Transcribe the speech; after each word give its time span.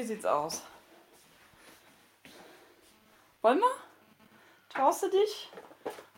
Wie 0.00 0.04
sieht's 0.04 0.24
aus? 0.24 0.62
Wollen 3.42 3.58
wir? 3.58 3.70
Traust 4.70 5.02
du 5.02 5.10
dich? 5.10 5.50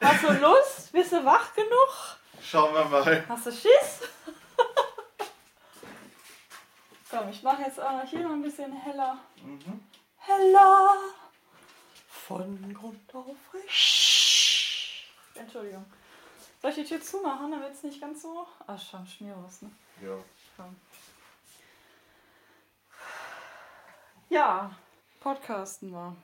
Hast 0.01 0.23
du 0.23 0.33
Lust? 0.35 0.93
Bist 0.93 1.11
du 1.11 1.25
wach 1.25 1.53
genug? 1.53 2.17
Schauen 2.41 2.73
wir 2.75 2.85
mal. 2.85 3.29
Hast 3.29 3.47
du 3.47 3.51
Schiss? 3.51 4.03
Komm, 7.11 7.29
ich 7.29 7.43
mache 7.43 7.63
jetzt 7.63 7.81
auch 7.81 7.91
noch 7.91 8.09
hier 8.09 8.21
noch 8.21 8.31
ein 8.31 8.43
bisschen 8.43 8.73
heller. 8.73 9.19
Heller! 10.19 10.91
Von 12.07 12.75
Grund 12.75 13.15
auf 13.17 13.27
frisch. 13.51 15.09
Entschuldigung. 15.35 15.85
Soll 16.61 16.71
ich 16.71 16.77
die 16.77 16.85
Tür 16.85 17.01
zumachen, 17.01 17.51
damit 17.51 17.73
es 17.73 17.83
nicht 17.83 18.01
ganz 18.01 18.23
so. 18.23 18.47
Ach, 18.65 18.81
schon 18.81 19.05
Schmierwurst, 19.09 19.65
ne? 19.65 19.73
Ja. 20.01 20.15
Komm. 20.57 20.77
Ja, 24.33 24.71
podcasten 25.21 25.93
wir. 25.93 26.17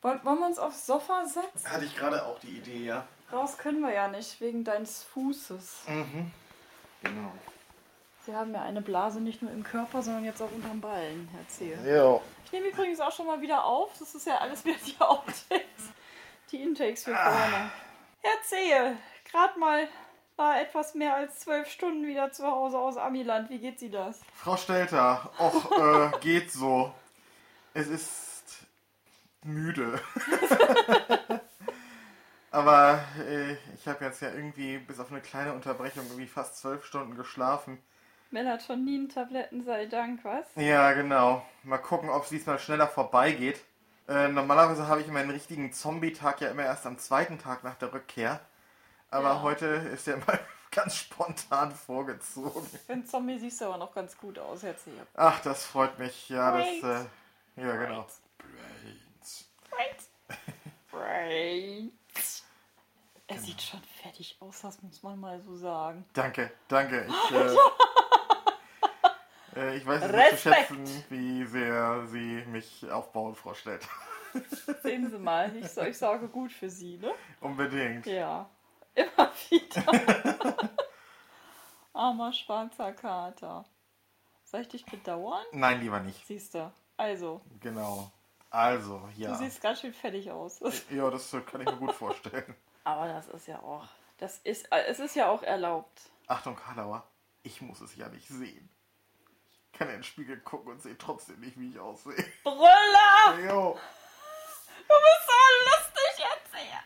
Wollen, 0.00 0.20
wollen 0.22 0.38
wir 0.38 0.46
uns 0.46 0.58
aufs 0.60 0.86
Sofa 0.86 1.24
setzen? 1.24 1.68
Hatte 1.68 1.84
ich 1.84 1.96
gerade 1.96 2.24
auch 2.24 2.38
die 2.38 2.58
Idee, 2.58 2.84
ja. 2.84 3.04
Raus 3.32 3.58
können 3.58 3.80
wir 3.80 3.92
ja 3.92 4.06
nicht, 4.06 4.40
wegen 4.40 4.62
deines 4.62 5.02
Fußes. 5.02 5.82
Mhm. 5.88 6.30
Genau. 7.02 7.32
Sie 8.24 8.32
haben 8.32 8.54
ja 8.54 8.62
eine 8.62 8.82
Blase 8.82 9.20
nicht 9.20 9.42
nur 9.42 9.50
im 9.50 9.64
Körper, 9.64 10.00
sondern 10.00 10.24
jetzt 10.24 10.40
auch 10.40 10.52
unterm 10.52 10.80
Ballen, 10.80 11.28
Herr 11.32 11.48
Zehe. 11.48 11.76
Ja. 11.84 12.20
Ich 12.44 12.52
nehme 12.52 12.68
übrigens 12.68 13.00
auch 13.00 13.10
schon 13.10 13.26
mal 13.26 13.40
wieder 13.40 13.64
auf. 13.64 13.90
Das 13.98 14.14
ist 14.14 14.28
ja 14.28 14.38
alles 14.38 14.64
wieder 14.64 14.78
die 14.86 15.00
Outtakes. 15.00 15.90
Die 16.52 16.62
Intakes 16.62 17.02
für 17.02 17.14
Corona. 17.14 17.72
Herr 18.20 18.42
Zehe, 18.44 18.96
gerade 19.28 19.58
mal 19.58 19.88
war 20.36 20.60
etwas 20.60 20.94
mehr 20.94 21.16
als 21.16 21.40
zwölf 21.40 21.68
Stunden 21.68 22.06
wieder 22.06 22.30
zu 22.30 22.46
Hause 22.46 22.78
aus 22.78 22.96
Amiland. 22.96 23.50
Wie 23.50 23.58
geht 23.58 23.80
Sie 23.80 23.90
das? 23.90 24.20
Frau 24.36 24.56
Stelter, 24.56 25.32
och, 25.40 25.72
äh, 25.76 26.16
geht 26.20 26.52
so. 26.52 26.94
Es 27.76 27.88
ist 27.88 28.66
müde. 29.44 30.00
Aber 32.50 33.04
äh, 33.28 33.52
ich 33.74 33.86
habe 33.86 34.02
jetzt 34.06 34.22
ja 34.22 34.30
irgendwie 34.32 34.78
bis 34.78 34.98
auf 34.98 35.10
eine 35.10 35.20
kleine 35.20 35.52
Unterbrechung 35.52 36.04
irgendwie 36.06 36.26
fast 36.26 36.56
zwölf 36.56 36.86
Stunden 36.86 37.16
geschlafen. 37.16 37.78
Melatonin-Tabletten 38.30 39.62
sei 39.62 39.84
Dank, 39.86 40.24
was? 40.24 40.46
Ja, 40.56 40.92
genau. 40.94 41.44
Mal 41.64 41.76
gucken, 41.76 42.08
ob 42.08 42.22
es 42.24 42.30
diesmal 42.30 42.58
schneller 42.58 42.88
vorbeigeht. 42.88 43.60
Äh, 44.08 44.28
normalerweise 44.28 44.88
habe 44.88 45.02
ich 45.02 45.08
meinen 45.08 45.30
richtigen 45.30 45.70
Zombie-Tag 45.70 46.40
ja 46.40 46.48
immer 46.48 46.64
erst 46.64 46.86
am 46.86 46.98
zweiten 46.98 47.38
Tag 47.38 47.62
nach 47.62 47.74
der 47.74 47.92
Rückkehr. 47.92 48.40
Aber 49.10 49.28
Ja. 49.34 49.42
heute 49.42 49.66
ist 49.66 50.06
der 50.06 50.16
mal 50.26 50.40
ganz 50.70 50.96
spontan 50.96 51.72
vorgezogen. 51.72 52.66
Für 52.86 52.92
einen 52.94 53.04
Zombie 53.06 53.38
siehst 53.38 53.60
du 53.60 53.66
aber 53.66 53.76
noch 53.76 53.94
ganz 53.94 54.16
gut 54.16 54.38
aus, 54.38 54.60
Zehe. 54.60 54.74
Ach, 55.14 55.40
das 55.40 55.66
freut 55.66 55.98
mich. 55.98 56.30
Ja, 56.30 56.52
Brains. 56.52 56.80
das. 56.80 57.02
Äh, 57.02 57.08
ja, 57.56 57.76
genau. 57.76 58.06
Brains. 58.38 59.50
Right. 59.72 60.08
Right. 60.92 61.92
Er 63.28 63.38
sieht 63.40 63.60
schon 63.60 63.82
fertig 64.00 64.36
aus, 64.38 64.60
das 64.60 64.80
muss 64.82 65.02
man 65.02 65.18
mal 65.18 65.40
so 65.40 65.56
sagen. 65.56 66.04
Danke, 66.12 66.52
danke. 66.68 67.08
Ich, 67.08 67.30
äh, 67.34 67.56
äh, 69.56 69.76
ich 69.78 69.84
weiß 69.84 70.00
es 70.04 70.12
nicht 70.12 70.30
zu 70.30 70.36
schätzen, 70.36 71.04
wie 71.10 71.44
sehr 71.44 72.06
Sie 72.06 72.44
mich 72.46 72.88
aufbauen, 72.88 73.34
Frau 73.34 73.52
Stett. 73.52 73.82
Sehen 74.84 75.10
Sie 75.10 75.18
mal, 75.18 75.54
ich, 75.56 75.68
so- 75.68 75.82
ich 75.82 75.98
sorge 75.98 76.28
gut 76.28 76.52
für 76.52 76.70
Sie, 76.70 76.98
ne? 76.98 77.12
Unbedingt. 77.40 78.06
Ja, 78.06 78.48
immer 78.94 79.32
wieder. 79.50 80.70
Armer 81.92 82.32
schwarzer 82.32 82.92
Kater. 82.92 83.64
Soll 84.44 84.60
ich 84.60 84.68
dich 84.68 84.86
bedauern? 84.86 85.44
Nein, 85.50 85.80
lieber 85.80 85.98
nicht. 85.98 86.24
Siehst 86.28 86.54
du. 86.54 86.72
Also, 86.96 87.40
Genau. 87.60 88.10
Also, 88.50 89.06
ja. 89.16 89.30
du 89.32 89.36
siehst 89.38 89.60
ganz 89.60 89.80
schön 89.80 89.92
fertig 89.92 90.30
aus. 90.30 90.60
Ja, 90.90 91.10
das 91.10 91.30
kann 91.50 91.60
ich 91.60 91.66
mir 91.66 91.76
gut 91.76 91.92
vorstellen. 91.92 92.54
Aber 92.84 93.08
das 93.08 93.28
ist 93.28 93.46
ja 93.48 93.58
auch. 93.60 93.86
Das 94.18 94.38
ist, 94.38 94.66
es 94.70 94.98
ist 95.00 95.14
ja 95.16 95.28
auch 95.28 95.42
erlaubt. 95.42 96.00
Achtung, 96.26 96.56
Karlauer, 96.56 97.06
ich 97.42 97.60
muss 97.60 97.80
es 97.80 97.96
ja 97.96 98.08
nicht 98.08 98.28
sehen. 98.28 98.70
Ich 99.72 99.78
kann 99.78 99.88
in 99.88 99.96
den 99.96 100.04
Spiegel 100.04 100.40
gucken 100.40 100.72
und 100.72 100.80
sehe 100.80 100.96
trotzdem 100.96 101.38
nicht, 101.40 101.58
wie 101.60 101.70
ich 101.70 101.78
aussehe. 101.78 102.14
Brüller! 102.44 103.38
Jo. 103.50 103.78
Du 104.88 104.94
bist 104.94 105.26
so 105.26 105.32
lustig 105.66 106.24
jetzt 106.24 106.56
hier. 106.56 106.80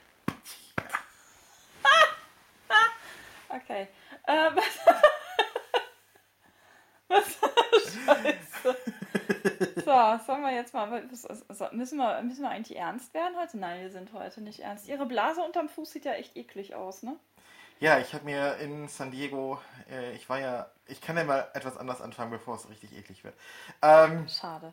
Okay. 3.62 3.88
Äh, 4.26 4.50
was? 4.54 4.78
was? 7.08 7.36
So, 10.00 10.18
sollen 10.26 10.40
wir 10.42 10.52
jetzt 10.54 10.72
mal. 10.72 10.86
Müssen 11.72 11.98
wir, 11.98 12.22
müssen 12.22 12.42
wir 12.42 12.48
eigentlich 12.48 12.78
ernst 12.78 13.12
werden 13.12 13.36
heute? 13.36 13.58
Nein, 13.58 13.82
wir 13.82 13.90
sind 13.90 14.14
heute 14.14 14.40
nicht 14.40 14.60
ernst. 14.60 14.88
Ihre 14.88 15.04
Blase 15.04 15.42
unterm 15.42 15.68
Fuß 15.68 15.90
sieht 15.90 16.06
ja 16.06 16.12
echt 16.12 16.36
eklig 16.36 16.74
aus, 16.74 17.02
ne? 17.02 17.16
Ja, 17.80 17.98
ich 17.98 18.14
habe 18.14 18.24
mir 18.24 18.56
in 18.56 18.88
San 18.88 19.10
Diego, 19.10 19.60
äh, 19.90 20.12
ich 20.12 20.28
war 20.30 20.38
ja, 20.40 20.70
ich 20.86 21.02
kann 21.02 21.18
ja 21.18 21.24
mal 21.24 21.48
etwas 21.52 21.76
anders 21.76 22.00
anfangen, 22.00 22.30
bevor 22.30 22.54
es 22.54 22.68
richtig 22.70 22.96
eklig 22.96 23.24
wird. 23.24 23.34
Ähm, 23.82 24.26
Schade. 24.28 24.72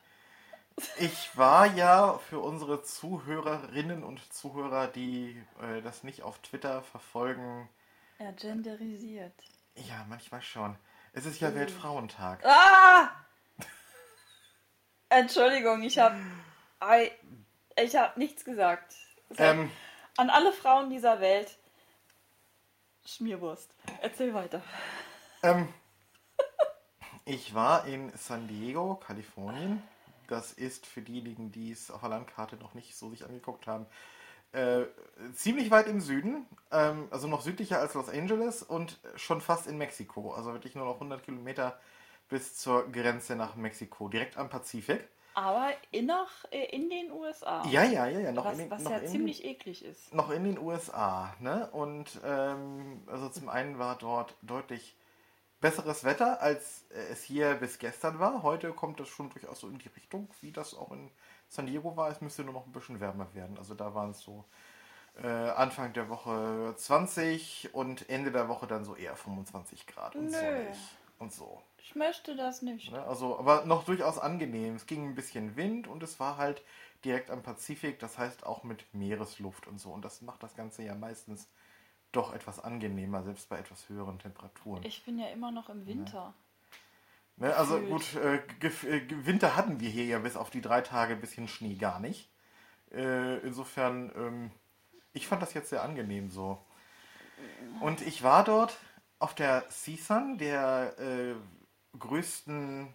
ich 0.98 1.38
war 1.38 1.66
ja 1.76 2.18
für 2.30 2.40
unsere 2.40 2.84
Zuhörerinnen 2.84 4.04
und 4.06 4.22
Zuhörer, 4.34 4.88
die 4.88 5.42
äh, 5.62 5.82
das 5.82 6.04
nicht 6.04 6.24
auf 6.24 6.40
Twitter 6.40 6.84
verfolgen, 6.84 7.68
Er 8.18 8.32
genderisiert. 8.32 9.34
ja, 9.76 10.06
manchmal 10.08 10.42
schon. 10.42 10.78
Es 11.12 11.26
ist 11.26 11.42
ja 11.42 11.54
Weltfrauentag. 11.54 12.46
Ah! 12.46 13.10
Entschuldigung, 15.10 15.82
ich 15.84 16.00
habe. 16.00 16.16
Ich 17.82 17.96
habe 17.96 18.20
nichts 18.20 18.44
gesagt. 18.44 18.96
Ähm, 19.38 19.72
An 20.18 20.30
alle 20.30 20.52
Frauen 20.52 20.90
dieser 20.90 21.20
Welt. 21.22 21.58
Schmierwurst. 23.06 23.74
Erzähl 24.02 24.34
weiter. 24.34 24.62
Ähm, 25.44 25.74
ich 27.26 27.54
war 27.54 27.86
in 27.86 28.12
San 28.18 28.48
Diego, 28.48 28.96
Kalifornien. 28.96 29.82
Das 30.28 30.52
ist 30.52 30.86
für 30.86 31.02
diejenigen, 31.02 31.52
die 31.52 31.72
es 31.72 31.90
auf 31.90 32.02
der 32.02 32.10
Landkarte 32.10 32.58
noch 32.58 32.74
nicht 32.74 32.98
so 32.98 33.10
sich 33.10 33.24
angeguckt 33.24 33.66
haben, 33.66 33.86
äh, 34.52 34.84
ziemlich 35.34 35.72
weit 35.72 35.88
im 35.88 36.02
Süden, 36.02 36.46
ähm, 36.72 37.08
also 37.12 37.28
noch 37.28 37.42
südlicher 37.42 37.80
als 37.80 37.94
Los 37.94 38.10
Angeles 38.10 38.64
und 38.64 39.00
schon 39.16 39.40
fast 39.40 39.68
in 39.68 39.78
Mexiko. 39.78 40.34
Also 40.34 40.52
wirklich 40.52 40.76
nur 40.76 40.86
noch 40.86 40.96
100 40.96 41.24
Kilometer 41.24 41.80
bis 42.30 42.56
zur 42.58 42.92
Grenze 42.92 43.36
nach 43.36 43.56
Mexiko, 43.56 44.08
direkt 44.10 44.38
am 44.38 44.50
Pazifik. 44.50 45.08
Aber 45.34 45.72
in, 45.92 46.08
nach, 46.08 46.32
äh, 46.52 46.66
in 46.76 46.90
den 46.90 47.12
USA. 47.12 47.64
Ja, 47.68 47.84
ja, 47.84 48.08
ja, 48.08 48.20
ja, 48.20 48.32
noch 48.32 48.46
was 48.46 48.54
in 48.54 48.60
den, 48.60 48.72
was 48.72 48.82
noch 48.82 48.92
ja 48.92 48.98
in, 48.98 49.08
ziemlich 49.08 49.46
eklig 49.46 49.86
ist. 49.86 50.12
noch 50.14 50.32
in 50.32 50.44
den 50.44 50.58
USA, 50.58 51.36
ne? 51.40 51.70
Und 51.72 52.20
ähm, 52.26 53.04
also 53.06 53.30
zum 53.30 53.48
einen 53.48 53.78
war 53.78 53.98
dort 53.98 54.36
deutlich 54.42 54.96
besseres 55.62 56.04
Wetter, 56.04 56.42
als 56.42 56.86
äh, 56.90 57.12
es 57.12 57.22
hier 57.22 57.54
bis 57.56 57.78
gestern 57.78 58.20
war. 58.20 58.42
Heute 58.42 58.74
kommt 58.74 59.00
es 59.00 59.10
schon 59.10 59.30
durchaus 59.30 59.60
so 59.60 59.68
in 59.70 59.78
die 59.78 59.90
Richtung, 59.90 60.28
wie 60.42 60.52
das 60.52 60.74
auch 60.74 60.92
in 60.92 61.12
San 61.50 61.68
Diego 61.68 61.96
war. 61.96 62.10
Es 62.10 62.20
müsste 62.22 62.44
nur 62.44 62.54
noch 62.54 62.66
ein 62.66 62.72
bisschen 62.72 63.00
wärmer 63.00 63.34
werden. 63.36 63.60
Also 63.60 63.76
da 63.76 63.94
waren 63.94 64.12
es 64.12 64.22
so 64.22 64.44
äh, 65.22 65.28
Anfang 65.28 65.94
der 65.94 66.10
Woche 66.10 66.74
20 66.76 67.74
und 67.74 68.10
Ende 68.10 68.32
der 68.32 68.48
Woche 68.50 68.68
dann 68.68 68.86
so 68.86 68.96
eher 68.96 69.16
25 69.16 69.88
Grad 69.88 70.16
und 70.16 70.26
Nö. 70.26 70.32
sonnig 70.32 70.78
und 71.20 71.34
so. 71.34 71.62
Ich 71.88 71.96
möchte 71.96 72.36
das 72.36 72.62
nicht. 72.62 72.92
Ne? 72.92 73.02
Also, 73.04 73.40
aber 73.40 73.66
noch 73.66 73.86
durchaus 73.86 74.20
angenehm. 74.20 74.76
Es 74.76 74.88
ging 74.88 75.08
ein 75.08 75.16
bisschen 75.16 75.56
Wind 75.56 75.88
und 75.88 76.04
es 76.04 76.20
war 76.20 76.36
halt 76.36 76.62
direkt 77.06 77.32
am 77.32 77.44
Pazifik, 77.44 77.98
das 78.00 78.18
heißt 78.18 78.46
auch 78.46 78.66
mit 78.66 78.94
Meeresluft 78.94 79.68
und 79.68 79.80
so. 79.80 79.92
Und 79.92 80.04
das 80.04 80.22
macht 80.22 80.44
das 80.44 80.54
Ganze 80.54 80.84
ja 80.84 80.96
meistens 80.96 81.48
doch 82.12 82.34
etwas 82.34 82.60
angenehmer, 82.60 83.24
selbst 83.24 83.48
bei 83.48 83.58
etwas 83.58 83.88
höheren 83.88 84.20
Temperaturen. 84.20 84.84
Ich 84.84 85.06
bin 85.06 85.18
ja 85.18 85.28
immer 85.28 85.52
noch 85.52 85.70
im 85.70 85.86
Winter. 85.86 86.34
Ne? 87.38 87.56
Also 87.56 87.80
gut, 87.80 88.16
äh, 88.16 88.36
äh, 88.36 89.26
Winter 89.26 89.56
hatten 89.56 89.80
wir 89.80 89.90
hier 89.90 90.06
ja 90.06 90.20
bis 90.20 90.36
auf 90.36 90.50
die 90.50 90.62
drei 90.62 90.82
Tage 90.82 91.14
ein 91.14 91.22
bisschen 91.22 91.48
Schnee 91.48 91.76
gar 91.76 92.02
nicht. 92.02 92.30
Äh, 92.92 93.38
insofern, 93.40 94.12
ähm, 94.14 94.52
ich 95.14 95.26
fand 95.26 95.42
das 95.42 95.54
jetzt 95.54 95.70
sehr 95.70 95.84
angenehm 95.84 96.30
so. 96.30 96.62
Und 97.80 98.02
ich 98.02 98.24
war 98.24 98.44
dort 98.44 98.78
auf 99.20 99.36
der 99.36 99.70
CSUN, 99.70 100.38
der 100.38 101.00
äh, 101.00 101.36
größten 102.00 102.94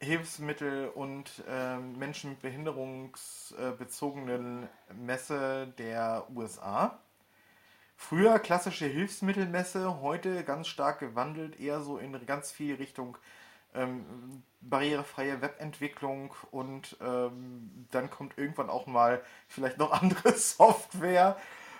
Hilfsmittel- 0.00 0.88
und 0.88 1.42
ähm, 1.48 1.98
Menschen 1.98 2.30
mit 2.30 2.40
behinderungsbezogenen 2.40 4.68
Messe 4.94 5.74
der 5.78 6.26
USA. 6.34 6.98
Früher 7.96 8.38
klassische 8.38 8.86
Hilfsmittelmesse, 8.86 10.00
heute 10.00 10.44
ganz 10.44 10.68
stark 10.68 11.00
gewandelt, 11.00 11.58
eher 11.58 11.80
so 11.80 11.98
in 11.98 12.24
ganz 12.26 12.52
viel 12.52 12.76
Richtung 12.76 13.18
ähm, 13.74 14.44
barrierefreie 14.60 15.42
Webentwicklung 15.42 16.32
und 16.52 16.96
ähm, 17.00 17.86
dann 17.90 18.08
kommt 18.08 18.38
irgendwann 18.38 18.70
auch 18.70 18.86
mal 18.86 19.20
vielleicht 19.48 19.78
noch 19.78 19.90
andere 20.00 20.32
Software. 20.32 21.36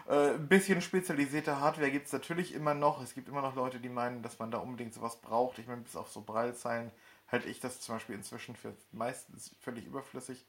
Äh, 0.09 0.31
ein 0.35 0.49
bisschen 0.49 0.81
spezialisierte 0.81 1.61
Hardware 1.61 1.91
gibt 1.91 2.07
es 2.07 2.13
natürlich 2.13 2.55
immer 2.55 2.75
noch. 2.75 3.03
Es 3.03 3.15
gibt 3.15 3.29
immer 3.29 3.43
noch 3.43 3.55
Leute, 3.55 3.79
die 3.79 3.91
meinen, 3.91 4.23
dass 4.23 4.39
man 4.39 4.51
da 4.51 4.59
unbedingt 4.59 4.95
sowas 4.95 5.21
braucht. 5.21 5.59
Ich 5.59 5.67
meine, 5.67 5.83
bis 5.83 5.97
auf 5.97 6.11
so 6.11 6.23
Braillezeilen 6.23 6.91
halte 7.31 7.49
ich 7.49 7.61
das 7.61 7.81
zum 7.81 7.97
Beispiel 7.97 8.15
inzwischen 8.15 8.57
für 8.57 8.75
meistens 8.91 9.55
völlig 9.61 9.85
überflüssig. 9.85 10.47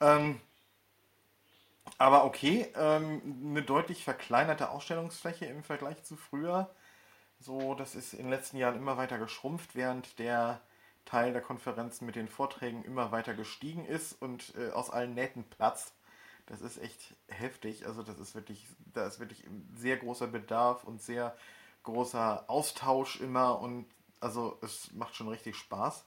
Ähm, 0.00 0.40
aber 1.98 2.24
okay, 2.24 2.66
ähm, 2.76 3.22
eine 3.50 3.62
deutlich 3.62 4.04
verkleinerte 4.04 4.70
Ausstellungsfläche 4.70 5.46
im 5.46 5.62
Vergleich 5.62 6.02
zu 6.04 6.16
früher. 6.16 6.68
So, 7.38 7.74
das 7.74 7.94
ist 7.94 8.14
in 8.14 8.20
den 8.24 8.30
letzten 8.30 8.56
Jahren 8.56 8.76
immer 8.76 8.96
weiter 8.96 9.18
geschrumpft, 9.18 9.76
während 9.76 10.18
der 10.18 10.60
Teil 11.04 11.32
der 11.32 11.42
Konferenzen 11.42 12.06
mit 12.06 12.16
den 12.16 12.28
Vorträgen 12.28 12.84
immer 12.84 13.12
weiter 13.12 13.34
gestiegen 13.34 13.84
ist 13.84 14.20
und 14.20 14.54
äh, 14.56 14.70
aus 14.70 14.90
allen 14.90 15.14
Nähten 15.14 15.44
platzt. 15.44 15.94
Das 16.52 16.60
ist 16.60 16.76
echt 16.76 17.14
heftig. 17.28 17.86
Also 17.86 18.02
das 18.02 18.18
ist 18.18 18.34
wirklich, 18.34 18.66
da 18.92 19.06
ist 19.06 19.18
wirklich 19.18 19.42
sehr 19.74 19.96
großer 19.96 20.26
Bedarf 20.26 20.84
und 20.84 21.00
sehr 21.00 21.34
großer 21.82 22.44
Austausch 22.46 23.20
immer 23.22 23.58
und 23.58 23.86
also 24.20 24.58
es 24.60 24.92
macht 24.92 25.16
schon 25.16 25.28
richtig 25.28 25.56
Spaß. 25.56 26.04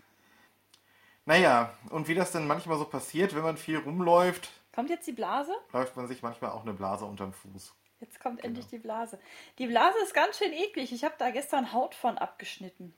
Naja, 1.25 1.73
und 1.89 2.07
wie 2.07 2.13
das 2.13 2.31
denn 2.31 2.45
manchmal 2.45 2.77
so 2.77 2.85
passiert, 2.85 3.33
wenn 3.33 3.41
man 3.41 3.57
viel 3.57 3.79
rumläuft. 3.79 4.51
Kommt 4.71 4.91
jetzt 4.91 5.07
die 5.07 5.13
Blase? 5.13 5.51
Läuft 5.73 5.97
man 5.97 6.07
sich 6.07 6.21
manchmal 6.21 6.51
auch 6.51 6.61
eine 6.61 6.73
Blase 6.73 7.05
unterm 7.05 7.33
Fuß. 7.33 7.73
Jetzt 7.99 8.19
kommt 8.19 8.43
genau. 8.43 8.49
endlich 8.49 8.67
die 8.67 8.77
Blase. 8.77 9.17
Die 9.57 9.65
Blase 9.65 9.97
ist 10.03 10.13
ganz 10.13 10.37
schön 10.37 10.53
eklig. 10.53 10.93
Ich 10.93 11.03
habe 11.03 11.15
da 11.17 11.31
gestern 11.31 11.73
Haut 11.73 11.95
von 11.95 12.19
abgeschnitten. 12.19 12.93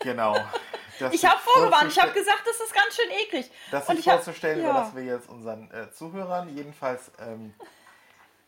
Genau. 0.00 0.34
ich 1.12 1.24
habe 1.24 1.40
vorgewarnt, 1.40 1.92
ich 1.92 2.00
habe 2.00 2.12
gesagt, 2.12 2.42
das 2.46 2.60
ist 2.60 2.74
ganz 2.74 2.96
schön 2.96 3.10
eklig. 3.10 3.50
Das 3.70 3.86
sich 3.86 4.04
vorzustellen, 4.04 4.58
hab, 4.58 4.64
ja. 4.64 4.70
überlassen 4.70 4.96
wir 4.96 5.04
jetzt 5.04 5.28
unseren 5.28 5.70
äh, 5.70 5.90
Zuhörern. 5.92 6.54
Jedenfalls 6.56 7.10
ähm, 7.20 7.54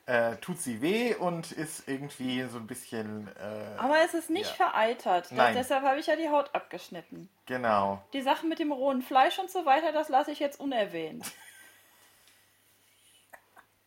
äh, 0.07 0.37
tut 0.37 0.61
sie 0.61 0.83
weh 0.83 1.15
und 1.15 1.53
ist 1.53 1.89
irgendwie 1.89 2.43
so 2.45 2.59
ein 2.59 2.67
bisschen. 2.67 3.29
Äh, 3.29 3.79
Aber 3.79 3.99
es 4.05 4.15
ist 4.15 4.29
nicht 4.29 4.59
ja. 4.59 4.67
vereitert. 4.67 5.29
Das, 5.31 5.55
deshalb 5.55 5.85
habe 5.85 6.01
ich 6.01 6.07
ja 6.07 6.17
die 6.17 6.29
Haut 6.29 6.55
abgeschnitten. 6.55 7.29
Genau. 7.47 8.03
Die 8.13 8.23
Sachen 8.23 8.49
mit 8.49 8.59
dem 8.59 8.73
rohen 8.73 9.03
Fleisch 9.03 9.39
und 9.39 9.51
so 9.51 9.65
weiter, 9.65 9.93
das 9.93 10.09
lasse 10.09 10.33
ich 10.33 10.41
jetzt 10.41 10.59
unerwähnt. 10.59 11.31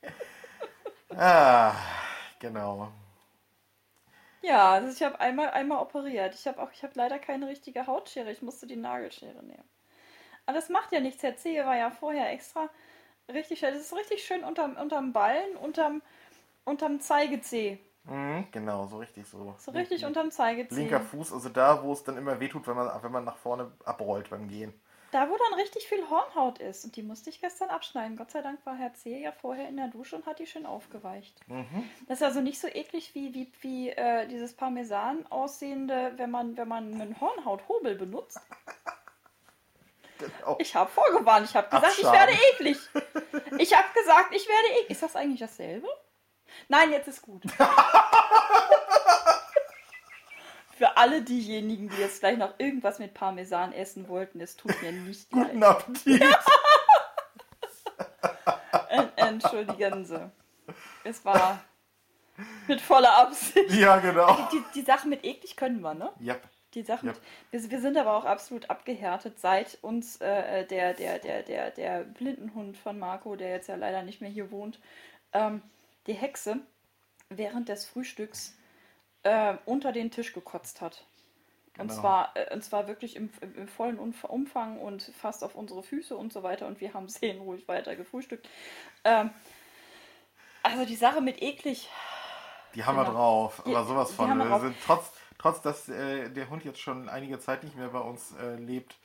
ah, 1.17 1.73
genau. 2.39 2.91
Ja, 4.43 4.73
also 4.73 4.89
ich 4.89 5.01
habe 5.01 5.19
einmal, 5.19 5.49
einmal 5.51 5.79
operiert. 5.81 6.35
Ich 6.35 6.45
habe 6.47 6.61
auch, 6.61 6.71
ich 6.71 6.83
habe 6.83 6.93
leider 6.95 7.17
keine 7.19 7.47
richtige 7.47 7.87
Hautschere. 7.87 8.31
Ich 8.31 8.41
musste 8.43 8.67
die 8.67 8.75
Nagelschere 8.75 9.41
nehmen. 9.43 9.63
Aber 10.45 10.55
das 10.55 10.69
macht 10.69 10.91
ja 10.93 10.99
nichts. 11.01 11.21
Der 11.21 11.37
Zehe 11.37 11.65
war 11.65 11.77
ja 11.77 11.91
vorher 11.91 12.31
extra 12.31 12.69
richtig 13.31 13.59
schön. 13.59 13.73
Das 13.73 13.81
ist 13.83 13.95
richtig 13.95 14.25
schön 14.25 14.43
unterm, 14.43 14.77
unterm 14.77 15.13
Ballen, 15.13 15.57
unterm, 15.57 16.01
unterm 16.65 17.01
Zeigezeh. 17.01 17.79
Mhm, 18.05 18.47
genau, 18.51 18.87
so 18.87 18.97
richtig 18.97 19.27
so. 19.27 19.55
So 19.57 19.71
richtig 19.71 20.05
unterm 20.05 20.31
Zeigezeh. 20.31 20.75
Linker 20.75 20.99
Fuß, 21.01 21.33
also 21.33 21.49
da, 21.49 21.83
wo 21.83 21.93
es 21.93 22.03
dann 22.03 22.17
immer 22.17 22.39
wehtut, 22.39 22.67
wenn 22.67 22.75
man, 22.75 23.03
wenn 23.03 23.11
man 23.11 23.23
nach 23.23 23.37
vorne 23.37 23.71
abrollt 23.85 24.29
beim 24.29 24.47
Gehen. 24.47 24.73
Da, 25.13 25.29
wo 25.29 25.37
dann 25.37 25.59
richtig 25.59 25.87
viel 25.87 26.09
Hornhaut 26.09 26.57
ist. 26.57 26.85
Und 26.85 26.95
die 26.95 27.03
musste 27.03 27.29
ich 27.29 27.39
gestern 27.39 27.69
abschneiden. 27.69 28.17
Gott 28.17 28.31
sei 28.31 28.41
Dank 28.41 28.65
war 28.65 28.75
Herr 28.75 28.95
C. 28.95 29.21
ja 29.21 29.31
vorher 29.31 29.69
in 29.69 29.77
der 29.77 29.89
Dusche 29.89 30.15
und 30.15 30.25
hat 30.25 30.39
die 30.39 30.47
schön 30.47 30.65
aufgeweicht. 30.65 31.39
Mhm. 31.47 31.87
Das 32.07 32.21
ist 32.21 32.23
also 32.23 32.41
nicht 32.41 32.59
so 32.59 32.67
eklig 32.67 33.13
wie, 33.13 33.31
wie, 33.31 33.51
wie 33.61 33.89
äh, 33.91 34.25
dieses 34.27 34.55
Parmesan 34.55 35.27
aussehende, 35.29 36.13
wenn 36.15 36.31
man, 36.31 36.57
wenn 36.57 36.67
man 36.67 36.99
einen 36.99 37.21
Hornhauthobel 37.21 37.95
benutzt. 37.95 38.41
Genau. 40.19 40.55
Ich 40.59 40.73
habe 40.73 40.89
vorgewarnt. 40.89 41.49
Ich 41.49 41.55
habe 41.55 41.67
gesagt, 41.67 41.85
Abschaden. 41.85 42.07
ich 42.07 42.19
werde 42.19 42.33
eklig. 42.53 42.77
Ich 43.57 43.75
habe 43.75 43.87
gesagt, 43.93 44.33
ich 44.33 44.47
werde 44.47 44.67
eklig. 44.79 44.91
Ist 44.91 45.03
das 45.03 45.17
eigentlich 45.17 45.39
dasselbe? 45.41 45.87
Nein, 46.69 46.91
jetzt 46.91 47.09
ist 47.09 47.23
gut. 47.23 47.43
Für 50.83 50.97
alle 50.97 51.21
diejenigen, 51.21 51.87
die 51.87 51.95
jetzt 51.95 52.19
gleich 52.19 52.37
noch 52.37 52.55
irgendwas 52.59 52.99
mit 52.99 53.13
Parmesan 53.13 53.71
essen 53.71 54.09
wollten, 54.09 54.41
es 54.41 54.57
tut 54.57 54.81
mir 54.81 54.91
nicht 54.91 55.31
leid. 55.31 55.51
Guten 55.51 55.63
Appetit! 55.63 56.21
Entschuldigen 59.15 60.03
Sie. 60.03 60.29
Es 61.05 61.23
war 61.23 61.63
mit 62.67 62.81
voller 62.81 63.17
Absicht. 63.17 63.71
Ja, 63.71 63.95
genau. 63.99 64.35
Die, 64.35 64.57
die, 64.57 64.63
die 64.75 64.81
Sache 64.81 65.07
mit 65.07 65.23
eklig 65.23 65.55
können 65.55 65.79
wir, 65.79 65.93
ne? 65.93 66.11
Ja. 66.19 66.35
Die 66.73 66.83
Sachen, 66.83 67.07
yep. 67.07 67.21
wir, 67.51 67.71
wir, 67.71 67.79
sind 67.79 67.95
aber 67.95 68.17
auch 68.17 68.25
absolut 68.25 68.69
abgehärtet, 68.69 69.39
seit 69.39 69.77
uns 69.81 70.17
äh, 70.17 70.65
der, 70.65 70.93
der, 70.95 71.19
der, 71.19 71.43
der, 71.43 71.71
der 71.71 72.03
Blindenhund 72.03 72.77
von 72.77 72.99
Marco, 72.99 73.37
der 73.37 73.51
jetzt 73.51 73.69
ja 73.69 73.75
leider 73.75 74.03
nicht 74.03 74.19
mehr 74.19 74.29
hier 74.29 74.51
wohnt, 74.51 74.81
ähm, 75.31 75.61
die 76.07 76.13
Hexe 76.13 76.59
während 77.29 77.69
des 77.69 77.85
Frühstücks 77.85 78.57
äh, 79.23 79.55
unter 79.65 79.91
den 79.91 80.11
Tisch 80.11 80.33
gekotzt 80.33 80.81
hat. 80.81 81.05
Genau. 81.73 81.83
Und, 81.83 81.99
zwar, 81.99 82.31
äh, 82.35 82.53
und 82.53 82.63
zwar 82.63 82.87
wirklich 82.87 83.15
im, 83.15 83.29
im, 83.41 83.55
im, 83.55 83.67
vollen 83.67 83.97
Umfang 83.97 84.79
und 84.79 85.01
fast 85.19 85.43
auf 85.43 85.55
unsere 85.55 85.81
Füße 85.81 86.15
und 86.15 86.31
so 86.31 86.43
weiter. 86.43 86.67
Und 86.67 86.81
wir 86.81 86.93
haben 86.93 87.07
seelenruhig 87.09 87.67
weiter 87.67 87.95
gefrühstückt. 87.95 88.47
Ähm, 89.03 89.31
also 90.61 90.85
die 90.85 90.95
Sache 90.95 91.21
mit 91.21 91.41
eklig. 91.41 91.89
Die 92.75 92.83
haben 92.85 92.95
genau. 92.95 93.09
wir 93.09 93.13
drauf, 93.13 93.59
aber 93.65 93.81
die, 93.81 93.87
sowas 93.87 94.13
von. 94.13 94.37
Wir 94.37 94.59
sind 94.59 94.75
trotz, 94.85 95.11
trotz, 95.37 95.61
dass 95.61 95.89
äh, 95.89 96.29
der 96.29 96.49
Hund 96.49 96.63
jetzt 96.63 96.79
schon 96.79 97.09
einige 97.09 97.39
Zeit 97.39 97.63
nicht 97.63 97.75
mehr 97.75 97.89
bei 97.89 97.99
uns 97.99 98.33
äh, 98.37 98.55
lebt, 98.55 98.95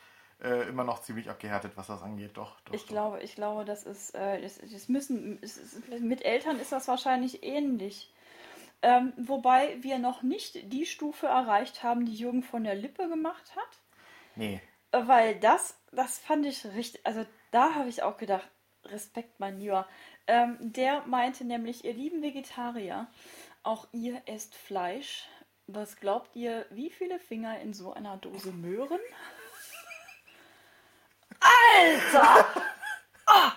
äh, 0.42 0.68
immer 0.68 0.84
noch 0.84 1.02
ziemlich 1.02 1.28
abgehärtet, 1.28 1.72
was 1.74 1.88
das 1.88 2.02
angeht. 2.02 2.36
Doch, 2.36 2.60
doch 2.64 2.72
ich 2.72 2.82
doch. 2.82 2.88
glaube, 2.88 3.20
ich 3.20 3.34
glaube, 3.34 3.64
das 3.64 3.84
ist, 3.84 4.14
äh, 4.14 4.40
das, 4.40 4.58
das 4.58 4.88
müssen, 4.88 5.38
ist, 5.40 5.60
mit 6.00 6.24
Eltern 6.24 6.58
ist 6.60 6.72
das 6.72 6.88
wahrscheinlich 6.88 7.42
ähnlich. 7.42 8.10
Ähm, 8.80 9.12
wobei 9.16 9.82
wir 9.82 9.98
noch 9.98 10.22
nicht 10.22 10.72
die 10.72 10.86
Stufe 10.86 11.26
erreicht 11.26 11.82
haben, 11.82 12.06
die 12.06 12.14
Jürgen 12.14 12.42
von 12.42 12.64
der 12.64 12.76
Lippe 12.76 13.08
gemacht 13.08 13.56
hat. 13.56 13.78
Nee. 14.36 14.60
Weil 14.92 15.38
das, 15.40 15.76
das 15.90 16.18
fand 16.18 16.46
ich 16.46 16.64
richtig, 16.64 17.04
also 17.04 17.26
da 17.50 17.74
habe 17.74 17.88
ich 17.88 18.02
auch 18.02 18.16
gedacht, 18.16 18.48
Respekt, 18.84 19.40
mein 19.40 19.58
Lieber. 19.58 19.88
Ähm, 20.26 20.56
der 20.60 21.02
meinte 21.06 21.44
nämlich, 21.44 21.84
ihr 21.84 21.92
lieben 21.92 22.22
Vegetarier, 22.22 23.08
auch 23.62 23.88
ihr 23.92 24.22
esst 24.26 24.54
Fleisch. 24.54 25.28
Was 25.66 25.96
glaubt 25.96 26.34
ihr, 26.34 26.64
wie 26.70 26.90
viele 26.90 27.18
Finger 27.18 27.58
in 27.60 27.74
so 27.74 27.92
einer 27.92 28.16
Dose 28.16 28.52
Möhren? 28.52 29.00
Alter! 31.40 32.46
Oh! 33.26 33.50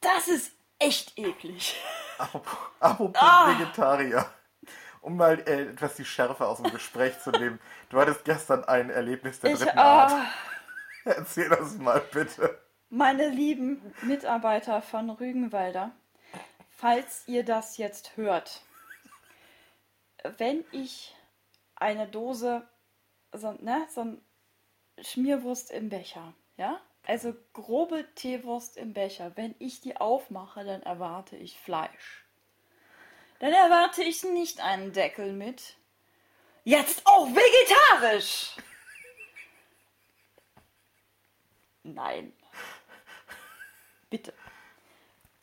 Das 0.00 0.28
ist 0.28 0.52
echt 0.78 1.16
eklig. 1.18 1.76
Apropos 2.18 3.20
ah. 3.20 3.48
Vegetarier. 3.48 4.26
Um 5.00 5.16
mal 5.16 5.38
äh, 5.46 5.68
etwas 5.70 5.94
die 5.94 6.04
Schärfe 6.04 6.46
aus 6.46 6.60
dem 6.60 6.72
Gespräch 6.72 7.20
zu 7.20 7.30
nehmen. 7.30 7.60
Du 7.90 8.00
hattest 8.00 8.24
gestern 8.24 8.64
ein 8.64 8.90
Erlebnis 8.90 9.40
der 9.40 9.52
ich, 9.52 9.58
dritten 9.58 9.78
Art. 9.78 10.12
Ah. 10.12 10.26
Erzähl 11.04 11.48
das 11.48 11.76
mal 11.78 12.02
bitte. 12.12 12.58
Meine 12.88 13.28
lieben 13.28 13.80
Mitarbeiter 14.02 14.82
von 14.82 15.10
Rügenwalder, 15.10 15.92
falls 16.70 17.26
ihr 17.26 17.44
das 17.44 17.76
jetzt 17.76 18.16
hört, 18.16 18.62
wenn 20.38 20.64
ich 20.72 21.14
eine 21.76 22.06
Dose, 22.06 22.66
so, 23.32 23.52
ne, 23.60 23.86
so 23.90 24.02
ein 24.02 24.20
Schmierwurst 25.00 25.70
im 25.70 25.88
Becher, 25.88 26.32
ja, 26.56 26.80
also 27.06 27.34
grobe 27.52 28.06
Teewurst 28.14 28.76
im 28.76 28.92
Becher. 28.92 29.32
Wenn 29.36 29.54
ich 29.58 29.80
die 29.80 29.96
aufmache, 29.96 30.64
dann 30.64 30.82
erwarte 30.82 31.36
ich 31.36 31.58
Fleisch. 31.58 32.26
Dann 33.38 33.52
erwarte 33.52 34.02
ich 34.02 34.22
nicht 34.24 34.60
einen 34.60 34.92
Deckel 34.92 35.32
mit. 35.32 35.76
Jetzt 36.64 37.02
auch 37.06 37.26
vegetarisch! 37.28 38.56
Nein. 41.82 42.32
Bitte. 44.10 44.32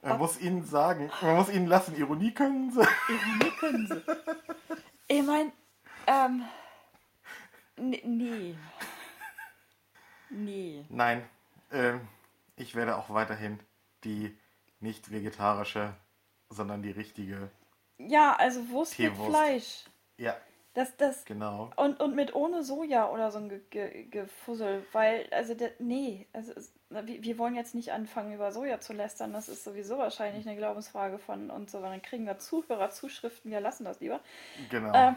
Man 0.02 0.18
muss 0.18 0.38
ihnen 0.42 0.66
sagen, 0.66 1.10
man 1.22 1.38
muss 1.38 1.50
ihnen 1.50 1.68
lassen, 1.68 1.96
Ironie 1.96 2.34
können 2.34 2.72
sie. 2.72 2.82
Ironie 2.82 3.52
können 3.58 3.88
sie. 3.88 4.02
Ich 5.08 5.24
meine, 5.24 5.54
ähm, 6.08 6.44
nee. 7.78 8.58
Nee. 10.30 10.86
Nein. 10.90 11.30
Ähm, 11.74 12.08
ich 12.56 12.76
werde 12.76 12.98
auch 12.98 13.10
weiterhin 13.10 13.60
die 14.04 14.38
nicht 14.80 15.12
vegetarische, 15.12 15.94
sondern 16.50 16.82
die 16.82 16.92
richtige. 16.92 17.50
Ja, 17.98 18.36
also 18.38 18.70
Wurst 18.70 18.96
Teewurst. 18.96 19.20
mit 19.20 19.30
Fleisch. 19.30 19.86
Ja. 20.18 20.36
Das, 20.76 20.98
das, 20.98 21.24
genau. 21.26 21.70
Und, 21.76 22.00
und 22.00 22.16
mit 22.16 22.34
ohne 22.34 22.64
Soja 22.64 23.10
oder 23.12 23.30
so 23.30 23.38
ein 23.38 23.50
Ge 23.50 23.62
Ge 23.70 24.06
Gefussel, 24.06 24.84
weil, 24.92 25.28
also, 25.30 25.54
der, 25.54 25.72
nee, 25.78 26.26
also, 26.34 26.52
wir, 26.90 27.24
wir 27.24 27.38
wollen 27.38 27.54
jetzt 27.54 27.76
nicht 27.76 27.92
anfangen, 27.92 28.34
über 28.34 28.52
Soja 28.52 28.80
zu 28.80 28.92
lästern, 28.92 29.34
das 29.34 29.50
ist 29.50 29.64
sowieso 29.64 30.00
wahrscheinlich 30.00 30.48
eine 30.48 30.58
Glaubensfrage 30.58 31.20
von 31.20 31.52
uns, 31.52 31.72
so, 31.72 31.80
dann 31.80 32.02
kriegen 32.02 32.26
wir 32.26 32.40
Zuhörerzuschriften, 32.40 33.52
wir 33.52 33.62
lassen 33.62 33.84
das 33.84 34.00
lieber. 34.00 34.20
Genau. 34.72 34.92
Äh, 34.94 35.14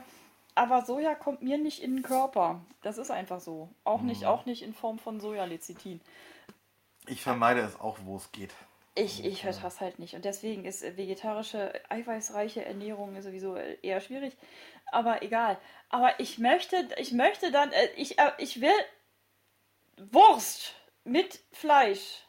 aber 0.54 0.82
Soja 0.82 1.14
kommt 1.14 1.42
mir 1.42 1.56
nicht 1.56 1.82
in 1.82 1.96
den 1.96 2.02
Körper. 2.02 2.60
Das 2.82 2.98
ist 2.98 3.10
einfach 3.10 3.40
so. 3.40 3.68
Auch 3.84 4.00
nicht, 4.00 4.22
mhm. 4.22 4.28
auch 4.28 4.46
nicht 4.46 4.62
in 4.62 4.72
Form 4.72 4.98
von 4.98 5.20
Sojalecithin. 5.20 6.00
Ich 7.06 7.22
vermeide 7.22 7.60
es 7.60 7.78
auch, 7.78 7.98
wo 8.04 8.16
es 8.16 8.32
geht. 8.32 8.52
Ich, 8.94 9.25
ich 9.25 9.44
höre 9.44 9.52
das 9.52 9.80
halt 9.80 9.98
nicht. 9.98 10.14
Und 10.14 10.25
deswegen 10.25 10.64
ist 10.64 10.82
vegetarische, 10.82 11.72
eiweißreiche 11.90 12.64
Ernährung 12.64 13.20
sowieso 13.20 13.56
eher 13.56 14.00
schwierig. 14.00 14.36
Aber 14.90 15.22
egal. 15.22 15.58
Aber 15.90 16.18
ich 16.18 16.38
möchte, 16.38 16.88
ich 16.96 17.12
möchte 17.12 17.52
dann, 17.52 17.72
äh, 17.72 17.88
ich, 17.96 18.18
äh, 18.18 18.32
ich 18.38 18.60
will 18.60 18.70
Wurst 19.98 20.75
mit 21.04 21.40
Fleisch. 21.52 22.22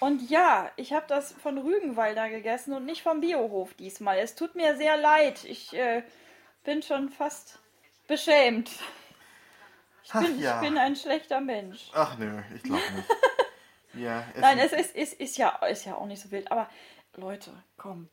Und 0.00 0.30
ja, 0.30 0.70
ich 0.76 0.92
habe 0.92 1.06
das 1.08 1.32
von 1.32 1.58
Rügenwalder 1.58 2.28
gegessen 2.28 2.72
und 2.74 2.84
nicht 2.84 3.02
vom 3.02 3.20
Biohof 3.20 3.74
diesmal. 3.74 4.18
Es 4.18 4.34
tut 4.34 4.54
mir 4.54 4.76
sehr 4.76 4.96
leid. 4.96 5.44
Ich 5.44 5.72
äh, 5.72 6.02
bin 6.64 6.82
schon 6.82 7.08
fast 7.08 7.58
beschämt. 8.06 8.70
Ich, 10.04 10.10
Ach 10.14 10.22
bin, 10.22 10.38
ja. 10.38 10.56
ich 10.56 10.68
bin 10.68 10.78
ein 10.78 10.96
schlechter 10.96 11.40
Mensch. 11.40 11.90
Ach 11.94 12.16
nö, 12.18 12.40
ich 12.54 12.62
glaube 12.62 12.82
nicht. 12.94 13.08
ja, 13.98 14.24
Nein, 14.36 14.58
es 14.58 14.72
ist, 14.72 14.94
ist, 14.94 15.14
ist, 15.14 15.36
ja, 15.36 15.50
ist 15.66 15.84
ja 15.84 15.94
auch 15.94 16.06
nicht 16.06 16.22
so 16.22 16.30
wild. 16.30 16.50
Aber 16.50 16.68
Leute, 17.16 17.52
komm. 17.76 18.08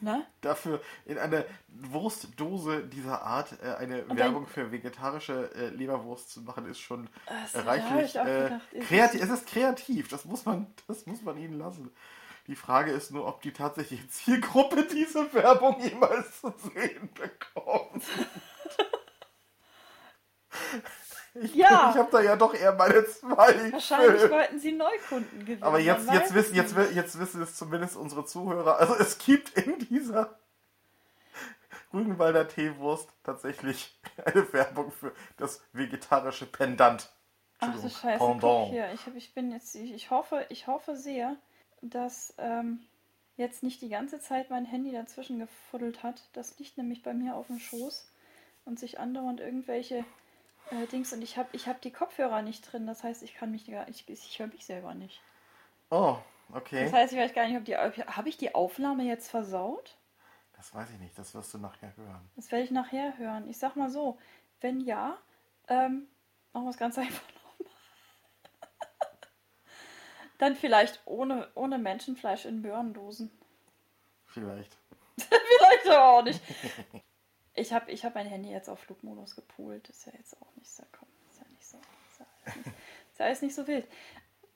Ne? 0.00 0.26
dafür 0.42 0.82
in 1.06 1.18
einer 1.18 1.44
Wurstdose 1.68 2.86
dieser 2.86 3.22
Art 3.22 3.56
äh, 3.62 3.76
eine 3.76 4.04
Und 4.04 4.18
Werbung 4.18 4.46
für 4.46 4.70
vegetarische 4.70 5.50
äh, 5.54 5.68
Leberwurst 5.68 6.30
zu 6.30 6.42
machen, 6.42 6.66
ist 6.66 6.80
schon 6.80 7.08
äh, 7.26 7.56
hab 7.56 7.66
reichlich 7.66 8.14
äh, 8.16 8.24
gedacht, 8.24 8.72
ist 8.72 8.88
kreativ. 8.88 9.22
Es 9.22 9.30
ist 9.30 9.46
kreativ, 9.46 10.08
das 10.08 10.24
muss 10.26 10.44
man, 10.44 10.66
das 10.86 11.06
muss 11.06 11.22
man 11.22 11.38
ihnen 11.38 11.58
lassen. 11.58 11.90
Die 12.46 12.56
Frage 12.56 12.92
ist 12.92 13.10
nur, 13.10 13.26
ob 13.26 13.42
die 13.42 13.52
tatsächliche 13.52 14.06
Zielgruppe 14.08 14.84
diese 14.84 15.32
Werbung 15.32 15.80
jemals 15.80 16.40
zu 16.40 16.52
sehen 16.58 17.08
bekommt. 17.14 18.04
Ich, 21.42 21.54
Ja. 21.54 21.90
ich 21.90 21.96
habe 21.98 22.08
da 22.10 22.20
ja 22.20 22.36
doch 22.36 22.54
eher 22.54 22.72
meine 22.74 23.04
Zweifel. 23.06 23.72
Wahrscheinlich 23.72 24.30
wollten 24.30 24.58
sie 24.58 24.72
Neukunden 24.72 25.40
gewinnen. 25.40 25.62
Aber 25.62 25.78
jetzt, 25.78 26.10
jetzt, 26.12 26.34
wissen, 26.34 26.58
es 26.58 26.74
jetzt, 26.74 26.94
jetzt 26.94 27.18
wissen 27.18 27.42
es 27.42 27.56
zumindest 27.56 27.96
unsere 27.96 28.24
Zuhörer. 28.24 28.78
Also 28.78 28.94
es 28.96 29.18
gibt 29.18 29.50
in 29.58 29.78
dieser 29.78 30.38
Rügenwalder 31.92 32.48
Teewurst 32.48 33.08
tatsächlich 33.22 33.98
eine 34.24 34.52
Werbung 34.52 34.90
für 34.92 35.12
das 35.36 35.62
vegetarische 35.72 36.46
Pendant. 36.46 37.10
Ach 37.58 37.68
Entschuldigung, 37.68 38.00
Scheiße, 38.00 38.24
Pendant. 38.24 38.70
hier. 38.70 38.92
Ich, 38.92 39.06
hab, 39.06 39.16
ich 39.16 39.34
bin 39.34 39.50
jetzt, 39.52 39.74
ich, 39.74 39.92
ich 39.94 40.10
hoffe, 40.10 40.44
ich 40.50 40.66
hoffe 40.66 40.96
sehr, 40.96 41.36
dass 41.80 42.34
ähm, 42.38 42.80
jetzt 43.36 43.62
nicht 43.62 43.80
die 43.82 43.88
ganze 43.88 44.20
Zeit 44.20 44.50
mein 44.50 44.64
Handy 44.64 44.92
dazwischen 44.92 45.38
gefuddelt 45.38 46.02
hat. 46.02 46.22
Das 46.32 46.58
liegt 46.58 46.76
nämlich 46.76 47.02
bei 47.02 47.14
mir 47.14 47.34
auf 47.34 47.46
dem 47.46 47.58
Schoß 47.58 48.10
und 48.64 48.78
sich 48.78 48.98
andauernd 48.98 49.40
irgendwelche 49.40 50.04
äh, 50.70 50.86
Dings 50.86 51.12
und 51.12 51.22
ich 51.22 51.36
habe 51.36 51.48
ich 51.52 51.68
hab 51.68 51.80
die 51.80 51.92
Kopfhörer 51.92 52.42
nicht 52.42 52.72
drin. 52.72 52.86
Das 52.86 53.04
heißt, 53.04 53.22
ich 53.22 53.34
kann 53.34 53.50
mich 53.50 53.66
gar 53.66 53.88
ich, 53.88 54.08
ich 54.08 54.38
höre 54.38 54.48
mich 54.48 54.64
selber 54.64 54.94
nicht. 54.94 55.20
Oh, 55.90 56.16
okay. 56.52 56.84
Das 56.84 56.92
heißt, 56.92 57.12
ich 57.12 57.18
weiß 57.18 57.34
gar 57.34 57.46
nicht, 57.46 57.56
ob 57.56 57.64
die 57.64 57.76
habe 57.76 58.28
ich 58.28 58.36
die 58.36 58.54
Aufnahme 58.54 59.04
jetzt 59.04 59.30
versaut? 59.30 59.96
Das 60.56 60.74
weiß 60.74 60.90
ich 60.90 60.98
nicht, 60.98 61.18
das 61.18 61.34
wirst 61.34 61.52
du 61.54 61.58
nachher 61.58 61.94
hören. 61.96 62.30
Das 62.34 62.50
werde 62.50 62.64
ich 62.64 62.70
nachher 62.70 63.18
hören. 63.18 63.48
Ich 63.48 63.58
sag 63.58 63.76
mal 63.76 63.90
so, 63.90 64.18
wenn 64.60 64.80
ja, 64.80 65.18
ähm, 65.68 66.08
machen 66.52 66.64
wir 66.64 66.70
es 66.70 66.78
ganz 66.78 66.98
einfach 66.98 67.22
nochmal. 67.28 67.66
Dann 70.38 70.56
vielleicht 70.56 71.00
ohne, 71.06 71.48
ohne 71.54 71.78
Menschenfleisch 71.78 72.44
in 72.44 72.60
Möhrendosen. 72.60 73.30
Vielleicht. 74.26 74.76
vielleicht 75.18 75.86
aber 75.86 76.18
auch 76.18 76.22
nicht. 76.22 76.42
Ich 77.56 77.72
habe 77.72 77.90
ich 77.90 78.04
hab 78.04 78.14
mein 78.14 78.26
Handy 78.26 78.50
jetzt 78.50 78.68
auf 78.68 78.80
Flugmodus 78.80 79.34
gepoolt. 79.34 79.88
Ist 79.88 80.06
ja 80.06 80.12
jetzt 80.16 80.40
auch 80.40 80.54
nicht 80.56 80.70
so, 80.70 80.82
komm, 80.92 81.08
ist 81.30 81.40
ja 81.40 81.46
nicht 81.50 81.66
so, 81.66 81.78
ist 81.78 82.20
ja 82.20 82.26
alles 82.44 82.56
nicht, 82.56 82.76
ist 83.12 83.18
ja 83.18 83.46
nicht 83.46 83.54
so 83.54 83.66
wild. 83.66 83.88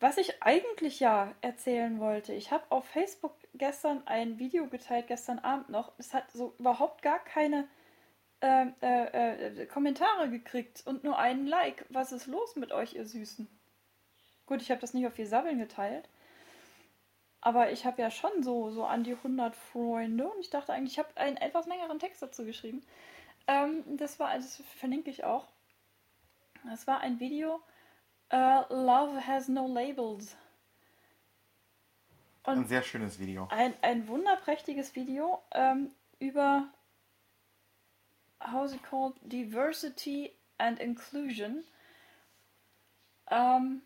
Was 0.01 0.17
ich 0.17 0.43
eigentlich 0.43 1.01
ja 1.01 1.35
erzählen 1.43 2.01
wollte, 2.01 2.33
ich 2.33 2.51
habe 2.53 2.65
auf 2.71 2.87
Facebook 2.87 3.35
gestern 3.55 4.07
ein 4.07 4.39
Video 4.39 4.67
geteilt, 4.67 5.09
gestern 5.09 5.39
Abend 5.39 5.69
noch. 5.69 5.93
Es 5.99 6.15
hat 6.15 6.31
so 6.31 6.55
überhaupt 6.59 7.03
gar 7.03 7.19
keine 7.19 7.69
ähm, 8.41 8.75
äh, 8.81 9.63
äh, 9.63 9.67
Kommentare 9.67 10.31
gekriegt 10.31 10.83
und 10.87 11.05
nur 11.05 11.19
einen 11.19 11.47
Like. 11.47 11.85
Was 11.91 12.13
ist 12.13 12.27
los 12.27 12.57
mit 12.57 12.73
euch, 12.73 12.95
ihr 12.95 13.05
Süßen? 13.05 13.47
Gut, 14.47 14.63
ich 14.63 14.71
habe 14.71 14.81
das 14.81 14.95
nicht 14.95 15.07
auf 15.07 15.15
vier 15.15 15.27
Sabbeln 15.27 15.59
geteilt. 15.59 16.09
Aber 17.43 17.73
ich 17.73 17.87
habe 17.87 18.03
ja 18.03 18.11
schon 18.11 18.43
so, 18.43 18.71
so 18.71 18.85
an 18.85 19.03
die 19.03 19.15
100 19.15 19.57
Freunde 19.57 20.29
und 20.29 20.41
ich 20.41 20.51
dachte 20.51 20.73
eigentlich, 20.73 20.93
ich 20.93 20.99
habe 20.99 21.17
einen 21.17 21.37
etwas 21.39 21.67
längeren 21.67 21.99
Text 21.99 22.23
dazu 22.23 22.45
geschrieben. 22.45 22.83
Ähm, 23.47 23.83
das 23.97 24.19
war, 24.21 24.35
das 24.37 24.63
verlinke 24.79 25.11
ich 25.11 25.25
auch. 25.25 25.47
Das 26.65 26.87
war 26.87 27.01
ein 27.01 27.19
Video, 27.21 27.61
äh, 28.29 28.61
Love 28.69 29.27
has 29.27 29.49
no 29.49 29.67
labels. 29.67 30.37
Ein 32.45 32.59
Und 32.59 32.69
sehr 32.69 32.83
schönes 32.83 33.19
Video. 33.19 33.49
ein, 33.51 33.75
ein 33.83 34.09
wunderprächtiges 34.09 34.95
Video 34.95 35.43
ähm, 35.53 35.91
über, 36.19 36.69
how's 38.53 38.75
it 38.75 38.83
called, 38.83 39.15
Diversity 39.23 40.33
and 40.59 40.79
Inclusion. 40.79 41.65
Ähm, 43.31 43.83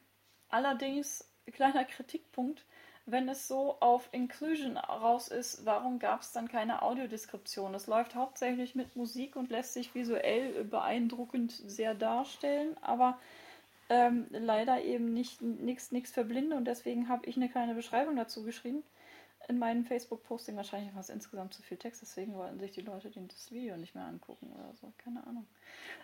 allerdings, 0.49 1.28
kleiner 1.52 1.84
Kritikpunkt, 1.84 2.64
wenn 3.06 3.28
es 3.28 3.49
so 3.49 3.76
auf 3.80 4.08
Inclusion 4.12 4.76
raus 4.78 5.28
ist, 5.28 5.66
warum 5.66 5.99
gab 5.99 6.23
es 6.23 6.32
dann 6.32 6.49
keine 6.49 6.82
Audiodeskription? 6.82 7.75
Es 7.75 7.87
läuft 7.87 8.14
hauptsächlich 8.14 8.75
mit 8.75 8.96
Musik 8.96 9.37
und 9.37 9.50
lässt 9.50 9.75
sich 9.75 9.94
visuell 9.94 10.64
beeindruckend 10.64 11.52
sehr 11.52 11.94
darstellen, 11.94 12.76
aber 12.80 13.18
ähm, 13.90 14.26
leider 14.30 14.82
eben 14.82 15.12
nicht 15.12 15.40
für 15.40 16.25
Blinde 16.25 16.56
und 16.56 16.64
deswegen 16.64 17.08
habe 17.08 17.26
ich 17.26 17.37
eine 17.37 17.50
kleine 17.50 17.75
Beschreibung 17.75 18.16
dazu 18.16 18.42
geschrieben 18.42 18.82
in 19.48 19.58
meinem 19.58 19.84
Facebook-Posting. 19.84 20.56
Wahrscheinlich 20.56 20.94
war 20.94 21.00
es 21.00 21.08
insgesamt 21.08 21.54
zu 21.54 21.62
viel 21.62 21.76
Text, 21.76 22.02
deswegen 22.02 22.34
wollten 22.34 22.58
sich 22.58 22.72
die 22.72 22.80
Leute 22.80 23.10
das 23.10 23.50
Video 23.50 23.76
nicht 23.76 23.94
mehr 23.94 24.04
angucken 24.04 24.52
oder 24.52 24.74
so. 24.74 24.92
Keine 24.98 25.26
Ahnung. 25.26 25.46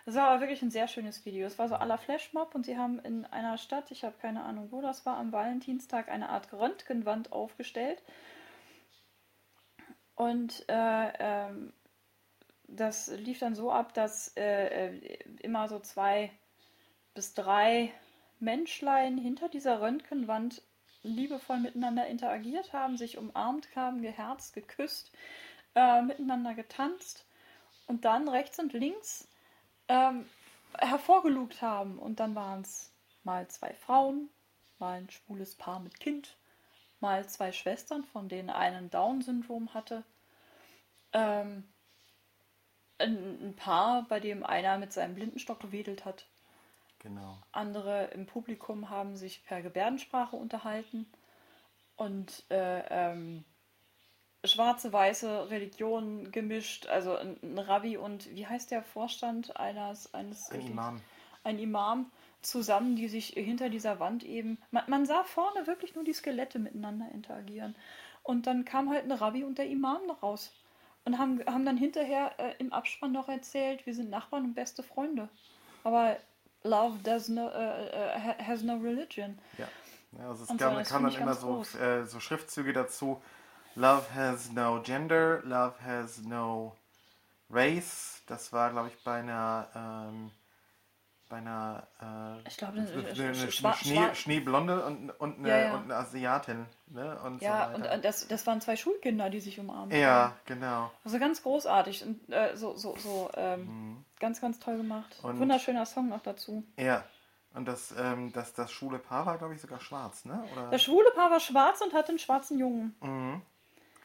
Das 0.05 0.15
war 0.15 0.29
aber 0.29 0.41
wirklich 0.41 0.61
ein 0.61 0.71
sehr 0.71 0.87
schönes 0.87 1.25
Video. 1.25 1.47
Es 1.47 1.59
war 1.59 1.67
so 1.67 1.75
la 1.75 1.97
Flashmob 1.97 2.55
und 2.55 2.65
sie 2.65 2.77
haben 2.77 2.99
in 2.99 3.25
einer 3.25 3.57
Stadt, 3.57 3.91
ich 3.91 4.03
habe 4.03 4.15
keine 4.19 4.43
Ahnung, 4.43 4.71
wo 4.71 4.81
das 4.81 5.05
war, 5.05 5.17
am 5.17 5.31
Valentinstag 5.31 6.09
eine 6.09 6.29
Art 6.29 6.51
Röntgenwand 6.53 7.31
aufgestellt. 7.31 8.01
Und 10.15 10.65
äh, 10.69 11.13
ähm, 11.19 11.73
das 12.67 13.07
lief 13.07 13.39
dann 13.39 13.55
so 13.55 13.71
ab, 13.71 13.93
dass 13.93 14.35
äh, 14.37 14.89
äh, 14.89 15.19
immer 15.41 15.67
so 15.67 15.79
zwei 15.79 16.31
bis 17.13 17.33
drei 17.33 17.91
Menschlein 18.39 19.17
hinter 19.17 19.49
dieser 19.49 19.81
Röntgenwand 19.81 20.63
liebevoll 21.03 21.59
miteinander 21.59 22.07
interagiert 22.07 22.73
haben, 22.73 22.97
sich 22.97 23.17
umarmt 23.17 23.75
haben, 23.75 24.01
geherzt, 24.01 24.53
geküsst, 24.53 25.11
äh, 25.75 26.01
miteinander 26.01 26.53
getanzt 26.53 27.25
und 27.87 28.05
dann 28.05 28.27
rechts 28.27 28.59
und 28.59 28.73
links 28.73 29.27
ähm, 29.87 30.25
hervorgelugt 30.77 31.61
haben. 31.61 31.99
Und 31.99 32.19
dann 32.19 32.35
waren 32.35 32.61
es 32.61 32.91
mal 33.23 33.47
zwei 33.47 33.73
Frauen, 33.73 34.29
mal 34.79 34.99
ein 34.99 35.09
schwules 35.09 35.55
Paar 35.55 35.79
mit 35.79 35.99
Kind, 35.99 36.37
mal 36.99 37.27
zwei 37.27 37.51
Schwestern, 37.51 38.03
von 38.03 38.29
denen 38.29 38.49
eine 38.49 38.77
ein 38.77 38.89
Down-Syndrom 38.89 39.73
hatte. 39.73 40.03
Ähm, 41.13 41.63
ein, 42.99 43.49
ein 43.49 43.55
Paar, 43.55 44.03
bei 44.07 44.19
dem 44.19 44.43
einer 44.43 44.77
mit 44.77 44.93
seinem 44.93 45.15
Blindenstock 45.15 45.59
gewedelt 45.59 46.05
hat. 46.05 46.27
Genau. 47.01 47.37
Andere 47.51 48.05
im 48.13 48.27
Publikum 48.27 48.89
haben 48.89 49.15
sich 49.15 49.43
per 49.45 49.61
Gebärdensprache 49.61 50.35
unterhalten 50.35 51.07
und 51.95 52.43
äh, 52.49 52.83
ähm, 52.89 53.43
schwarze, 54.43 54.93
weiße 54.93 55.49
Religionen 55.49 56.31
gemischt, 56.31 56.87
also 56.87 57.15
ein, 57.15 57.37
ein 57.41 57.57
Rabbi 57.57 57.97
und 57.97 58.29
wie 58.35 58.45
heißt 58.45 58.69
der 58.71 58.83
Vorstand 58.83 59.57
eines, 59.57 60.13
eines 60.13 60.51
Ein 60.51 60.61
Imam. 60.61 61.01
ein 61.43 61.59
Imam 61.59 62.11
zusammen, 62.41 62.95
die 62.95 63.07
sich 63.07 63.29
hinter 63.29 63.69
dieser 63.69 63.99
Wand 63.99 64.23
eben. 64.23 64.59
Man, 64.71 64.83
man 64.87 65.05
sah 65.05 65.23
vorne 65.23 65.67
wirklich 65.67 65.95
nur 65.95 66.03
die 66.03 66.13
Skelette 66.13 66.59
miteinander 66.59 67.09
interagieren. 67.11 67.75
Und 68.23 68.45
dann 68.45 68.65
kam 68.65 68.89
halt 68.89 69.05
ein 69.05 69.11
Rabbi 69.11 69.43
und 69.43 69.57
der 69.57 69.67
Imam 69.67 70.05
noch 70.07 70.21
raus. 70.21 70.53
Und 71.05 71.17
haben, 71.17 71.43
haben 71.47 71.65
dann 71.65 71.77
hinterher 71.77 72.33
äh, 72.37 72.53
im 72.59 72.71
Abspann 72.73 73.11
noch 73.11 73.27
erzählt, 73.27 73.85
wir 73.87 73.95
sind 73.95 74.11
Nachbarn 74.11 74.45
und 74.45 74.53
beste 74.53 74.83
Freunde. 74.83 75.29
Aber 75.83 76.17
Love 76.63 76.99
does 77.03 77.27
no, 77.29 77.49
äh, 77.49 78.19
ha- 78.19 78.43
has 78.43 78.63
no 78.63 78.75
religion. 78.77 79.37
Ja. 79.57 79.67
ja 80.17 80.29
also 80.29 80.43
es 80.43 80.49
Und 80.49 80.59
so, 80.59 80.65
kam, 80.65 81.03
dann 81.03 81.13
immer 81.13 81.33
so, 81.33 81.63
äh, 81.79 82.05
so 82.05 82.19
Schriftzüge 82.19 82.73
dazu. 82.73 83.21
Love 83.75 84.13
has 84.13 84.51
no 84.51 84.81
gender, 84.81 85.41
love 85.43 85.75
has 85.83 86.21
no 86.23 86.75
race. 87.49 88.21
Das 88.27 88.51
war, 88.51 88.71
glaube 88.71 88.89
ich, 88.89 89.03
bei 89.03 89.19
einer, 89.19 89.67
ähm, 89.75 90.31
bei 91.31 91.37
einer, 91.37 91.87
äh, 92.43 92.47
Ich 92.47 92.57
glaube, 92.57 92.77
eine, 92.79 92.87
eine- 92.91 93.09
eine, 93.09 93.51
Schnee, 93.51 94.13
Schneeblonde 94.13 94.85
und, 94.85 95.09
und, 95.19 95.39
eine, 95.39 95.49
Ja, 95.49 95.57
ja. 95.57 95.73
und 95.75 95.85
eine 95.85 95.95
Asiatin. 95.95 96.65
Ne? 96.87 97.17
Und 97.23 97.41
Ja, 97.41 97.71
so 97.75 97.75
und 97.93 98.05
das, 98.05 98.27
das 98.27 98.45
waren 98.45 98.61
zwei 98.61 98.75
Schulkinder, 98.75 99.29
die 99.31 99.39
sich 99.39 99.59
umarmt 99.59 99.93
haben. 99.93 99.99
ja, 99.99 100.33
genau. 100.45 100.91
Also 101.03 101.17
ganz 101.17 101.41
großartig 101.41 102.03
und 102.05 102.29
äh, 102.31 102.55
so, 102.55 102.75
so, 102.75 102.95
so 102.97 103.31
ähm, 103.35 103.61
Mhm. 103.61 104.05
ganz, 104.19 104.41
ganz 104.41 104.59
toll 104.59 104.77
gemacht. 104.77 105.17
Und- 105.23 105.39
Wunderschöner 105.39 105.85
Song 105.87 106.09
noch 106.09 106.21
dazu. 106.21 106.63
Ja, 106.77 107.03
Und 107.53 107.65
das, 107.67 107.93
ähm, 107.97 108.31
das, 108.33 108.53
das 108.53 108.71
schwule 108.71 108.99
Paar 108.99 109.25
war, 109.25 109.37
glaube 109.37 109.55
ich, 109.55 109.61
sogar 109.61 109.79
schwarz, 109.79 110.23
ne? 110.25 110.43
Oder? 110.53 110.69
Das 110.69 110.83
schwule 110.83 111.09
Paar 111.15 111.31
war 111.31 111.39
schwarz 111.39 111.81
und 111.81 111.93
hatte 111.93 112.09
einen 112.09 112.19
schwarzen 112.19 112.59
Jungen. 112.59 112.95
Mhm. 113.01 113.41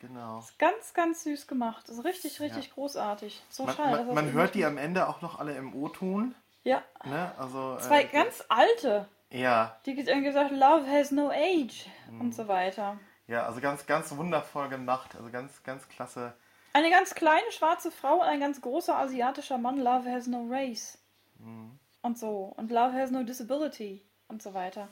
Genau. 0.00 0.40
Ist 0.40 0.58
ganz, 0.58 0.92
ganz 0.94 1.22
süß 1.24 1.46
gemacht. 1.46 1.88
Ist 1.88 2.04
richtig, 2.04 2.38
richtig 2.40 2.66
Ja. 2.66 2.72
großartig. 2.74 3.42
So 3.48 3.64
Man, 3.64 3.74
schade. 3.76 4.04
man, 4.04 4.14
man 4.14 4.32
hört 4.32 4.54
die 4.54 4.64
am 4.64 4.76
Ende 4.78 5.08
auch 5.08 5.22
noch 5.22 5.38
alle 5.40 5.54
im 5.56 5.74
O-Ton. 5.74 6.34
Ja. 6.66 6.82
Ne? 7.04 7.32
Also, 7.38 7.76
Zwei 7.78 8.02
äh, 8.02 8.08
ganz 8.08 8.44
alte. 8.48 9.06
Ja, 9.30 9.76
Die 9.86 9.94
haben 10.10 10.24
gesagt, 10.24 10.50
Love 10.50 10.84
has 10.90 11.12
no 11.12 11.30
age 11.30 11.86
Mhm. 12.10 12.20
und 12.20 12.34
so 12.34 12.48
weiter. 12.48 12.98
ja, 13.28 13.44
also 13.46 13.60
ganz, 13.60 13.86
ganz 13.86 14.16
wundervoll 14.16 14.68
gemacht. 14.68 15.14
Also 15.16 15.30
ganz, 15.30 15.62
ganz 15.62 15.88
klasse. 15.88 16.34
Eine 16.72 16.90
ganz 16.90 17.14
kleine 17.14 17.50
schwarze 17.52 17.90
Frau 17.92 18.14
und 18.16 18.22
ein 18.26 18.40
ganz 18.40 18.60
großer 18.60 18.96
asiatischer 18.96 19.58
Mann. 19.58 19.78
Love 19.78 20.10
has 20.10 20.26
no 20.26 20.46
race. 20.50 20.98
Mhm. 21.38 21.78
Und 22.02 22.18
so. 22.18 22.52
Und 22.56 22.70
Love 22.72 22.92
has 22.94 23.10
no 23.12 23.22
disability 23.22 24.04
und 24.28 24.42
so 24.42 24.52
weiter. 24.52 24.88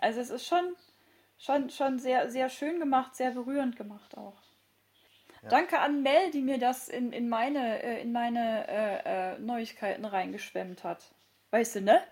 Also 0.00 0.20
es 0.20 0.28
ist 0.30 0.46
schon, 0.46 0.76
schon, 1.38 1.70
schon 1.70 1.98
sehr, 1.98 2.30
sehr 2.30 2.48
schön 2.50 2.78
gemacht, 2.80 3.16
sehr 3.16 3.30
berührend 3.30 3.76
gemacht 3.76 4.16
auch. 4.16 4.36
Ja. 5.42 5.48
Danke 5.48 5.78
an 5.78 6.02
Mel, 6.02 6.30
die 6.32 6.42
mir 6.42 6.58
das 6.58 6.88
in, 6.88 7.12
in 7.12 7.28
meine, 7.28 7.82
äh, 7.82 8.02
in 8.02 8.12
meine 8.12 8.66
äh, 8.68 9.34
äh, 9.34 9.38
Neuigkeiten 9.38 10.04
reingeschwemmt 10.04 10.84
hat. 10.84 11.10
Weißt 11.50 11.76
du, 11.76 11.80
ne? 11.82 12.02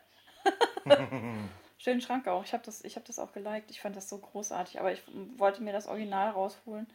Schönen 1.78 2.00
Schrank 2.00 2.26
auch. 2.28 2.44
Ich 2.44 2.52
habe 2.52 2.64
das, 2.64 2.84
ich 2.84 2.96
hab 2.96 3.04
das 3.04 3.18
auch 3.18 3.32
geliked. 3.32 3.70
Ich 3.70 3.80
fand 3.80 3.96
das 3.96 4.08
so 4.08 4.18
großartig. 4.18 4.80
Aber 4.80 4.92
ich 4.92 5.02
wollte 5.36 5.62
mir 5.62 5.72
das 5.72 5.86
Original 5.86 6.30
rausholen. 6.30 6.86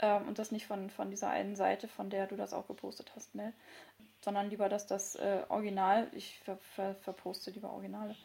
Ähm, 0.00 0.28
und 0.28 0.38
das 0.38 0.50
nicht 0.50 0.66
von, 0.66 0.90
von 0.90 1.10
dieser 1.10 1.30
einen 1.30 1.56
Seite, 1.56 1.88
von 1.88 2.10
der 2.10 2.26
du 2.26 2.36
das 2.36 2.52
auch 2.52 2.66
gepostet 2.66 3.12
hast, 3.14 3.34
Mel. 3.34 3.52
Sondern 4.22 4.50
lieber, 4.50 4.68
dass 4.68 4.86
das 4.86 5.14
äh, 5.16 5.44
Original, 5.48 6.08
ich 6.12 6.38
ver, 6.40 6.56
ver, 6.74 6.94
verposte 6.96 7.50
lieber 7.50 7.70
Originale. 7.70 8.16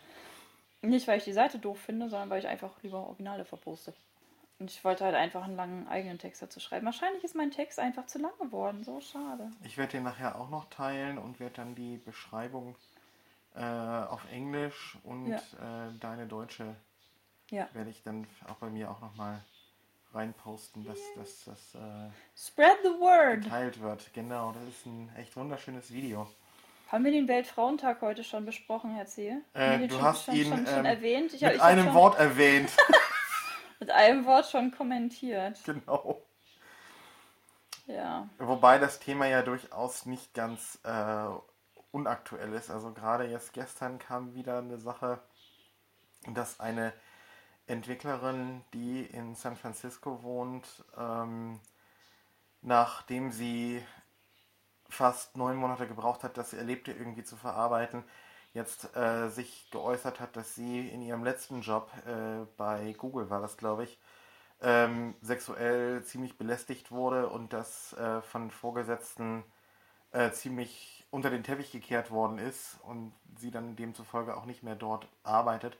Nicht, 0.81 1.07
weil 1.07 1.17
ich 1.17 1.23
die 1.23 1.33
Seite 1.33 1.59
doof 1.59 1.79
finde, 1.79 2.09
sondern 2.09 2.29
weil 2.29 2.39
ich 2.39 2.47
einfach 2.47 2.71
lieber 2.81 3.07
Originale 3.07 3.45
verposte. 3.45 3.93
Und 4.57 4.71
ich 4.71 4.83
wollte 4.85 5.03
halt 5.03 5.15
einfach 5.15 5.43
einen 5.43 5.57
langen 5.57 5.87
eigenen 5.87 6.17
Text 6.17 6.41
dazu 6.41 6.59
schreiben. 6.61 6.85
Wahrscheinlich 6.85 7.23
ist 7.23 7.35
mein 7.35 7.51
Text 7.51 7.77
einfach 7.77 8.05
zu 8.05 8.19
lang 8.19 8.31
geworden. 8.39 8.83
So 8.85 9.01
schade. 9.01 9.51
Ich 9.63 9.77
werde 9.77 9.93
den 9.93 10.03
nachher 10.03 10.39
auch 10.39 10.49
noch 10.49 10.69
teilen 10.69 11.17
und 11.17 11.39
werde 11.41 11.55
dann 11.55 11.75
die 11.75 11.97
Beschreibung 11.97 12.75
äh, 13.53 13.61
auf 13.61 14.21
Englisch 14.31 14.97
und 15.03 15.27
Ja. 15.27 15.37
äh, 15.37 15.91
deine 15.99 16.25
deutsche 16.25 16.75
Ja. 17.49 17.67
werde 17.73 17.89
ich 17.89 18.01
dann 18.03 18.27
auch 18.47 18.55
bei 18.55 18.69
mir 18.69 18.89
auch 18.89 19.01
nochmal 19.01 19.41
reinposten, 20.13 20.85
dass 20.85 20.99
dass 21.17 21.43
das 21.45 21.75
äh, 21.75 22.09
Spread 22.37 22.77
the 22.83 22.89
word! 22.99 23.43
geteilt 23.43 23.81
wird. 23.81 24.13
Genau, 24.13 24.53
das 24.53 24.63
ist 24.69 24.85
ein 24.85 25.11
echt 25.17 25.35
wunderschönes 25.35 25.91
Video. 25.91 26.27
Haben 26.91 27.03
wir 27.03 27.11
den 27.11 27.27
Weltfrauentag 27.27 28.01
heute 28.01 28.23
schon 28.23 28.45
besprochen, 28.45 28.93
Herr 28.95 29.05
Zehe? 29.05 29.41
Äh, 29.53 29.79
du 29.87 29.95
schon, 29.95 30.01
hast 30.03 30.25
schon, 30.25 30.35
ihn 30.35 30.47
schon, 30.47 30.65
ähm, 30.67 30.85
erwähnt. 30.85 31.33
Ich, 31.33 31.41
mit 31.41 31.55
ich 31.55 31.61
einem 31.61 31.93
Wort 31.93 32.17
erwähnt. 32.17 32.69
Mit 33.85 33.93
einem 33.93 34.25
Wort 34.25 34.47
schon 34.47 34.71
kommentiert. 34.71 35.63
genau. 35.63 36.25
Ja. 37.85 38.27
Wobei 38.39 38.79
das 38.79 38.97
Thema 38.97 39.27
ja 39.27 39.43
durchaus 39.43 40.07
nicht 40.07 40.33
ganz 40.33 40.79
äh, 40.83 41.27
unaktuell 41.91 42.51
ist. 42.53 42.71
Also 42.71 42.93
gerade 42.93 43.25
jetzt 43.25 43.53
gestern 43.53 43.99
kam 43.99 44.33
wieder 44.33 44.57
eine 44.57 44.79
Sache, 44.79 45.19
dass 46.33 46.59
eine 46.59 46.93
Entwicklerin, 47.67 48.63
die 48.73 49.05
in 49.05 49.35
San 49.35 49.55
Francisco 49.55 50.23
wohnt, 50.23 50.83
ähm, 50.97 51.59
nachdem 52.63 53.31
sie 53.31 53.85
fast 54.89 55.37
neun 55.37 55.57
Monate 55.57 55.87
gebraucht 55.87 56.23
hat, 56.23 56.39
das 56.39 56.53
Erlebte 56.53 56.91
irgendwie 56.91 57.23
zu 57.23 57.35
verarbeiten, 57.35 58.03
jetzt 58.55 58.95
äh, 58.95 59.29
sich 59.29 59.69
geäußert 59.69 60.19
hat, 60.19 60.35
dass 60.35 60.55
sie 60.55 60.87
in 60.89 61.01
ihrem 61.01 61.23
letzten 61.23 61.61
Job 61.61 61.91
äh, 62.07 62.45
bei 62.57 62.93
Google 62.97 63.29
war 63.29 63.41
das, 63.41 63.57
glaube 63.57 63.83
ich, 63.83 63.99
ähm, 64.61 65.13
sexuell 65.21 66.03
ziemlich 66.03 66.37
belästigt 66.37 66.91
wurde 66.91 67.29
und 67.29 67.53
das 67.53 67.93
äh, 67.93 68.21
von 68.21 68.49
Vorgesetzten 68.49 69.43
äh, 70.11 70.31
ziemlich 70.31 71.05
unter 71.11 71.29
den 71.29 71.43
Teppich 71.43 71.71
gekehrt 71.71 72.11
worden 72.11 72.39
ist 72.39 72.79
und 72.83 73.13
sie 73.37 73.51
dann 73.51 73.75
demzufolge 73.75 74.35
auch 74.35 74.45
nicht 74.45 74.63
mehr 74.63 74.75
dort 74.75 75.07
arbeitet. 75.23 75.77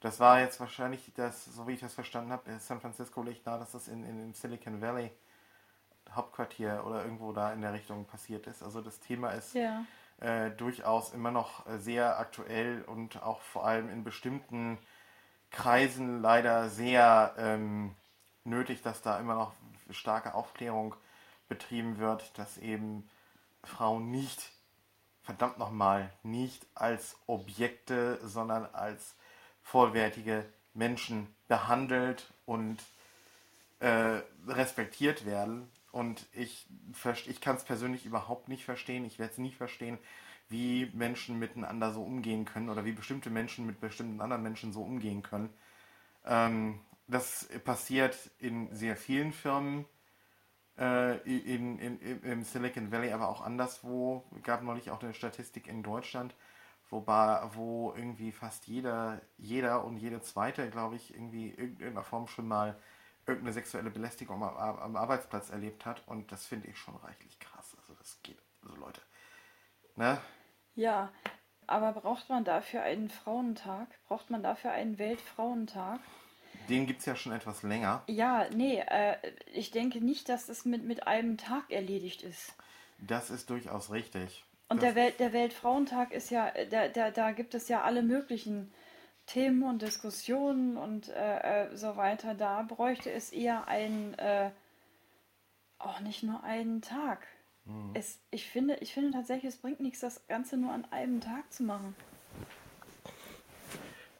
Das 0.00 0.20
war 0.20 0.40
jetzt 0.40 0.60
wahrscheinlich 0.60 1.12
das, 1.16 1.44
so 1.44 1.66
wie 1.66 1.72
ich 1.72 1.80
das 1.80 1.94
verstanden 1.94 2.32
habe, 2.32 2.58
San 2.60 2.80
Francisco 2.80 3.22
liegt 3.22 3.46
nahe, 3.46 3.58
dass 3.58 3.72
das 3.72 3.88
in, 3.88 4.04
in, 4.04 4.22
im 4.22 4.34
Silicon 4.34 4.80
Valley 4.80 5.10
Hauptquartier 6.10 6.84
oder 6.86 7.02
irgendwo 7.04 7.32
da 7.32 7.52
in 7.52 7.62
der 7.62 7.72
Richtung 7.72 8.04
passiert 8.04 8.46
ist. 8.46 8.62
Also 8.62 8.80
das 8.80 9.00
Thema 9.00 9.30
ist 9.30 9.54
Ja. 9.54 9.84
Äh, 10.20 10.50
durchaus 10.50 11.12
immer 11.12 11.30
noch 11.30 11.66
äh, 11.66 11.78
sehr 11.78 12.18
aktuell 12.18 12.82
und 12.82 13.22
auch 13.22 13.40
vor 13.42 13.66
allem 13.66 13.88
in 13.88 14.04
bestimmten 14.04 14.78
Kreisen 15.50 16.20
leider 16.20 16.68
sehr 16.68 17.34
ähm, 17.38 17.94
nötig, 18.44 18.82
dass 18.82 19.02
da 19.02 19.18
immer 19.18 19.34
noch 19.34 19.52
starke 19.90 20.34
Aufklärung 20.34 20.94
betrieben 21.48 21.98
wird, 21.98 22.36
dass 22.38 22.58
eben 22.58 23.08
Frauen 23.62 24.10
nicht, 24.10 24.50
verdammt 25.22 25.58
nochmal, 25.58 26.10
nicht 26.22 26.66
als 26.74 27.16
Objekte, 27.26 28.18
sondern 28.22 28.66
als 28.74 29.14
vollwertige 29.62 30.44
Menschen 30.74 31.34
behandelt 31.48 32.32
und 32.46 32.78
äh, 33.78 34.20
respektiert 34.46 35.24
werden. 35.24 35.70
Und 35.94 36.26
ich, 36.32 36.66
ich 37.26 37.40
kann 37.40 37.54
es 37.54 37.62
persönlich 37.62 38.04
überhaupt 38.04 38.48
nicht 38.48 38.64
verstehen. 38.64 39.04
Ich 39.04 39.20
werde 39.20 39.30
es 39.30 39.38
nie 39.38 39.52
verstehen, 39.52 39.96
wie 40.48 40.90
Menschen 40.92 41.38
miteinander 41.38 41.92
so 41.92 42.02
umgehen 42.02 42.44
können 42.44 42.68
oder 42.68 42.84
wie 42.84 42.90
bestimmte 42.90 43.30
Menschen 43.30 43.64
mit 43.64 43.80
bestimmten 43.80 44.20
anderen 44.20 44.42
Menschen 44.42 44.72
so 44.72 44.82
umgehen 44.82 45.22
können. 45.22 45.54
Ähm, 46.24 46.80
das 47.06 47.48
passiert 47.64 48.28
in 48.40 48.74
sehr 48.74 48.96
vielen 48.96 49.32
Firmen, 49.32 49.84
äh, 50.78 51.18
in, 51.18 51.78
in, 51.78 52.22
im 52.22 52.42
Silicon 52.42 52.90
Valley, 52.90 53.12
aber 53.12 53.28
auch 53.28 53.40
anderswo. 53.40 54.24
Gab 54.42 54.64
neulich 54.64 54.90
auch 54.90 55.00
eine 55.00 55.14
Statistik 55.14 55.68
in 55.68 55.84
Deutschland, 55.84 56.34
wobei, 56.90 57.40
wo 57.52 57.94
irgendwie 57.96 58.32
fast 58.32 58.66
jeder, 58.66 59.20
jeder 59.38 59.84
und 59.84 59.98
jede 59.98 60.20
zweite, 60.22 60.68
glaube 60.70 60.96
ich, 60.96 61.14
irgendwie 61.14 61.50
in 61.50 61.78
irgendeiner 61.78 62.02
Form 62.02 62.26
schon 62.26 62.48
mal 62.48 62.76
irgendeine 63.26 63.52
sexuelle 63.52 63.90
Belästigung 63.90 64.42
am, 64.42 64.56
am 64.56 64.96
Arbeitsplatz 64.96 65.50
erlebt 65.50 65.86
hat. 65.86 66.02
Und 66.06 66.30
das 66.32 66.46
finde 66.46 66.68
ich 66.68 66.78
schon 66.78 66.96
reichlich 66.96 67.38
krass. 67.38 67.76
Also 67.80 67.94
das 67.94 68.18
geht, 68.22 68.38
also 68.62 68.76
Leute. 68.76 69.00
Ne? 69.96 70.20
Ja. 70.74 71.12
Aber 71.66 71.92
braucht 71.92 72.28
man 72.28 72.44
dafür 72.44 72.82
einen 72.82 73.08
Frauentag? 73.08 73.88
Braucht 74.06 74.30
man 74.30 74.42
dafür 74.42 74.72
einen 74.72 74.98
Weltfrauentag? 74.98 76.00
Den 76.68 76.86
gibt 76.86 77.00
es 77.00 77.06
ja 77.06 77.16
schon 77.16 77.32
etwas 77.32 77.62
länger. 77.62 78.02
Ja, 78.06 78.46
nee, 78.50 78.82
äh, 78.86 79.16
ich 79.52 79.70
denke 79.70 80.00
nicht, 80.00 80.28
dass 80.28 80.48
es 80.48 80.64
mit, 80.64 80.84
mit 80.84 81.06
einem 81.06 81.36
Tag 81.36 81.70
erledigt 81.70 82.22
ist. 82.22 82.54
Das 82.98 83.30
ist 83.30 83.50
durchaus 83.50 83.90
richtig. 83.90 84.44
Und 84.68 84.82
das, 84.82 84.94
der, 84.94 84.94
Welt, 84.94 85.20
der 85.20 85.32
Weltfrauentag 85.32 86.12
ist 86.12 86.30
ja, 86.30 86.52
da, 86.70 86.88
da, 86.88 87.10
da 87.10 87.32
gibt 87.32 87.54
es 87.54 87.68
ja 87.68 87.82
alle 87.82 88.02
möglichen 88.02 88.72
Themen 89.26 89.62
und 89.62 89.82
Diskussionen 89.82 90.76
und 90.76 91.08
äh, 91.08 91.68
äh, 91.68 91.76
so 91.76 91.96
weiter. 91.96 92.34
Da 92.34 92.62
bräuchte 92.62 93.10
es 93.10 93.32
eher 93.32 93.68
einen, 93.68 94.14
äh, 94.14 94.50
auch 95.78 96.00
nicht 96.00 96.22
nur 96.22 96.42
einen 96.44 96.82
Tag. 96.82 97.26
Es, 97.94 98.18
ich, 98.30 98.46
finde, 98.46 98.76
ich 98.80 98.92
finde 98.92 99.12
tatsächlich, 99.12 99.54
es 99.54 99.60
bringt 99.60 99.80
nichts, 99.80 100.00
das 100.00 100.26
Ganze 100.26 100.58
nur 100.58 100.70
an 100.70 100.84
einem 100.90 101.22
Tag 101.22 101.50
zu 101.50 101.62
machen. 101.62 101.96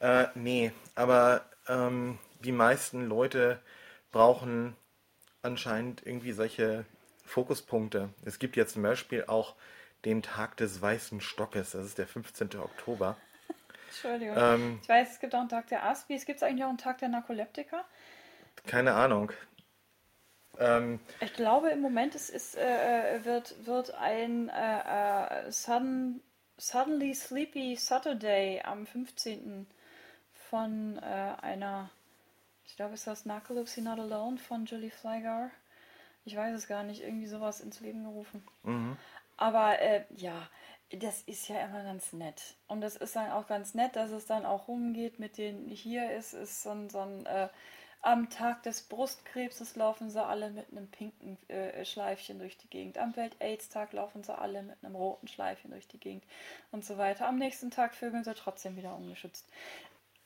Äh, 0.00 0.28
nee, 0.34 0.72
aber 0.94 1.44
ähm, 1.68 2.18
die 2.40 2.52
meisten 2.52 3.06
Leute 3.06 3.60
brauchen 4.12 4.74
anscheinend 5.42 6.06
irgendwie 6.06 6.32
solche 6.32 6.86
Fokuspunkte. 7.26 8.08
Es 8.24 8.38
gibt 8.38 8.56
ja 8.56 8.66
zum 8.66 8.82
Beispiel 8.82 9.24
auch 9.26 9.56
den 10.06 10.22
Tag 10.22 10.56
des 10.56 10.80
weißen 10.80 11.20
Stockes, 11.20 11.72
das 11.72 11.84
ist 11.84 11.98
der 11.98 12.06
15. 12.06 12.56
Oktober. 12.58 13.16
Entschuldigung. 13.94 14.36
Ähm, 14.38 14.78
ich 14.82 14.88
weiß, 14.88 15.12
es 15.12 15.20
gibt 15.20 15.34
auch 15.34 15.40
einen 15.40 15.48
Tag 15.48 15.68
der 15.68 15.84
Aspis. 15.84 16.26
Gibt 16.26 16.38
es 16.38 16.42
eigentlich 16.42 16.64
auch 16.64 16.68
einen 16.68 16.78
Tag 16.78 16.98
der 16.98 17.08
Narkoleptiker? 17.08 17.84
keine 18.66 18.94
Ahnung. 18.94 19.32
Ähm, 20.58 21.00
Ich 21.20 21.32
glaube, 21.34 21.70
im 21.70 21.80
Moment 21.80 22.14
ist, 22.14 22.30
ist, 22.30 22.56
äh, 22.56 23.24
wird, 23.24 23.66
wird 23.66 23.94
ein 23.94 24.48
äh, 24.48 25.46
äh, 25.48 25.50
sudden, 25.52 26.22
Suddenly 26.56 27.14
Sleepy 27.14 27.76
Saturday 27.76 28.62
am 28.62 28.86
15. 28.86 29.66
von 30.50 30.98
äh, 31.02 31.34
einer, 31.42 31.90
ich 32.64 32.76
glaube, 32.76 32.94
ist 32.94 33.06
das 33.06 33.24
Narcolepsy 33.26 33.80
Not 33.80 33.98
Alone 33.98 34.38
von 34.38 34.64
Julie 34.64 34.90
Flygar. 34.90 35.50
Ich 36.24 36.36
weiß 36.36 36.54
es 36.54 36.68
gar 36.68 36.84
nicht, 36.84 37.02
irgendwie 37.02 37.26
sowas 37.26 37.60
ins 37.60 37.80
Leben 37.80 38.04
gerufen. 38.04 38.46
mhm. 38.62 38.96
Aber 39.36 39.80
äh, 39.80 40.04
ja, 40.16 40.48
das 40.98 41.22
ist 41.22 41.48
ja 41.48 41.64
immer 41.64 41.82
ganz 41.82 42.12
nett. 42.12 42.56
Und 42.66 42.82
es 42.82 42.96
ist 42.96 43.16
dann 43.16 43.30
auch 43.30 43.46
ganz 43.46 43.74
nett, 43.74 43.96
dass 43.96 44.10
es 44.10 44.26
dann 44.26 44.44
auch 44.46 44.68
rumgeht 44.68 45.18
mit 45.18 45.38
den, 45.38 45.68
hier 45.68 46.12
ist, 46.12 46.32
ist 46.34 46.62
so 46.62 46.70
ein, 46.70 46.90
so 46.90 47.00
ein 47.00 47.26
äh, 47.26 47.48
Am 48.04 48.28
Tag 48.28 48.62
des 48.64 48.82
Brustkrebses 48.82 49.76
laufen 49.76 50.10
sie 50.10 50.22
alle 50.22 50.50
mit 50.50 50.70
einem 50.70 50.90
pinken 50.90 51.38
äh, 51.48 51.86
Schleifchen 51.86 52.38
durch 52.38 52.58
die 52.58 52.68
Gegend. 52.68 52.98
Am 52.98 53.16
Welt-Aids-Tag 53.16 53.94
laufen 53.94 54.22
sie 54.22 54.36
alle 54.36 54.62
mit 54.62 54.76
einem 54.84 54.94
roten 54.94 55.26
Schleifchen 55.26 55.70
durch 55.70 55.88
die 55.88 55.98
Gegend 55.98 56.22
und 56.70 56.84
so 56.84 56.98
weiter. 56.98 57.26
Am 57.26 57.38
nächsten 57.38 57.70
Tag 57.70 57.94
vögeln 57.94 58.22
sie 58.22 58.34
trotzdem 58.34 58.76
wieder 58.76 58.94
ungeschützt. 58.94 59.48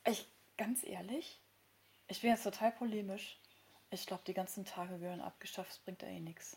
Ich, 0.05 0.27
ganz 0.57 0.83
ehrlich, 0.83 1.39
ich 2.09 2.21
bin 2.21 2.31
jetzt 2.31 2.43
total 2.43 2.73
polemisch. 2.73 3.39
Ich 3.91 4.07
glaube, 4.07 4.25
die 4.27 4.35
ganzen 4.35 4.65
Tage 4.65 4.99
gehören 4.99 5.21
abgeschafft, 5.21 5.71
es 5.71 5.79
bringt 5.79 6.03
da 6.03 6.09
eh 6.09 6.19
nichts. 6.19 6.57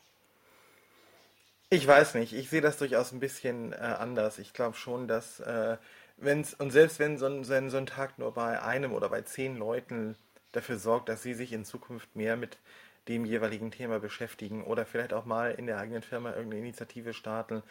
Ich 1.74 1.88
weiß 1.88 2.16
nicht, 2.16 2.34
ich 2.34 2.50
sehe 2.50 2.60
das 2.62 2.78
durchaus 2.78 3.12
ein 3.14 3.20
bisschen 3.22 3.72
äh, 3.74 3.78
anders. 3.78 4.40
Ich 4.40 4.54
glaube 4.54 4.76
schon, 4.76 5.08
dass 5.08 5.40
äh, 5.40 5.78
wenn's, 6.18 6.54
und 6.54 6.72
selbst 6.72 7.00
wenn 7.00 7.18
so 7.18 7.26
ein, 7.28 7.44
so, 7.46 7.54
ein, 7.54 7.70
so 7.70 7.78
ein 7.78 7.86
Tag 7.86 8.20
nur 8.20 8.34
bei 8.34 8.62
einem 8.62 8.94
oder 8.94 9.08
bei 9.10 9.22
zehn 9.22 9.56
Leuten 9.58 10.16
dafür 10.52 10.78
sorgt, 10.78 11.08
dass 11.10 11.24
sie 11.24 11.34
sich 11.34 11.54
in 11.54 11.64
Zukunft 11.66 12.14
mehr 12.16 12.36
mit 12.36 12.58
dem 13.08 13.24
jeweiligen 13.26 13.72
Thema 13.72 14.00
beschäftigen 14.00 14.64
oder 14.66 14.86
vielleicht 14.86 15.14
auch 15.14 15.26
mal 15.26 15.52
in 15.52 15.66
der 15.66 15.78
eigenen 15.80 16.02
Firma 16.04 16.32
irgendeine 16.32 16.60
Initiative 16.60 17.14
starten, 17.14 17.64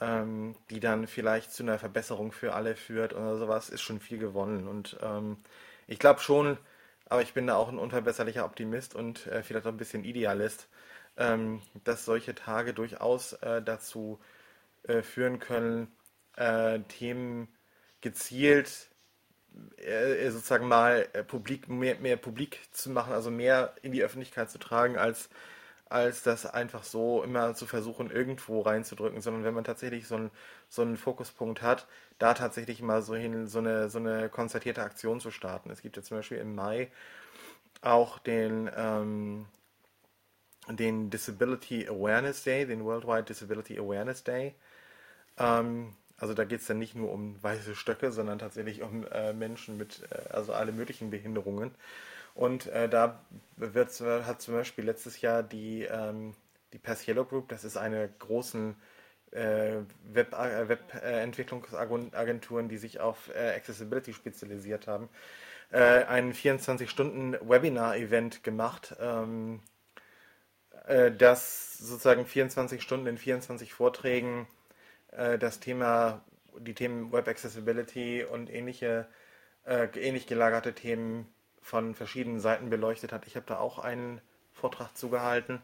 ähm, 0.00 0.54
die 0.70 0.80
dann 0.80 1.06
vielleicht 1.06 1.52
zu 1.52 1.62
einer 1.62 1.78
Verbesserung 1.78 2.32
für 2.32 2.54
alle 2.54 2.76
führt 2.76 3.14
oder 3.14 3.38
sowas, 3.38 3.70
ist 3.70 3.82
schon 3.82 4.00
viel 4.00 4.18
gewonnen. 4.18 4.68
Und 4.68 4.98
ähm, 5.02 5.38
ich 5.88 5.98
glaube 5.98 6.20
schon, 6.20 6.58
aber 7.08 7.22
ich 7.22 7.34
bin 7.34 7.46
da 7.46 7.56
auch 7.56 7.68
ein 7.68 7.78
unverbesserlicher 7.78 8.44
Optimist 8.44 8.94
und 8.94 9.26
äh, 9.28 9.42
vielleicht 9.42 9.66
auch 9.66 9.72
ein 9.72 9.76
bisschen 9.78 10.04
Idealist, 10.04 10.68
ähm, 11.20 11.62
dass 11.84 12.04
solche 12.04 12.34
Tage 12.34 12.74
durchaus 12.74 13.34
äh, 13.34 13.62
dazu 13.62 14.18
äh, 14.84 15.02
führen 15.02 15.38
können, 15.38 15.88
äh, 16.36 16.80
Themen 16.80 17.48
gezielt 18.00 18.88
äh, 19.76 20.30
sozusagen 20.30 20.66
mal 20.66 21.08
äh, 21.12 21.22
publik, 21.22 21.68
mehr, 21.68 21.96
mehr 22.00 22.16
publik 22.16 22.60
zu 22.72 22.90
machen, 22.90 23.12
also 23.12 23.30
mehr 23.30 23.74
in 23.82 23.92
die 23.92 24.02
Öffentlichkeit 24.02 24.50
zu 24.50 24.58
tragen, 24.58 24.96
als, 24.96 25.28
als 25.90 26.22
das 26.22 26.46
einfach 26.46 26.84
so 26.84 27.22
immer 27.22 27.54
zu 27.54 27.66
versuchen, 27.66 28.10
irgendwo 28.10 28.62
reinzudrücken, 28.62 29.20
sondern 29.20 29.44
wenn 29.44 29.54
man 29.54 29.64
tatsächlich 29.64 30.06
so 30.08 30.16
einen, 30.16 30.30
so 30.70 30.82
einen 30.82 30.96
Fokuspunkt 30.96 31.62
hat, 31.62 31.86
da 32.18 32.32
tatsächlich 32.34 32.80
mal 32.80 33.02
so 33.02 33.14
hin, 33.14 33.46
so 33.46 33.58
eine, 33.58 33.90
so 33.90 33.98
eine 33.98 34.30
konzertierte 34.30 34.82
Aktion 34.82 35.20
zu 35.20 35.30
starten. 35.30 35.70
Es 35.70 35.82
gibt 35.82 35.96
ja 35.96 36.02
zum 36.02 36.18
Beispiel 36.18 36.38
im 36.38 36.54
Mai 36.54 36.90
auch 37.82 38.18
den 38.18 38.70
ähm, 38.76 39.46
den 40.76 41.10
Disability 41.10 41.88
Awareness 41.88 42.44
Day, 42.44 42.66
den 42.66 42.84
Worldwide 42.84 43.24
Disability 43.24 43.78
Awareness 43.78 44.24
Day. 44.24 44.54
Ähm, 45.38 45.94
also 46.18 46.34
da 46.34 46.44
geht 46.44 46.60
es 46.60 46.66
dann 46.66 46.78
nicht 46.78 46.94
nur 46.94 47.10
um 47.10 47.42
weiße 47.42 47.74
Stöcke, 47.74 48.12
sondern 48.12 48.38
tatsächlich 48.38 48.82
um 48.82 49.06
äh, 49.06 49.32
Menschen 49.32 49.78
mit 49.78 50.02
äh, 50.10 50.28
also 50.30 50.52
alle 50.52 50.72
möglichen 50.72 51.10
Behinderungen. 51.10 51.74
Und 52.34 52.66
äh, 52.68 52.88
da 52.88 53.20
hat 53.60 54.40
zum 54.40 54.54
Beispiel 54.54 54.84
letztes 54.84 55.20
Jahr 55.20 55.42
die, 55.42 55.82
ähm, 55.82 56.34
die 56.72 56.78
Pass 56.78 57.06
Yellow 57.06 57.24
Group, 57.24 57.48
das 57.48 57.64
ist 57.64 57.76
eine 57.76 58.08
großen 58.18 58.76
äh, 59.32 59.78
Web, 60.12 60.32
äh, 60.34 60.68
Webentwicklungsagenturen, 60.68 62.68
die 62.68 62.78
sich 62.78 63.00
auf 63.00 63.30
äh, 63.34 63.54
Accessibility 63.56 64.12
spezialisiert 64.12 64.86
haben, 64.86 65.08
ein 65.72 66.34
24-Stunden-Webinar-Event 66.34 68.42
gemacht, 68.42 68.96
ähm, 68.98 69.60
äh, 70.86 71.10
dass 71.10 71.78
sozusagen 71.78 72.26
24 72.26 72.82
Stunden 72.82 73.06
in 73.06 73.18
24 73.18 73.72
Vorträgen 73.72 74.46
äh, 75.12 75.38
das 75.38 75.60
Thema, 75.60 76.22
die 76.58 76.74
Themen 76.74 77.12
Web 77.12 77.28
Accessibility 77.28 78.24
und 78.24 78.52
ähnliche, 78.52 79.06
äh, 79.64 79.86
ähnlich 79.96 80.26
gelagerte 80.26 80.74
Themen 80.74 81.26
von 81.60 81.94
verschiedenen 81.94 82.40
Seiten 82.40 82.70
beleuchtet 82.70 83.12
hat. 83.12 83.26
Ich 83.26 83.36
habe 83.36 83.46
da 83.46 83.58
auch 83.58 83.78
einen 83.78 84.20
Vortrag 84.52 84.96
zugehalten. 84.96 85.62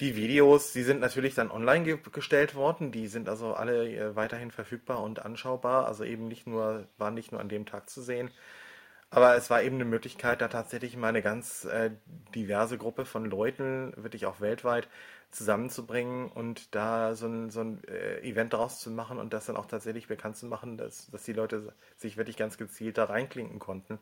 Die 0.00 0.14
Videos, 0.14 0.72
die 0.72 0.82
sind 0.82 1.00
natürlich 1.00 1.34
dann 1.34 1.50
online 1.50 1.84
ge 1.84 1.98
gestellt 2.12 2.54
worden, 2.54 2.92
die 2.92 3.06
sind 3.06 3.30
also 3.30 3.54
alle 3.54 3.88
äh, 3.88 4.14
weiterhin 4.14 4.50
verfügbar 4.50 5.02
und 5.02 5.24
anschaubar, 5.24 5.86
also 5.86 6.04
eben 6.04 6.28
nicht 6.28 6.46
nur, 6.46 6.86
waren 6.98 7.14
nicht 7.14 7.32
nur 7.32 7.40
an 7.40 7.48
dem 7.48 7.64
Tag 7.64 7.88
zu 7.88 8.02
sehen. 8.02 8.30
Aber 9.10 9.36
es 9.36 9.50
war 9.50 9.62
eben 9.62 9.76
eine 9.76 9.84
Möglichkeit, 9.84 10.40
da 10.40 10.48
tatsächlich 10.48 10.96
mal 10.96 11.08
eine 11.08 11.22
ganz 11.22 11.64
äh, 11.64 11.90
diverse 12.34 12.76
Gruppe 12.76 13.04
von 13.04 13.24
Leuten, 13.24 13.92
wirklich 13.96 14.26
auch 14.26 14.40
weltweit, 14.40 14.88
zusammenzubringen 15.30 16.28
und 16.30 16.74
da 16.74 17.14
so 17.14 17.26
ein, 17.26 17.50
so 17.50 17.60
ein 17.60 17.82
äh, 17.84 18.20
Event 18.20 18.52
draus 18.52 18.80
zu 18.80 18.90
machen 18.90 19.18
und 19.18 19.32
das 19.32 19.46
dann 19.46 19.56
auch 19.56 19.66
tatsächlich 19.66 20.08
bekannt 20.08 20.36
zu 20.36 20.46
machen, 20.46 20.76
dass, 20.76 21.10
dass 21.10 21.24
die 21.24 21.32
Leute 21.32 21.72
sich 21.96 22.16
wirklich 22.16 22.36
ganz 22.36 22.58
gezielt 22.58 22.98
da 22.98 23.04
reinklinken 23.04 23.58
konnten. 23.58 23.98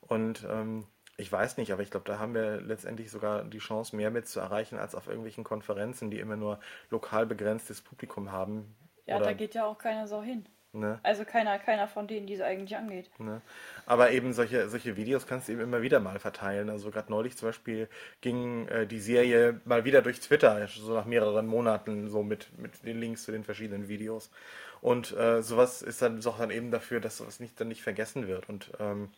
Und 0.00 0.46
ähm, 0.48 0.86
ich 1.16 1.32
weiß 1.32 1.56
nicht, 1.56 1.72
aber 1.72 1.82
ich 1.82 1.90
glaube, 1.90 2.06
da 2.06 2.18
haben 2.18 2.34
wir 2.34 2.60
letztendlich 2.60 3.10
sogar 3.10 3.44
die 3.44 3.58
Chance, 3.58 3.96
mehr 3.96 4.10
mit 4.10 4.28
zu 4.28 4.38
erreichen, 4.38 4.78
als 4.78 4.94
auf 4.94 5.06
irgendwelchen 5.06 5.44
Konferenzen, 5.44 6.10
die 6.10 6.20
immer 6.20 6.36
nur 6.36 6.60
lokal 6.90 7.26
begrenztes 7.26 7.80
Publikum 7.80 8.30
haben. 8.32 8.76
Ja, 9.06 9.16
Oder 9.16 9.26
da 9.26 9.32
geht 9.32 9.54
ja 9.54 9.64
auch 9.64 9.78
keiner 9.78 10.06
so 10.06 10.22
hin. 10.22 10.46
Ne? 10.72 11.00
Also 11.02 11.24
keiner, 11.24 11.58
keiner 11.58 11.88
von 11.88 12.06
denen, 12.06 12.26
die 12.26 12.34
es 12.34 12.40
eigentlich 12.40 12.76
angeht. 12.76 13.08
Ne? 13.18 13.40
Aber 13.86 14.10
eben 14.10 14.32
solche, 14.32 14.68
solche 14.68 14.96
Videos 14.96 15.26
kannst 15.26 15.48
du 15.48 15.52
eben 15.52 15.62
immer 15.62 15.80
wieder 15.82 16.00
mal 16.00 16.18
verteilen. 16.18 16.68
Also 16.68 16.90
gerade 16.90 17.10
neulich 17.10 17.36
zum 17.36 17.48
Beispiel 17.48 17.88
ging 18.20 18.68
äh, 18.68 18.86
die 18.86 19.00
Serie 19.00 19.60
mal 19.64 19.84
wieder 19.84 20.02
durch 20.02 20.20
Twitter, 20.20 20.68
so 20.68 20.92
nach 20.92 21.06
mehreren 21.06 21.46
Monaten, 21.46 22.08
so 22.08 22.22
mit, 22.22 22.58
mit 22.58 22.84
den 22.84 23.00
Links 23.00 23.24
zu 23.24 23.32
den 23.32 23.44
verschiedenen 23.44 23.88
Videos. 23.88 24.30
Und 24.80 25.16
äh, 25.16 25.42
sowas 25.42 25.82
ist 25.82 26.02
dann 26.02 26.24
auch 26.26 26.38
dann 26.38 26.50
eben 26.50 26.70
dafür, 26.70 27.00
dass 27.00 27.16
sowas 27.16 27.40
nicht, 27.40 27.58
dann 27.60 27.68
nicht 27.68 27.82
vergessen 27.82 28.28
wird. 28.28 28.48
Und 28.48 28.70
ähm, 28.78 29.10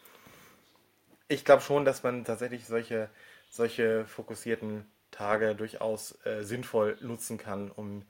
ich 1.26 1.44
glaube 1.44 1.62
schon, 1.62 1.84
dass 1.84 2.02
man 2.02 2.24
tatsächlich 2.24 2.66
solche, 2.66 3.10
solche 3.50 4.06
fokussierten 4.06 4.86
Tage 5.10 5.54
durchaus 5.54 6.18
äh, 6.24 6.42
sinnvoll 6.42 6.96
nutzen 7.00 7.38
kann, 7.38 7.70
um 7.70 8.02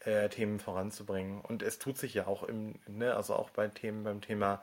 äh, 0.00 0.28
Themen 0.28 0.60
voranzubringen. 0.60 1.40
Und 1.40 1.62
es 1.62 1.78
tut 1.78 1.98
sich 1.98 2.14
ja 2.14 2.26
auch 2.26 2.42
im, 2.42 2.74
ne, 2.86 3.14
also 3.14 3.34
auch 3.34 3.50
bei 3.50 3.68
Themen, 3.68 4.04
beim 4.04 4.20
Thema, 4.20 4.62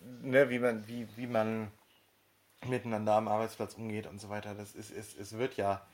ne, 0.00 0.50
wie 0.50 0.58
man, 0.58 0.86
wie, 0.88 1.08
wie 1.16 1.26
man 1.26 1.70
miteinander 2.66 3.14
am 3.14 3.28
Arbeitsplatz 3.28 3.74
umgeht 3.74 4.06
und 4.06 4.20
so 4.20 4.28
weiter. 4.28 4.54
Das 4.54 4.74
ist, 4.74 4.90
ist, 4.90 5.18
es 5.18 5.36
wird 5.38 5.56
ja 5.56 5.86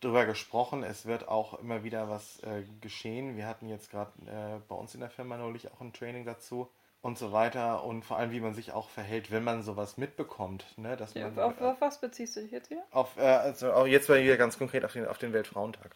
drüber 0.00 0.26
gesprochen, 0.26 0.82
es 0.82 1.06
wird 1.06 1.28
auch 1.28 1.58
immer 1.58 1.82
wieder 1.82 2.08
was 2.08 2.40
äh, 2.40 2.62
geschehen. 2.80 3.36
Wir 3.36 3.46
hatten 3.46 3.68
jetzt 3.68 3.90
gerade 3.90 4.12
äh, 4.26 4.60
bei 4.68 4.74
uns 4.74 4.94
in 4.94 5.00
der 5.00 5.10
Firma 5.10 5.36
neulich 5.36 5.72
auch 5.72 5.80
ein 5.80 5.92
Training 5.92 6.24
dazu 6.24 6.70
und 7.02 7.18
so 7.18 7.32
weiter 7.32 7.84
und 7.84 8.04
vor 8.04 8.18
allem, 8.18 8.30
wie 8.32 8.40
man 8.40 8.54
sich 8.54 8.72
auch 8.72 8.90
verhält, 8.90 9.30
wenn 9.30 9.44
man 9.44 9.62
sowas 9.62 9.96
mitbekommt. 9.96 10.66
Ne? 10.76 10.96
Dass 10.96 11.14
ja, 11.14 11.28
man, 11.30 11.38
auf, 11.38 11.60
auf, 11.60 11.80
was 11.80 12.00
beziehst 12.00 12.36
du 12.36 12.40
dich 12.40 12.50
jetzt 12.50 12.68
hier? 12.68 12.82
Auf, 12.90 13.16
äh, 13.16 13.22
also 13.22 13.72
auch 13.72 13.86
jetzt 13.86 14.08
mal 14.08 14.22
wieder 14.22 14.36
ganz 14.36 14.58
konkret 14.58 14.84
auf 14.84 14.92
den, 14.92 15.06
auf 15.06 15.18
den 15.18 15.32
Weltfrauentag. 15.32 15.94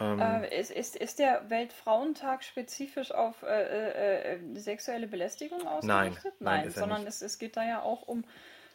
Ähm, 0.00 0.20
äh, 0.20 0.58
ist, 0.58 0.70
ist, 0.70 0.96
ist 0.96 1.18
der 1.20 1.48
Weltfrauentag 1.50 2.42
spezifisch 2.42 3.12
auf 3.12 3.42
äh, 3.42 3.46
äh, 3.46 4.34
äh 4.34 4.58
sexuelle 4.58 5.06
Belästigung 5.06 5.66
ausgerichtet? 5.66 6.34
Nein, 6.40 6.56
nein, 6.56 6.62
nein 6.62 6.70
sondern 6.70 7.06
es, 7.06 7.22
es 7.22 7.38
geht 7.38 7.56
da 7.56 7.64
ja 7.64 7.82
auch 7.82 8.02
um 8.02 8.24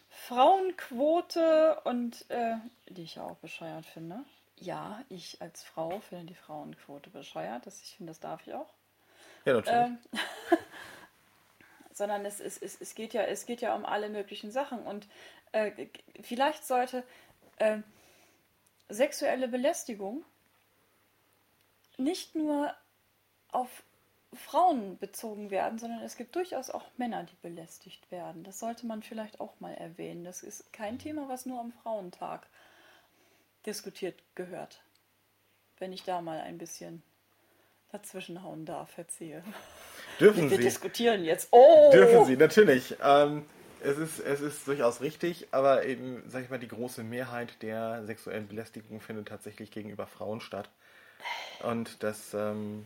Frauenquote 0.09 1.81
und 1.83 2.25
äh, 2.29 2.55
die 2.87 3.03
ich 3.03 3.15
ja 3.15 3.23
auch 3.23 3.35
bescheuert 3.37 3.85
finde. 3.85 4.23
Ja, 4.55 5.01
ich 5.09 5.41
als 5.41 5.63
Frau 5.63 5.99
finde 5.99 6.27
die 6.27 6.35
Frauenquote 6.35 7.09
bescheuert. 7.09 7.65
Das, 7.65 7.81
ich 7.81 7.95
finde, 7.95 8.11
das 8.11 8.19
darf 8.19 8.45
ich 8.47 8.53
auch. 8.53 8.69
Ja, 9.45 9.53
natürlich. 9.53 9.79
Ähm, 9.79 9.97
sondern 11.91 12.25
es, 12.25 12.39
es, 12.39 12.57
es, 12.57 12.79
es, 12.79 12.95
geht 12.95 13.13
ja, 13.13 13.23
es 13.23 13.45
geht 13.45 13.59
ja 13.61 13.75
um 13.75 13.85
alle 13.85 14.09
möglichen 14.09 14.51
Sachen. 14.51 14.79
Und 14.83 15.07
äh, 15.51 15.87
vielleicht 16.21 16.65
sollte 16.65 17.03
sexuelle 18.87 19.49
Belästigung 19.49 20.23
nicht 21.99 22.35
nur 22.35 22.73
auf 23.51 23.83
Frauen 24.33 24.97
bezogen 24.99 25.49
werden, 25.49 25.79
sondern 25.79 26.01
es 26.01 26.15
gibt 26.15 26.35
durchaus 26.35 26.69
auch 26.69 26.85
Männer, 26.97 27.23
die 27.23 27.35
belästigt 27.41 28.11
werden. 28.11 28.43
Das 28.43 28.59
sollte 28.59 28.85
man 28.85 29.01
vielleicht 29.01 29.39
auch 29.39 29.59
mal 29.59 29.73
erwähnen. 29.73 30.23
Das 30.23 30.43
ist 30.43 30.71
kein 30.71 30.99
Thema, 30.99 31.27
was 31.29 31.45
nur 31.45 31.59
am 31.59 31.71
Frauentag 31.71 32.47
diskutiert 33.65 34.21
gehört. 34.35 34.81
Wenn 35.79 35.93
ich 35.93 36.03
da 36.03 36.21
mal 36.21 36.41
ein 36.41 36.57
bisschen 36.57 37.01
dazwischenhauen 37.91 38.65
darf, 38.65 38.97
erzähle. 38.97 39.43
Dürfen 40.19 40.43
wir, 40.43 40.51
wir 40.51 40.57
Sie. 40.57 40.63
diskutieren 40.63 41.23
jetzt. 41.23 41.47
Oh! 41.51 41.89
Dürfen 41.91 42.25
Sie, 42.25 42.37
natürlich. 42.37 42.95
Ähm, 43.03 43.45
es, 43.81 43.97
ist, 43.97 44.19
es 44.19 44.41
ist 44.41 44.67
durchaus 44.67 45.01
richtig, 45.01 45.47
aber 45.51 45.85
eben, 45.85 46.21
sag 46.27 46.43
ich 46.43 46.49
mal, 46.49 46.59
die 46.59 46.67
große 46.67 47.03
Mehrheit 47.03 47.61
der 47.63 48.05
sexuellen 48.05 48.47
Belästigung 48.47 49.01
findet 49.01 49.29
tatsächlich 49.29 49.71
gegenüber 49.71 50.05
Frauen 50.05 50.41
statt. 50.41 50.69
Und 51.63 52.03
das 52.03 52.33
ähm, 52.33 52.85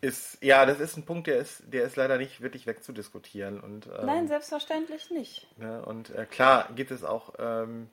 ist, 0.00 0.38
ja, 0.42 0.64
das 0.66 0.80
ist 0.80 0.96
ein 0.96 1.04
Punkt, 1.04 1.26
der 1.26 1.38
ist, 1.38 1.62
der 1.66 1.84
ist 1.84 1.96
leider 1.96 2.18
nicht 2.18 2.40
wirklich 2.40 2.66
wegzudiskutieren. 2.66 3.60
Und, 3.60 3.86
ähm, 3.86 4.06
Nein, 4.06 4.28
selbstverständlich 4.28 5.10
nicht. 5.10 5.46
Ne, 5.58 5.84
und 5.84 6.10
äh, 6.10 6.26
klar 6.26 6.68
gibt 6.74 6.90
es 6.90 7.04
auch 7.04 7.34
ähm, 7.38 7.90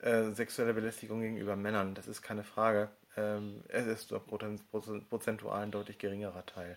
äh, 0.00 0.30
sexuelle 0.32 0.74
Belästigung 0.74 1.20
gegenüber 1.20 1.56
Männern, 1.56 1.94
das 1.94 2.08
ist 2.08 2.22
keine 2.22 2.44
Frage. 2.44 2.90
Ähm, 3.16 3.64
es 3.68 3.86
ist 3.86 4.12
doch 4.12 4.26
prozentual 4.26 5.62
ein 5.62 5.70
deutlich 5.70 5.98
geringerer 5.98 6.46
Teil. 6.46 6.76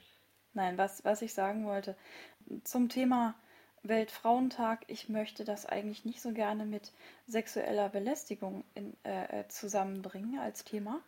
Nein, 0.54 0.77
was, 0.77 1.06
was 1.06 1.21
ich 1.21 1.34
sagen 1.34 1.65
wollte, 1.65 1.95
zum 2.63 2.89
Thema 2.89 3.36
Weltfrauentag, 3.84 4.84
ich 4.88 5.10
möchte 5.10 5.43
das 5.43 5.65
eigentlich 5.65 6.06
nicht 6.06 6.21
so 6.21 6.34
gerne 6.34 6.65
mit 6.65 6.91
sexueller 7.27 7.89
Belästigung 7.89 8.63
in, 8.75 8.95
äh, 9.04 9.41
äh, 9.41 9.47
zusammenbringen 9.47 10.39
als 10.39 10.63
Thema. 10.63 11.01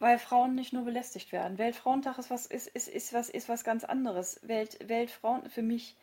Weil 0.00 0.18
Frauen 0.18 0.56
nicht 0.56 0.72
nur 0.72 0.84
belästigt 0.84 1.30
werden. 1.30 1.58
Weltfrauentag 1.58 2.18
ist 2.18 2.30
was, 2.30 2.46
ist, 2.46 2.66
ist, 2.66 2.88
ist 2.88 3.12
was, 3.12 3.30
ist 3.30 3.48
was 3.48 3.62
ganz 3.62 3.84
anderes. 3.84 4.40
Welt, 4.42 4.76
Weltfrauen, 4.88 5.48
für 5.48 5.62
mich, 5.62 5.96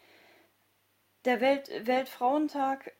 der 1.25 1.41
Welt, 1.41 1.69
Weltfrauentag 1.85 2.93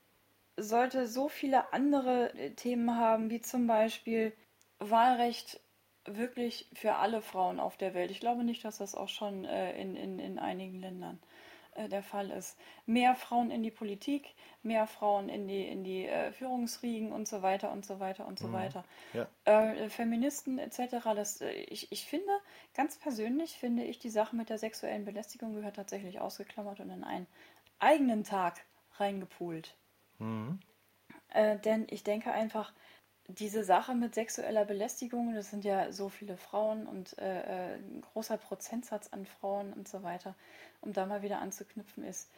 sollte 0.58 1.08
so 1.08 1.30
viele 1.30 1.72
andere 1.72 2.34
äh, 2.34 2.50
Themen 2.52 2.98
haben, 2.98 3.30
wie 3.30 3.42
zum 3.42 3.68
Beispiel 3.68 4.34
Wahlrecht 4.80 5.62
wirklich 6.06 6.68
für 6.74 6.96
alle 6.96 7.22
Frauen 7.22 7.60
auf 7.62 7.78
der 7.78 7.94
Welt. 7.94 8.12
Ich 8.12 8.20
glaube 8.20 8.44
nicht, 8.44 8.66
dass 8.66 8.80
das 8.80 8.96
auch 8.96 9.10
schon 9.10 9.46
äh, 9.46 9.80
in, 9.80 9.96
in, 9.96 10.20
in 10.20 10.40
einigen 10.40 10.82
Ländern 10.82 11.20
äh, 11.22 11.47
der 11.88 12.04
Fall 12.04 12.32
ist. 12.32 12.58
Mehr 12.86 13.16
Frauen 13.16 13.52
in 13.52 13.64
die 13.64 13.72
Politik, 13.72 14.34
mehr 14.64 14.88
Frauen 14.88 15.30
in 15.30 15.48
die, 15.48 15.66
in 15.66 15.84
die 15.84 16.06
äh, 16.06 16.32
Führungsriegen 16.32 17.12
und 17.12 17.28
so 17.28 17.42
weiter 17.42 17.72
und 17.72 17.86
so 17.86 18.00
weiter 18.00 18.26
und 18.26 18.40
so 18.40 18.48
mhm. 18.48 18.54
weiter. 18.54 18.84
Ja. 19.14 19.28
Äh, 19.46 19.90
Feministen 19.90 20.58
etc. 20.58 20.80
Das, 21.16 21.42
äh, 21.42 21.52
ich, 21.52 21.92
ich 21.92 22.06
finde, 22.06 22.32
ganz 22.74 22.98
persönlich 22.98 23.58
finde 23.58 23.84
ich, 23.84 24.00
die 24.00 24.10
Sache 24.10 24.36
mit 24.36 24.50
der 24.50 24.58
sexuellen 24.58 25.06
Belästigung 25.06 25.54
gehört 25.54 25.76
tatsächlich 25.76 26.20
ausgeklammert 26.20 26.80
und 26.80 26.90
in 26.90 27.04
einen 27.04 27.28
eigenen 27.80 28.24
Tag 28.24 28.66
reingepult. 28.96 29.76
Mhm. 30.20 30.60
Äh, 31.30 31.60
denn 31.60 31.88
ich 31.90 32.04
denke 32.04 32.32
einfach, 32.32 32.74
diese 33.28 33.64
Sache 33.64 33.94
mit 33.94 34.16
sexueller 34.16 34.66
Belästigung, 34.66 35.36
das 35.36 35.50
sind 35.50 35.66
ja 35.66 35.92
so 35.92 36.10
viele 36.10 36.38
Frauen 36.38 36.88
und 36.88 37.18
äh, 37.18 37.76
ein 37.76 38.02
großer 38.02 38.38
Prozentsatz 38.38 39.10
an 39.12 39.26
Frauen 39.26 39.74
und 39.74 39.88
so 39.88 40.04
weiter 40.04 40.36
um 40.82 40.94
da 40.94 41.06
mal 41.06 41.22
wieder 41.22 41.40
anzuknüpfen, 41.40 42.04
ist, 42.04 42.32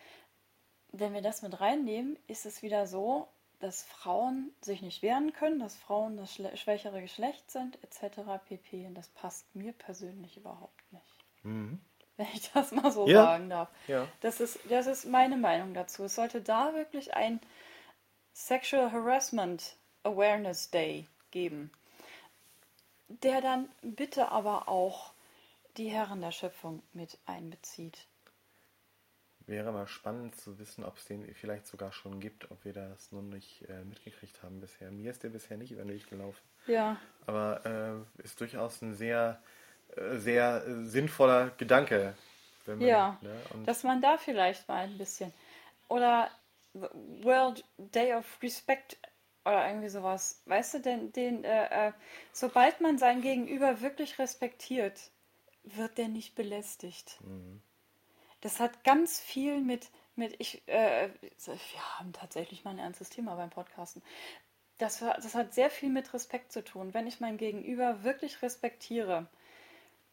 wenn 0.92 1.14
wir 1.14 1.22
das 1.22 1.42
mit 1.42 1.60
reinnehmen, 1.60 2.18
ist 2.28 2.46
es 2.46 2.62
wieder 2.62 2.88
so, 2.88 3.28
dass 3.60 3.84
Frauen 3.84 4.52
sich 4.62 4.82
nicht 4.82 5.02
wehren 5.02 5.34
können, 5.34 5.60
dass 5.60 5.76
Frauen 5.76 6.18
das 6.18 6.34
schwächere 6.34 7.02
Geschlecht 7.02 7.52
sind, 7.52 7.78
etc. 7.84 8.22
pp. 8.46 8.88
Und 8.88 8.96
das 8.96 9.10
passt 9.10 9.54
mir 9.54 9.74
persönlich 9.74 10.38
überhaupt 10.38 10.94
nicht. 10.94 11.26
Mhm. 11.44 11.80
Wenn 12.18 12.28
ich 12.34 12.52
das 12.52 12.72
mal 12.72 12.92
so 12.92 13.08
ja. 13.08 13.24
sagen 13.24 13.50
darf. 13.50 13.70
Ja. 13.88 14.08
Das, 14.22 14.40
ist, 14.40 14.60
das 14.70 14.88
ist 14.88 15.06
meine 15.06 15.38
Meinung 15.38 15.74
dazu. 15.74 16.06
Es 16.06 16.16
sollte 16.16 16.42
da 16.42 16.74
wirklich 16.74 17.14
ein 17.14 17.40
Sexual 18.34 18.92
Harassment 18.92 19.76
Awareness 20.10 20.70
Day 20.70 21.08
geben, 21.32 21.72
der 23.08 23.42
dann 23.42 23.70
bitte 23.82 24.30
aber 24.30 24.68
auch 24.68 25.14
die 25.78 25.90
Herren 25.90 26.22
der 26.22 26.32
Schöpfung 26.32 26.82
mit 26.94 27.18
einbezieht. 27.26 28.06
Wäre 29.48 29.72
mal 29.72 29.88
spannend 29.88 30.36
zu 30.36 30.60
wissen, 30.60 30.84
ob 30.84 30.98
es 30.98 31.06
den 31.06 31.34
vielleicht 31.34 31.66
sogar 31.66 31.92
schon 31.92 32.20
gibt, 32.20 32.52
ob 32.52 32.64
wir 32.66 32.74
das 32.74 33.12
noch 33.12 33.24
nicht 33.24 33.68
äh, 33.68 33.84
mitgekriegt 33.84 34.44
haben 34.44 34.62
bisher. 34.62 34.92
Mir 34.92 35.10
ist 35.10 35.24
der 35.24 35.30
bisher 35.30 35.58
nicht 35.58 35.72
über 35.72 35.82
den 35.82 35.94
Weg 35.94 36.08
gelaufen. 36.08 36.42
Ja. 36.68 36.98
Aber 37.26 38.06
äh, 38.20 38.24
ist 38.24 38.40
durchaus 38.40 38.82
ein 38.84 38.94
sehr, 38.94 39.42
äh, 39.96 40.18
sehr 40.18 40.64
sinnvoller 40.86 41.50
Gedanke. 41.58 42.14
Man, 42.68 42.82
ja, 42.82 43.18
ne, 43.22 43.36
dass 43.66 43.84
man 43.84 44.00
da 44.02 44.18
vielleicht 44.18 44.68
mal 44.68 44.84
ein 44.84 45.00
bisschen. 45.00 45.34
Oder 45.88 46.30
World 46.74 47.64
Day 47.78 48.14
of 48.14 48.26
Respect 48.44 48.98
oder 49.50 49.68
irgendwie 49.68 49.90
sowas. 49.90 50.42
Weißt 50.46 50.76
du, 50.76 50.80
denn 50.80 51.12
den, 51.12 51.44
äh, 51.44 51.88
äh, 51.90 51.92
sobald 52.32 52.82
man 52.82 52.98
sein 52.98 53.22
Gegenüber 53.22 53.82
wirklich 53.82 54.20
respektiert, 54.20 55.12
wird 55.64 55.98
der 55.98 56.08
nicht 56.08 56.36
belästigt. 56.36 57.20
Mhm. 57.22 57.62
Das 58.42 58.60
hat 58.60 58.84
ganz 58.84 59.20
viel 59.20 59.60
mit, 59.60 59.90
mit 60.16 60.36
ich, 60.40 60.68
äh, 60.68 61.10
wir 61.46 62.00
haben 62.00 62.14
tatsächlich 62.14 62.64
mal 62.64 62.72
ein 62.72 62.80
ernstes 62.80 63.10
Thema 63.10 63.36
beim 63.36 63.50
Podcasten. 63.50 64.02
Das, 64.78 65.00
das 65.00 65.36
hat 65.36 65.54
sehr 65.54 65.70
viel 65.70 65.90
mit 65.90 66.14
Respekt 66.14 66.54
zu 66.54 66.64
tun. 66.64 66.94
Wenn 66.94 67.06
ich 67.06 67.20
mein 67.20 67.38
Gegenüber 67.38 68.04
wirklich 68.04 68.42
respektiere, 68.42 69.28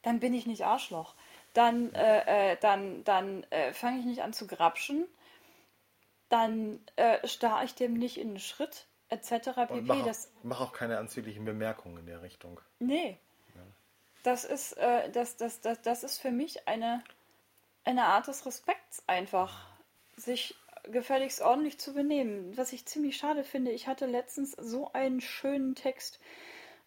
dann 0.03 0.19
bin 0.19 0.35
ich 0.35 0.47
nicht 0.47 0.65
Arschloch. 0.65 1.15
Dann, 1.55 1.95
äh, 1.95 2.53
äh 2.53 2.57
dann, 2.61 3.05
dann 3.05 3.45
äh, 3.51 3.73
fange 3.73 4.01
ich 4.01 4.05
nicht 4.07 4.23
an 4.23 4.33
zu 4.33 4.49
grapschen. 4.49 5.07
Dann 6.29 6.81
äh, 6.97 7.27
starre 7.29 7.65
ich 7.65 7.77
dem 7.77 7.95
nicht 7.95 8.19
in 8.19 8.31
den 8.31 8.41
Schritt, 8.41 8.87
etc. 9.09 9.31
pp. 9.69 9.81
mach, 9.83 10.07
auch, 10.07 10.15
mach 10.43 10.61
auch 10.61 10.73
keine 10.73 10.99
anzüglichen 10.99 11.45
Bemerkungen 11.45 11.99
in 11.99 12.07
der 12.07 12.23
Richtung. 12.23 12.61
Nee. 12.79 13.19
Ja. 13.55 13.63
Das, 14.23 14.45
ist, 14.45 14.73
äh, 14.79 15.11
das, 15.11 15.37
das, 15.37 15.61
das, 15.61 15.83
das 15.83 16.05
ist 16.05 16.19
für 16.19 16.31
mich 16.31 16.67
eine 16.69 17.03
eine 17.87 18.05
Art 18.07 18.27
des 18.27 18.45
Respekts 18.45 19.03
einfach, 19.07 19.69
sich 20.17 20.57
gefälligst 20.85 21.41
ordentlich 21.41 21.79
zu 21.79 21.95
benehmen. 21.95 22.57
Was 22.57 22.73
ich 22.73 22.85
ziemlich 22.85 23.17
schade 23.17 23.45
finde, 23.45 23.71
ich 23.71 23.87
hatte 23.87 24.07
letztens 24.07 24.53
so 24.53 24.93
einen 24.93 25.21
schönen 25.21 25.75
Text 25.75 26.21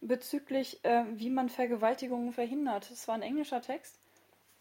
bezüglich, 0.00 0.84
äh, 0.84 1.04
wie 1.12 1.30
man 1.30 1.48
Vergewaltigungen 1.48 2.32
verhindert. 2.32 2.90
Es 2.90 3.08
war 3.08 3.14
ein 3.14 3.22
englischer 3.22 3.62
Text, 3.62 3.98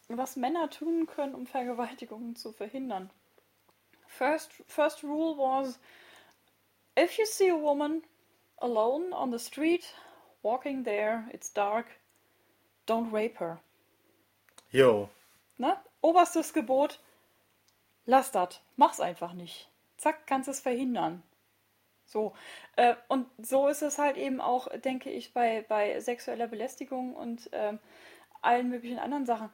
was 0.08 0.36
Männer 0.36 0.70
tun 0.70 1.08
können, 1.08 1.36
um 1.36 1.46
Vergewaltigungen 1.46 2.36
zu 2.36 2.52
verhindern. 2.52 3.10
First, 4.08 4.52
first 4.68 5.04
rule 5.04 5.38
was, 5.38 5.80
if 7.00 7.18
you 7.18 7.26
see 7.26 7.50
a 7.50 7.56
woman 7.56 8.04
alone 8.62 9.14
on 9.14 9.32
the 9.32 9.40
street, 9.40 9.86
walking 10.44 10.84
there, 10.84 11.26
it's 11.34 11.50
dark, 11.50 11.86
don't 12.86 13.12
rape 13.12 13.38
her. 13.38 13.60
Yo. 14.72 15.10
Ne? 15.58 15.78
Oberstes 16.02 16.54
Gebot, 16.54 17.00
lass 18.06 18.32
das, 18.32 18.60
mach's 18.76 19.00
einfach 19.00 19.34
nicht. 19.34 19.70
Zack, 19.98 20.28
kannst 20.28 20.50
es 20.50 20.60
verhindern. 20.60 21.24
So. 22.06 22.34
Äh, 22.76 22.96
und 23.08 23.28
so 23.38 23.68
ist 23.68 23.82
es 23.82 23.98
halt 23.98 24.18
eben 24.18 24.42
auch, 24.42 24.68
denke 24.80 25.10
ich, 25.10 25.34
bei, 25.34 25.66
bei 25.68 26.00
sexueller 26.00 26.48
Belästigung 26.48 27.16
und 27.16 27.52
äh, 27.54 27.78
allen 28.42 28.70
möglichen 28.70 29.00
anderen 29.00 29.26
Sachen. 29.26 29.50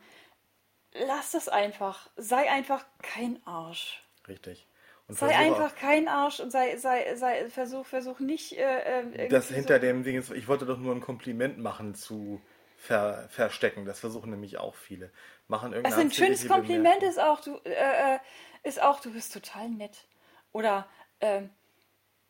Lass 0.94 1.34
es 1.34 1.50
einfach. 1.50 2.10
Sei 2.16 2.50
einfach 2.50 2.86
kein 3.02 3.46
Arsch. 3.46 4.04
Richtig. 4.28 4.66
Sei 5.08 5.36
einfach 5.36 5.72
auch, 5.72 5.76
kein 5.76 6.08
Arsch 6.08 6.40
und 6.40 6.52
sei, 6.52 6.78
sei, 6.78 7.16
sei, 7.16 7.48
versuch, 7.50 7.86
versuch 7.86 8.20
nicht. 8.20 8.58
Äh, 8.58 9.02
äh 9.12 9.28
das 9.30 9.50
hinter 9.50 9.76
so 9.76 9.82
dem 9.82 10.04
Ding 10.04 10.18
ist, 10.18 10.32
ich 10.32 10.48
wollte 10.48 10.66
doch 10.66 10.80
nur 10.80 10.96
ein 10.96 11.02
Kompliment 11.02 11.60
machen 11.60 11.94
zu 11.94 12.42
ver, 12.76 13.28
verstecken. 13.30 13.86
Das 13.86 14.00
versuchen 14.00 14.32
nämlich 14.32 14.58
auch 14.58 14.74
viele 14.74 15.12
machen 15.48 15.74
irgendwas. 15.74 15.94
Also 15.94 16.08
ein 16.08 16.12
schönes 16.12 16.48
Kompliment 16.48 17.04
ist 17.04 17.20
auch, 17.20 17.42
du, 17.42 17.58
äh, 17.66 18.16
äh, 18.16 18.20
ist 18.64 18.82
auch, 18.82 19.00
du 19.00 19.12
bist 19.12 19.34
total 19.34 19.70
nett. 19.70 20.08
Oder 20.52 20.88
ähm, 21.20 21.50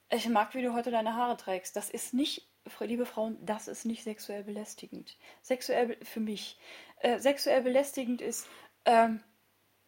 ich 0.10 0.28
mag, 0.28 0.54
wie 0.54 0.62
du 0.62 0.74
heute 0.74 0.92
deine 0.92 1.16
Haare 1.16 1.38
trägst. 1.38 1.76
Das 1.76 1.90
ist 1.90 2.14
nicht, 2.14 2.48
liebe 2.80 3.06
Frauen, 3.06 3.38
das 3.46 3.68
ist 3.68 3.86
nicht 3.86 4.04
sexuell 4.04 4.44
belästigend. 4.44 5.18
Sexuell 5.42 5.98
für 6.04 6.20
mich. 6.20 6.58
Äh, 7.00 7.20
sexuell 7.20 7.62
belästigend 7.62 8.22
ist, 8.22 8.48
ähm, 8.86 9.22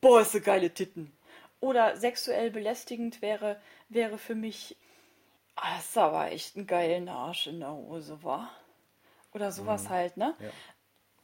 boah, 0.02 0.22
ist 0.22 0.32
so 0.32 0.42
geile 0.42 0.70
Titten. 0.74 1.17
Oder 1.60 1.98
sexuell 1.98 2.52
belästigend 2.52 3.22
wäre, 3.22 3.60
wäre 3.90 4.18
für 4.18 4.36
mich, 4.36 4.78
ah, 5.56 5.76
das 5.76 5.90
ist 5.90 5.98
aber 5.98 6.32
echt 6.32 6.56
ein 6.56 6.68
geiler 6.68 7.12
Arsch 7.12 7.48
in 7.48 7.60
der 7.60 7.72
Hose, 7.72 8.22
war. 8.24 8.52
Oder 9.34 9.52
sowas 9.52 9.86
mhm. 9.86 9.90
halt, 9.90 10.18
ne? 10.18 10.36
Ja. 10.40 10.50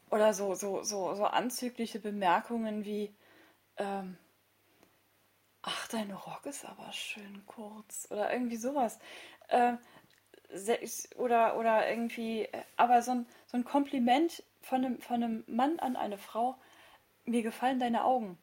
Oder 0.09 0.33
so, 0.33 0.53
so, 0.55 0.83
so, 0.83 1.13
so 1.15 1.25
anzügliche 1.25 1.99
Bemerkungen 1.99 2.85
wie, 2.85 3.15
ähm, 3.77 4.17
ach, 5.61 5.87
dein 5.87 6.11
Rock 6.11 6.45
ist 6.45 6.65
aber 6.65 6.91
schön 6.91 7.43
kurz. 7.45 8.07
Oder 8.11 8.31
irgendwie 8.31 8.57
sowas. 8.57 8.99
Äh, 9.47 9.73
oder, 11.15 11.57
oder 11.57 11.89
irgendwie, 11.89 12.47
aber 12.75 13.01
so 13.01 13.11
ein, 13.11 13.25
so 13.47 13.57
ein 13.57 13.63
Kompliment 13.63 14.43
von 14.61 14.85
einem, 14.85 15.01
von 15.01 15.23
einem 15.23 15.43
Mann 15.47 15.79
an 15.79 15.95
eine 15.95 16.17
Frau, 16.17 16.55
mir 17.25 17.41
gefallen 17.41 17.79
deine 17.79 18.03
Augen. 18.03 18.37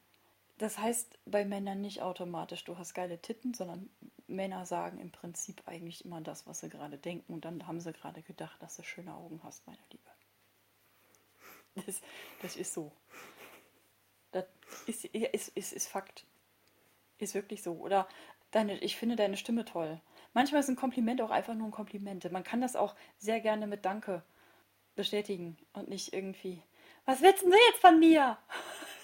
Das 0.61 0.77
heißt 0.77 1.19
bei 1.25 1.47
Männern 1.47 1.81
nicht 1.81 2.03
automatisch, 2.03 2.65
du 2.65 2.77
hast 2.77 2.93
geile 2.93 3.19
Titten, 3.19 3.55
sondern 3.55 3.89
Männer 4.27 4.67
sagen 4.67 5.01
im 5.01 5.11
Prinzip 5.11 5.63
eigentlich 5.65 6.05
immer 6.05 6.21
das, 6.21 6.47
was 6.47 6.61
sie 6.61 6.69
gerade 6.69 6.99
denken. 6.99 7.33
Und 7.33 7.47
dann 7.47 7.67
haben 7.67 7.81
sie 7.81 7.95
gerade 7.95 8.21
gedacht, 8.21 8.61
dass 8.63 8.77
du 8.77 8.83
schöne 8.83 9.15
Augen 9.15 9.41
hast, 9.43 9.67
meine 9.67 9.81
Liebe. 9.91 10.05
Das, 11.87 12.03
das 12.43 12.57
ist 12.57 12.75
so. 12.75 12.93
Das 14.33 14.45
ist, 14.87 15.07
ist, 15.07 15.49
ist, 15.49 15.73
ist 15.73 15.89
Fakt. 15.89 16.27
Ist 17.17 17.35
wirklich 17.35 17.63
so. 17.63 17.73
Oder 17.79 18.07
deine, 18.51 18.79
ich 18.81 18.97
finde 18.97 19.17
deine 19.17 19.39
Stimme 19.39 19.65
toll. 19.65 19.99
Manchmal 20.35 20.61
ist 20.61 20.69
ein 20.69 20.77
Kompliment 20.77 21.23
auch 21.23 21.31
einfach 21.31 21.55
nur 21.55 21.69
ein 21.69 21.73
Kompliment. 21.73 22.31
Man 22.31 22.45
kann 22.45 22.61
das 22.61 22.77
auch 22.77 22.97
sehr 23.17 23.41
gerne 23.41 23.67
mit 23.67 23.87
Danke 23.87 24.23
bestätigen 24.95 25.57
und 25.73 25.89
nicht 25.89 26.13
irgendwie, 26.13 26.63
was 27.07 27.23
willst 27.23 27.45
du 27.45 27.49
jetzt 27.49 27.81
von 27.81 27.99
mir? 27.99 28.37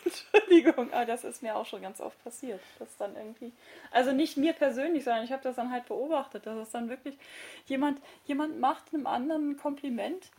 Entschuldigung, 0.06 0.92
aber 0.92 1.04
das 1.04 1.24
ist 1.24 1.42
mir 1.42 1.56
auch 1.56 1.66
schon 1.66 1.82
ganz 1.82 2.00
oft 2.00 2.22
passiert. 2.24 2.60
Das 2.78 2.96
dann 2.96 3.16
irgendwie, 3.16 3.52
also 3.90 4.12
nicht 4.12 4.36
mir 4.36 4.52
persönlich, 4.52 5.04
sondern 5.04 5.24
ich 5.24 5.32
habe 5.32 5.42
das 5.42 5.56
dann 5.56 5.70
halt 5.70 5.86
beobachtet, 5.86 6.46
dass 6.46 6.56
es 6.58 6.70
dann 6.70 6.88
wirklich 6.88 7.18
jemand, 7.66 8.00
jemand 8.24 8.60
macht 8.60 8.92
einem 8.92 9.06
anderen 9.06 9.50
ein 9.50 9.56
Kompliment 9.56 10.30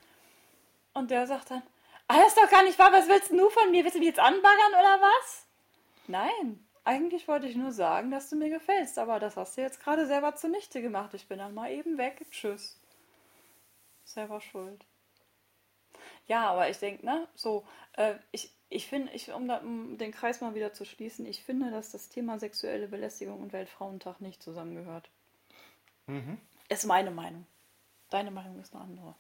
und 0.94 1.12
der 1.12 1.28
sagt 1.28 1.52
dann, 1.52 1.64
alles 2.08 2.36
doch 2.36 2.50
gar 2.50 2.64
nicht 2.64 2.80
wahr. 2.80 2.92
Was 2.92 3.08
willst 3.08 3.32
du 3.32 3.50
von 3.50 3.72
mir? 3.72 3.84
Willst 3.84 3.96
du 3.96 4.00
mich 4.00 4.10
jetzt 4.10 4.20
anbaggern 4.20 4.72
oder 4.72 5.02
was? 5.02 5.46
Nein, 6.08 6.68
Eigentlich 6.88 7.28
wollte 7.28 7.48
ich 7.48 7.58
nur 7.58 7.74
sagen, 7.74 8.12
dass 8.12 8.30
du 8.30 8.38
mir 8.38 8.50
gefällst, 8.50 8.98
aber 8.98 9.20
das 9.20 9.36
hast 9.36 9.58
du 9.58 9.62
jetzt 9.62 9.84
gerade 9.84 10.08
selber 10.08 10.36
zunichte 10.36 10.82
gemacht. 10.82 11.14
Ich 11.14 11.28
bin 11.28 11.40
dann 11.40 11.54
mal 11.54 11.70
eben 11.70 11.98
weg. 11.98 12.26
Tschüss. 12.32 12.80
Selber 14.06 14.40
schuld. 14.40 14.86
Ja, 16.28 16.50
aber 16.50 16.70
ich 16.70 16.78
denke, 16.80 17.06
ne, 17.06 17.28
so, 17.36 17.68
äh, 17.98 18.16
ich, 18.32 18.54
ich 18.70 18.88
finde, 18.88 19.12
ich, 19.14 19.32
um, 19.32 19.48
da, 19.48 19.58
um 19.58 19.98
den 19.98 20.12
Kreis 20.12 20.42
mal 20.42 20.56
wieder 20.56 20.74
zu 20.74 20.86
schließen, 20.86 21.26
ich 21.26 21.44
finde, 21.44 21.72
dass 21.72 21.92
das 21.92 22.10
Thema 22.10 22.40
sexuelle 22.40 22.88
Belästigung 22.88 23.40
und 23.40 23.54
Weltfrauentag 23.54 24.20
nicht 24.20 24.44
zusammengehört. 24.44 25.10
Mhm. 26.08 26.38
Ist 26.70 26.86
meine 26.86 27.12
Meinung. 27.12 27.46
Deine 28.10 28.32
Meinung 28.32 28.60
ist 28.60 28.74
eine 28.74 28.84
andere. 28.84 29.16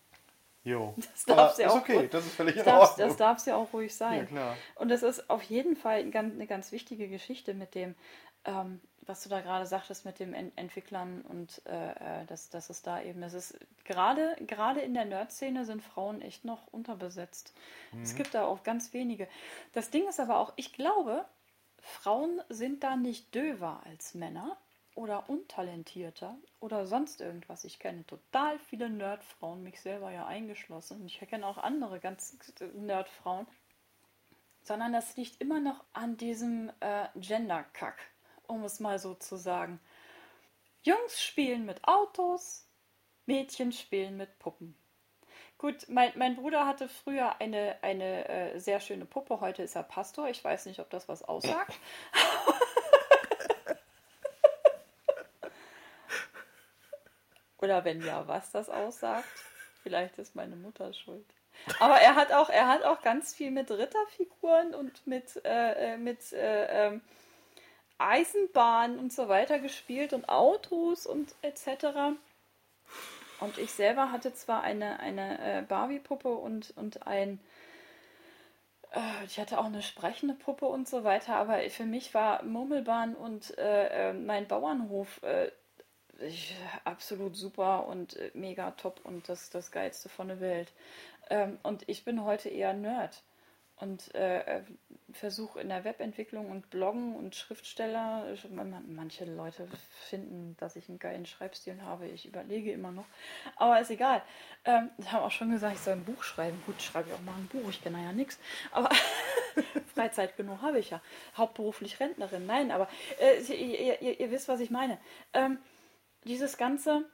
Jo. 0.64 0.94
Das 1.14 1.26
darf 1.26 1.60
ja 1.60 1.70
auch. 1.70 1.78
okay, 1.78 1.98
ruhig, 1.98 2.10
das 2.10 2.26
ist 2.26 2.36
völlig 2.36 2.58
in 2.58 2.68
Ordnung. 2.68 3.08
Das 3.08 3.16
darf 3.16 3.46
ja 3.46 3.56
auch 3.56 3.72
ruhig 3.72 3.96
sein. 3.96 4.28
Ja. 4.34 4.56
Und 4.76 4.90
das 4.90 5.02
ist 5.02 5.30
auf 5.30 5.44
jeden 5.44 5.78
Fall 5.78 6.00
eine 6.00 6.12
ganz, 6.12 6.34
eine 6.34 6.48
ganz 6.48 6.72
wichtige 6.72 7.08
Geschichte 7.08 7.54
mit 7.54 7.74
dem, 7.74 7.96
ähm, 8.44 8.82
was 9.08 9.24
du 9.24 9.30
da 9.30 9.42
gerade 9.42 9.66
sagtest 9.66 10.06
mit 10.06 10.20
den 10.20 10.34
Entwicklern 10.56 11.22
und 11.22 11.62
äh, 11.66 12.22
äh, 12.22 12.26
dass, 12.26 12.50
dass 12.50 12.70
es 12.70 12.82
da 12.82 13.02
eben, 13.02 13.22
das 13.22 13.34
ist 13.34 13.58
gerade, 13.86 14.36
gerade 14.46 14.82
in 14.82 14.94
der 14.94 15.06
Nerd-Szene 15.06 15.66
sind 15.66 15.82
Frauen 15.82 16.22
echt 16.22 16.46
noch 16.46 16.68
unterbesetzt. 16.68 17.54
Mhm. 17.94 18.04
Es 18.04 18.16
gibt 18.16 18.34
da 18.34 18.46
auch 18.46 18.64
ganz 18.64 18.94
wenige. 18.94 19.28
Das 19.74 19.90
Ding 19.90 20.08
ist 20.08 20.20
aber 20.20 20.40
auch, 20.40 20.54
ich 20.58 20.74
glaube, 20.74 21.26
Frauen 21.80 22.42
sind 22.50 22.84
da 22.84 22.96
nicht 22.96 23.34
döver 23.34 23.82
als 23.86 24.14
Männer 24.14 24.58
oder 24.96 25.30
untalentierter 25.30 26.36
oder 26.60 26.86
sonst 26.86 27.22
irgendwas. 27.22 27.64
Ich 27.64 27.80
kenne 27.80 28.06
total 28.06 28.60
viele 28.60 28.90
Nerdfrauen, 28.90 29.64
mich 29.64 29.80
selber 29.80 30.12
ja 30.12 30.26
eingeschlossen. 30.26 31.06
Ich 31.06 31.20
kenne 31.20 31.46
auch 31.46 31.58
andere 31.58 32.00
ganz 32.00 32.38
Nerdfrauen. 32.74 33.48
Sondern 34.64 34.92
das 34.92 35.16
liegt 35.16 35.40
immer 35.40 35.62
noch 35.62 35.86
an 35.94 36.18
diesem 36.18 36.70
äh, 36.82 37.08
Gender-Kack 37.16 38.00
um 38.48 38.64
es 38.64 38.80
mal 38.80 39.00
so 39.00 39.14
zu 39.16 39.36
sagen. 39.36 39.80
Jungs 40.84 41.22
spielen 41.22 41.66
mit 41.66 41.84
Autos, 41.88 42.66
Mädchen 43.26 43.72
spielen 43.72 44.18
mit 44.18 44.40
Puppen. 44.40 44.76
Gut, 45.58 45.90
mein, 45.90 46.12
mein 46.16 46.36
Bruder 46.36 46.68
hatte 46.68 46.88
früher 46.88 47.42
eine, 47.42 47.78
eine 47.82 48.30
äh, 48.30 48.60
sehr 48.60 48.80
schöne 48.80 49.06
Puppe, 49.06 49.42
heute 49.42 49.64
ist 49.64 49.76
er 49.76 49.82
Pastor. 49.84 50.30
Ich 50.30 50.44
weiß 50.44 50.68
nicht, 50.68 50.80
ob 50.80 50.90
das 50.92 51.10
was 51.10 51.24
aussagt. 51.24 51.74
Oder 57.60 57.84
wenn 57.86 58.06
ja, 58.06 58.28
was 58.28 58.52
das 58.52 58.70
aussagt. 58.70 59.28
Vielleicht 59.82 60.20
ist 60.20 60.36
meine 60.36 60.56
Mutter 60.56 60.94
schuld. 60.94 61.26
Aber 61.80 62.00
er 62.00 62.14
hat 62.16 62.32
auch, 62.32 62.50
er 62.50 62.68
hat 62.68 62.84
auch 62.84 63.02
ganz 63.02 63.34
viel 63.34 63.50
mit 63.50 63.72
Ritterfiguren 63.72 64.76
und 64.76 65.08
mit, 65.08 65.44
äh, 65.44 65.94
äh 65.94 65.98
mit 65.98 66.34
äh, 66.34 67.00
ähm, 68.00 68.08
Eisenbahn 68.08 69.00
und 69.00 69.14
so 69.14 69.28
weiter 69.28 69.60
gespielt 69.60 70.14
und 70.14 70.30
Autos 70.30 71.06
und 71.06 71.34
etc. 71.42 72.18
Und 73.40 73.58
ich 73.58 73.72
selber 73.72 74.12
hatte 74.12 74.34
zwar 74.34 74.64
eine, 74.64 75.00
eine 75.00 75.60
äh, 75.60 75.62
Barbie-Puppe 75.62 76.30
und, 76.30 76.74
und 76.76 77.06
ein, 77.06 77.40
äh, 78.92 79.26
ich 79.26 79.40
hatte 79.40 79.60
auch 79.60 79.66
eine 79.66 79.82
sprechende 79.82 80.34
Puppe 80.34 80.66
und 80.66 80.88
so 80.88 81.04
weiter, 81.04 81.36
aber 81.36 81.60
für 81.70 81.86
mich 81.86 82.14
war 82.14 82.44
Murmelbahn 82.44 83.16
und 83.16 83.58
äh, 83.58 84.10
äh 84.10 84.14
mein 84.14 84.48
Bauernhof 84.48 85.22
äh, 85.24 85.52
ich, 86.20 86.56
absolut 86.84 87.36
super 87.36 87.86
und 87.88 88.16
äh, 88.16 88.32
mega 88.34 88.72
top 88.72 89.02
und 89.04 89.30
das, 89.30 89.50
das 89.52 89.72
Geilste 89.72 90.10
von 90.10 90.30
der 90.30 90.40
Welt. 90.40 90.72
Ähm, 91.30 91.60
und 91.64 91.88
ich 91.88 92.06
bin 92.06 92.24
heute 92.24 92.50
eher 92.50 92.74
Nerd 92.74 93.22
und 93.80 94.14
äh, 94.16 94.58
äh 94.58 94.62
versuche 95.14 95.62
in 95.62 95.70
der 95.70 95.84
Webentwicklung 95.84 96.52
und 96.52 96.70
Bloggen 96.70 97.16
und 97.16 97.36
Schriftsteller, 97.36 98.26
manche 98.88 99.26
Leute 99.26 99.68
finden, 100.10 100.56
dass 100.60 100.76
ich 100.76 100.90
einen 100.90 101.00
geilen 101.00 101.26
Schreibstil 101.26 101.82
habe, 101.82 102.08
ich 102.08 102.26
überlege 102.26 102.72
immer 102.72 102.92
noch, 102.92 103.06
aber 103.56 103.80
ist 103.80 103.90
egal. 103.90 104.22
Ähm, 104.66 104.90
ich 104.98 105.12
habe 105.12 105.26
auch 105.26 105.32
schon 105.32 105.52
gesagt, 105.52 105.76
ich 105.76 105.82
soll 105.82 105.94
ein 105.94 106.04
Buch 106.04 106.24
schreiben. 106.24 106.62
Gut, 106.66 106.82
schreibe 106.82 107.10
ich 107.10 107.16
auch 107.16 107.22
mal 107.22 107.36
ein 107.36 107.48
Buch, 107.48 107.70
ich 107.70 107.82
kenne 107.82 108.04
ja 108.04 108.12
nichts, 108.12 108.38
aber 108.72 108.90
Freizeit 109.96 110.36
genug 110.36 110.62
habe 110.62 110.80
ich 110.80 110.90
ja. 110.90 111.02
Hauptberuflich 111.38 112.00
Rentnerin, 112.00 112.46
nein, 112.46 112.72
aber 112.72 112.90
äh, 113.20 113.42
ihr, 113.42 114.02
ihr, 114.02 114.20
ihr, 114.20 114.32
wisst, 114.32 114.50
was 114.50 114.60
ich 114.60 114.70
meine. 114.70 114.98
Ähm, 115.34 115.58
dieses 116.26 116.58
ganze 116.58 117.06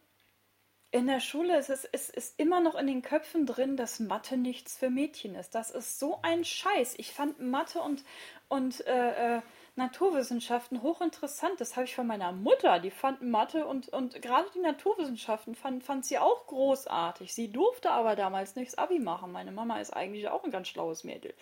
in 0.94 1.08
der 1.08 1.20
Schule 1.20 1.58
ist 1.58 1.72
es 1.72 1.86
ist, 1.86 2.12
ist 2.12 2.40
immer 2.40 2.60
noch 2.60 2.76
in 2.76 2.86
den 2.86 3.02
Köpfen 3.02 3.48
drin, 3.48 3.76
dass 3.78 4.00
Mathe 4.00 4.38
nichts 4.38 4.78
für 4.78 4.92
Mädchen 4.92 5.34
ist. 5.34 5.56
Das 5.56 5.72
ist 5.72 5.98
so 5.98 6.20
ein 6.22 6.46
Scheiß. 6.46 6.94
Ich 7.00 7.14
fand 7.14 7.40
Mathe 7.40 7.82
und, 7.82 8.06
und 8.48 8.86
äh, 8.86 9.38
äh, 9.38 9.42
Naturwissenschaften 9.76 10.84
hochinteressant. 10.84 11.60
Das 11.60 11.76
habe 11.76 11.86
ich 11.86 11.96
von 11.96 12.06
meiner 12.06 12.32
Mutter. 12.32 12.80
Die 12.80 12.92
fand 12.92 13.24
Mathe 13.24 13.66
und, 13.66 13.90
und 13.90 14.22
gerade 14.22 14.48
die 14.54 14.60
Naturwissenschaften 14.60 15.56
fand, 15.56 15.84
fand 15.84 16.06
sie 16.06 16.20
auch 16.20 16.46
großartig. 16.46 17.34
Sie 17.34 17.52
durfte 17.52 17.90
aber 17.90 18.16
damals 18.16 18.56
nichts 18.56 18.78
Abi 18.78 19.00
machen. 19.00 19.32
Meine 19.32 19.52
Mama 19.52 19.80
ist 19.80 19.96
eigentlich 19.96 20.30
auch 20.30 20.44
ein 20.44 20.52
ganz 20.52 20.68
schlaues 20.68 21.04
Mädel. 21.04 21.34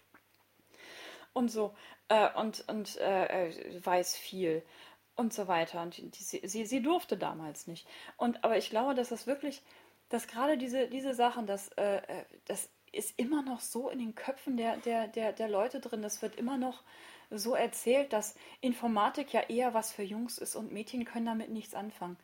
Und 1.33 1.51
so. 1.51 1.75
Äh, 2.07 2.29
und 2.39 2.63
und 2.69 2.97
äh, 2.99 3.49
äh 3.49 3.85
weiß 3.85 4.15
viel 4.15 4.63
und 5.15 5.33
so 5.33 5.47
weiter. 5.47 5.81
Und 5.81 5.97
die, 5.97 6.23
sie, 6.23 6.65
sie, 6.65 6.81
durfte 6.81 7.17
damals 7.17 7.67
nicht. 7.67 7.87
Und 8.17 8.43
aber 8.43 8.57
ich 8.57 8.69
glaube, 8.69 8.95
dass 8.95 9.09
das 9.09 9.27
wirklich, 9.27 9.61
dass 10.09 10.27
gerade 10.27 10.57
diese, 10.57 10.87
diese 10.87 11.13
Sachen, 11.13 11.45
das, 11.45 11.69
äh, 11.77 11.97
äh, 11.97 12.25
das 12.45 12.69
ist 12.91 13.17
immer 13.17 13.41
noch 13.41 13.59
so 13.59 13.89
in 13.89 13.99
den 13.99 14.15
Köpfen 14.15 14.57
der, 14.57 14.77
der, 14.77 15.07
der, 15.07 15.33
der 15.33 15.47
Leute 15.47 15.79
drin. 15.79 16.01
Das 16.01 16.21
wird 16.21 16.35
immer 16.35 16.57
noch 16.57 16.83
so 17.29 17.55
erzählt, 17.55 18.11
dass 18.11 18.35
Informatik 18.59 19.31
ja 19.33 19.41
eher 19.41 19.73
was 19.73 19.91
für 19.93 20.03
Jungs 20.03 20.37
ist 20.37 20.55
und 20.55 20.73
Mädchen 20.73 21.05
können 21.05 21.25
damit 21.25 21.49
nichts 21.49 21.73
anfangen. 21.73 22.17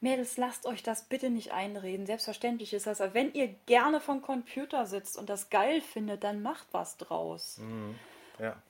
Mädels, 0.00 0.36
lasst 0.36 0.66
euch 0.66 0.82
das 0.82 1.04
bitte 1.04 1.30
nicht 1.30 1.52
einreden. 1.52 2.06
Selbstverständlich 2.06 2.72
ist 2.72 2.86
das. 2.88 3.00
Aber 3.00 3.14
wenn 3.14 3.32
ihr 3.34 3.48
gerne 3.66 4.00
vom 4.00 4.20
Computer 4.20 4.86
sitzt 4.86 5.16
und 5.16 5.28
das 5.28 5.48
geil 5.48 5.80
findet, 5.80 6.24
dann 6.24 6.42
macht 6.42 6.66
was 6.72 6.96
draus. 6.96 7.58
Mhm. 7.58 7.96
Ja. 8.40 8.60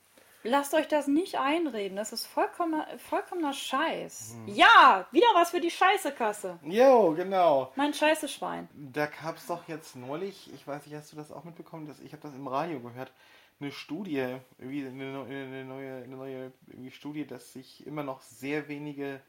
Lasst 0.43 0.73
euch 0.73 0.87
das 0.87 1.07
nicht 1.07 1.39
einreden. 1.39 1.95
Das 1.95 2.11
ist 2.11 2.25
vollkommener, 2.25 2.85
vollkommener 2.97 3.53
Scheiß. 3.53 4.35
Hm. 4.35 4.53
Ja, 4.53 5.07
wieder 5.11 5.27
was 5.33 5.51
für 5.51 5.61
die 5.61 5.71
Scheißekasse. 5.71 6.59
Jo, 6.63 7.13
genau. 7.13 7.71
Mein 7.75 7.93
Scheißeschwein. 7.93 8.67
Da 8.73 9.05
gab 9.05 9.37
es 9.37 9.47
doch 9.47 9.67
jetzt 9.67 9.95
neulich, 9.95 10.53
ich 10.53 10.67
weiß 10.67 10.85
nicht, 10.85 10.95
hast 10.95 11.11
du 11.13 11.15
das 11.15 11.31
auch 11.31 11.45
mitbekommen? 11.45 11.87
Dass, 11.87 11.99
ich 12.01 12.11
habe 12.11 12.21
das 12.23 12.35
im 12.35 12.47
Radio 12.47 12.79
gehört. 12.79 13.11
Eine 13.59 13.71
Studie, 13.71 14.35
irgendwie 14.57 14.85
eine, 14.85 15.23
eine 15.23 15.63
neue, 15.63 16.03
eine 16.03 16.15
neue 16.15 16.51
Studie, 16.91 17.25
dass 17.25 17.53
sich 17.53 17.85
immer 17.87 18.03
noch 18.03 18.21
sehr 18.21 18.67
wenige 18.67 19.21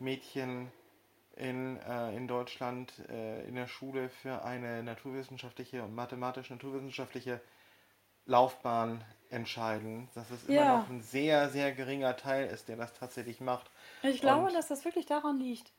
Mädchen 0.00 0.72
in, 1.36 1.78
äh, 1.82 2.16
in 2.16 2.26
Deutschland 2.26 2.92
äh, 3.08 3.46
in 3.46 3.54
der 3.54 3.68
Schule 3.68 4.08
für 4.08 4.42
eine 4.42 4.82
naturwissenschaftliche 4.82 5.84
und 5.84 5.94
mathematisch-naturwissenschaftliche 5.94 7.40
Laufbahn 8.26 9.04
entscheiden, 9.30 10.08
dass 10.14 10.30
es 10.30 10.44
immer 10.44 10.56
ja. 10.56 10.78
noch 10.78 10.88
ein 10.88 11.02
sehr, 11.02 11.48
sehr 11.50 11.72
geringer 11.72 12.16
Teil 12.16 12.48
ist, 12.48 12.68
der 12.68 12.76
das 12.76 12.92
tatsächlich 12.94 13.40
macht. 13.40 13.70
Ich 14.02 14.20
glaube, 14.20 14.46
Und 14.46 14.54
dass 14.54 14.68
das 14.68 14.84
wirklich 14.84 15.06
daran 15.06 15.38
liegt, 15.38 15.72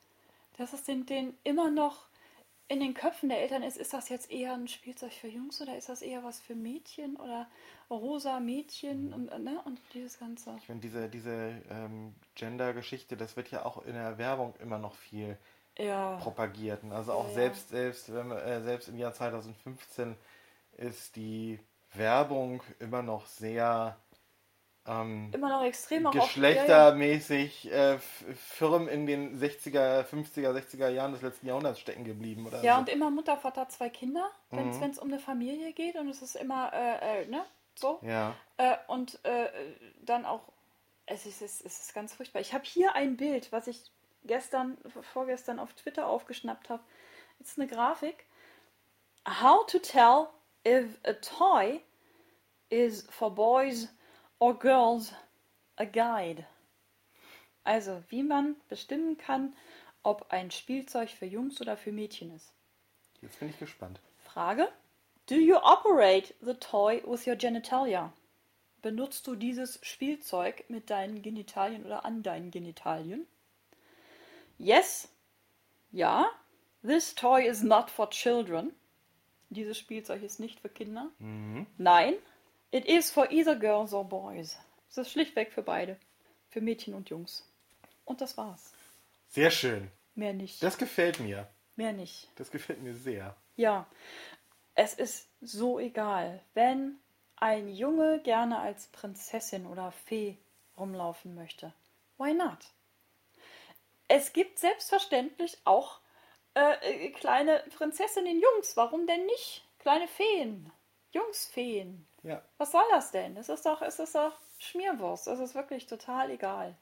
dass 0.56 0.72
es 0.72 0.84
den, 0.84 1.06
den 1.06 1.36
immer 1.44 1.70
noch 1.70 2.10
in 2.68 2.78
den 2.78 2.94
Köpfen 2.94 3.28
der 3.28 3.40
Eltern 3.40 3.64
ist, 3.64 3.76
ist 3.76 3.92
das 3.92 4.08
jetzt 4.08 4.30
eher 4.30 4.54
ein 4.54 4.68
Spielzeug 4.68 5.12
für 5.12 5.26
Jungs 5.26 5.60
oder 5.60 5.76
ist 5.76 5.88
das 5.88 6.02
eher 6.02 6.22
was 6.22 6.38
für 6.38 6.54
Mädchen 6.54 7.16
oder 7.16 7.48
rosa 7.90 8.38
Mädchen 8.38 9.12
und, 9.12 9.26
ne, 9.42 9.60
und 9.64 9.80
dieses 9.92 10.20
Ganze. 10.20 10.54
Ich 10.58 10.66
finde, 10.66 10.80
diese, 10.80 11.08
diese 11.08 11.62
ähm, 11.68 12.14
Gender-Geschichte, 12.36 13.16
das 13.16 13.36
wird 13.36 13.50
ja 13.50 13.64
auch 13.64 13.84
in 13.84 13.94
der 13.94 14.18
Werbung 14.18 14.54
immer 14.60 14.78
noch 14.78 14.94
viel 14.94 15.36
ja. 15.78 16.16
propagiert. 16.18 16.84
Also 16.90 17.12
auch 17.12 17.26
ja. 17.28 17.34
selbst, 17.34 17.70
selbst, 17.70 18.14
wenn, 18.14 18.30
äh, 18.30 18.62
selbst 18.62 18.88
im 18.88 18.98
Jahr 18.98 19.12
2015 19.12 20.14
ist 20.76 21.16
die 21.16 21.58
Werbung 21.92 22.62
immer 22.78 23.02
noch 23.02 23.26
sehr 23.26 23.96
ähm, 24.86 25.30
immer 25.32 25.50
noch 25.50 25.62
extrem 25.62 26.10
geschlechtermäßig 26.10 27.64
ja, 27.64 27.70
ja. 27.70 27.94
Äh, 27.94 27.98
Firmen 28.34 28.88
in 28.88 29.06
den 29.06 29.38
60er, 29.38 30.04
50er, 30.04 30.52
60er 30.52 30.88
Jahren 30.88 31.12
des 31.12 31.22
letzten 31.22 31.46
Jahrhunderts 31.46 31.80
stecken 31.80 32.04
geblieben. 32.04 32.46
Oder 32.46 32.62
ja, 32.62 32.74
so. 32.74 32.80
und 32.80 32.88
immer 32.88 33.10
Mutter, 33.10 33.36
Vater, 33.36 33.68
zwei 33.68 33.90
Kinder, 33.90 34.30
wenn 34.50 34.70
es 34.70 34.78
mhm. 34.78 35.02
um 35.02 35.08
eine 35.08 35.20
Familie 35.20 35.72
geht 35.72 35.96
und 35.96 36.08
es 36.08 36.22
ist 36.22 36.34
immer, 36.34 36.72
äh, 36.72 37.22
äh, 37.22 37.26
ne, 37.26 37.44
so. 37.74 38.00
Ja. 38.02 38.34
Äh, 38.56 38.76
und 38.88 39.22
äh, 39.24 39.48
dann 40.02 40.24
auch, 40.24 40.40
es 41.04 41.26
ist, 41.26 41.42
es 41.42 41.60
ist 41.60 41.94
ganz 41.94 42.14
furchtbar. 42.14 42.40
Ich 42.40 42.54
habe 42.54 42.64
hier 42.64 42.94
ein 42.94 43.16
Bild, 43.16 43.52
was 43.52 43.66
ich 43.66 43.90
gestern, 44.24 44.78
vorgestern 45.12 45.58
auf 45.58 45.74
Twitter 45.74 46.06
aufgeschnappt 46.06 46.70
habe. 46.70 46.82
Jetzt 47.38 47.58
eine 47.58 47.68
Grafik. 47.68 48.26
How 49.26 49.66
to 49.66 49.78
tell 49.78 50.28
if 50.64 50.98
a 51.04 51.14
toy 51.14 51.82
is 52.70 53.06
for 53.10 53.30
boys 53.30 53.88
or 54.38 54.54
girls 54.54 55.12
a 55.78 55.84
guide. 55.84 56.46
Also, 57.64 58.02
wie 58.08 58.22
man 58.22 58.56
bestimmen 58.68 59.16
kann, 59.18 59.54
ob 60.02 60.26
ein 60.30 60.50
Spielzeug 60.50 61.10
für 61.10 61.26
Jungs 61.26 61.60
oder 61.60 61.76
für 61.76 61.92
Mädchen 61.92 62.34
ist. 62.34 62.52
Jetzt 63.20 63.38
bin 63.38 63.50
ich 63.50 63.58
gespannt. 63.58 64.00
Frage: 64.24 64.68
Do 65.26 65.34
you 65.34 65.56
operate 65.56 66.34
the 66.40 66.54
toy 66.54 67.02
with 67.04 67.26
your 67.26 67.36
genitalia? 67.36 68.12
benutzt 68.82 69.26
du 69.26 69.34
dieses 69.34 69.78
Spielzeug 69.82 70.64
mit 70.68 70.90
deinen 70.90 71.22
Genitalien 71.22 71.84
oder 71.84 72.04
an 72.04 72.22
deinen 72.22 72.50
Genitalien? 72.50 73.26
Yes. 74.58 75.08
Ja. 75.90 76.26
This 76.82 77.14
toy 77.14 77.46
is 77.46 77.62
not 77.62 77.90
for 77.90 78.08
children. 78.08 78.72
Dieses 79.50 79.78
Spielzeug 79.78 80.22
ist 80.22 80.40
nicht 80.40 80.60
für 80.60 80.68
Kinder. 80.68 81.10
Mhm. 81.18 81.66
Nein. 81.76 82.14
It 82.70 82.86
is 82.86 83.10
for 83.10 83.30
either 83.30 83.56
girls 83.56 83.92
or 83.92 84.04
boys. 84.04 84.56
Es 84.88 84.98
ist 84.98 85.10
schlichtweg 85.10 85.52
für 85.52 85.62
beide. 85.62 85.98
Für 86.48 86.60
Mädchen 86.60 86.94
und 86.94 87.10
Jungs. 87.10 87.46
Und 88.04 88.20
das 88.20 88.36
war's. 88.36 88.72
Sehr 89.28 89.50
schön. 89.50 89.90
Mehr 90.14 90.32
nicht. 90.32 90.62
Das 90.62 90.78
gefällt 90.78 91.20
mir. 91.20 91.48
Mehr 91.76 91.92
nicht. 91.92 92.28
Das 92.36 92.50
gefällt 92.50 92.82
mir 92.82 92.94
sehr. 92.94 93.36
Ja. 93.56 93.86
Es 94.74 94.94
ist 94.94 95.28
so 95.40 95.78
egal, 95.78 96.42
wenn 96.54 96.98
ein 97.36 97.68
Junge 97.68 98.20
gerne 98.20 98.58
als 98.58 98.86
Prinzessin 98.88 99.66
oder 99.66 99.92
Fee 99.92 100.38
rumlaufen 100.76 101.34
möchte. 101.34 101.72
Why 102.18 102.34
not? 102.34 102.58
Es 104.08 104.32
gibt 104.32 104.58
selbstverständlich 104.58 105.58
auch 105.64 106.00
äh, 106.54 107.06
äh, 107.06 107.10
kleine 107.10 107.62
Prinzessinnen 107.76 108.40
Jungs. 108.40 108.76
Warum 108.76 109.06
denn 109.06 109.26
nicht? 109.26 109.64
Kleine 109.78 110.08
Feen. 110.08 110.70
Jungsfeen. 111.12 112.06
Ja. 112.22 112.42
Was 112.58 112.72
soll 112.72 112.84
das 112.90 113.10
denn? 113.10 113.36
Es 113.36 113.48
ist 113.48 113.66
doch, 113.66 113.82
es 113.82 113.98
ist 113.98 114.14
doch 114.14 114.38
Schmierwurst. 114.58 115.26
Es 115.26 115.40
ist 115.40 115.54
wirklich 115.54 115.86
total 115.86 116.30
egal. 116.30 116.76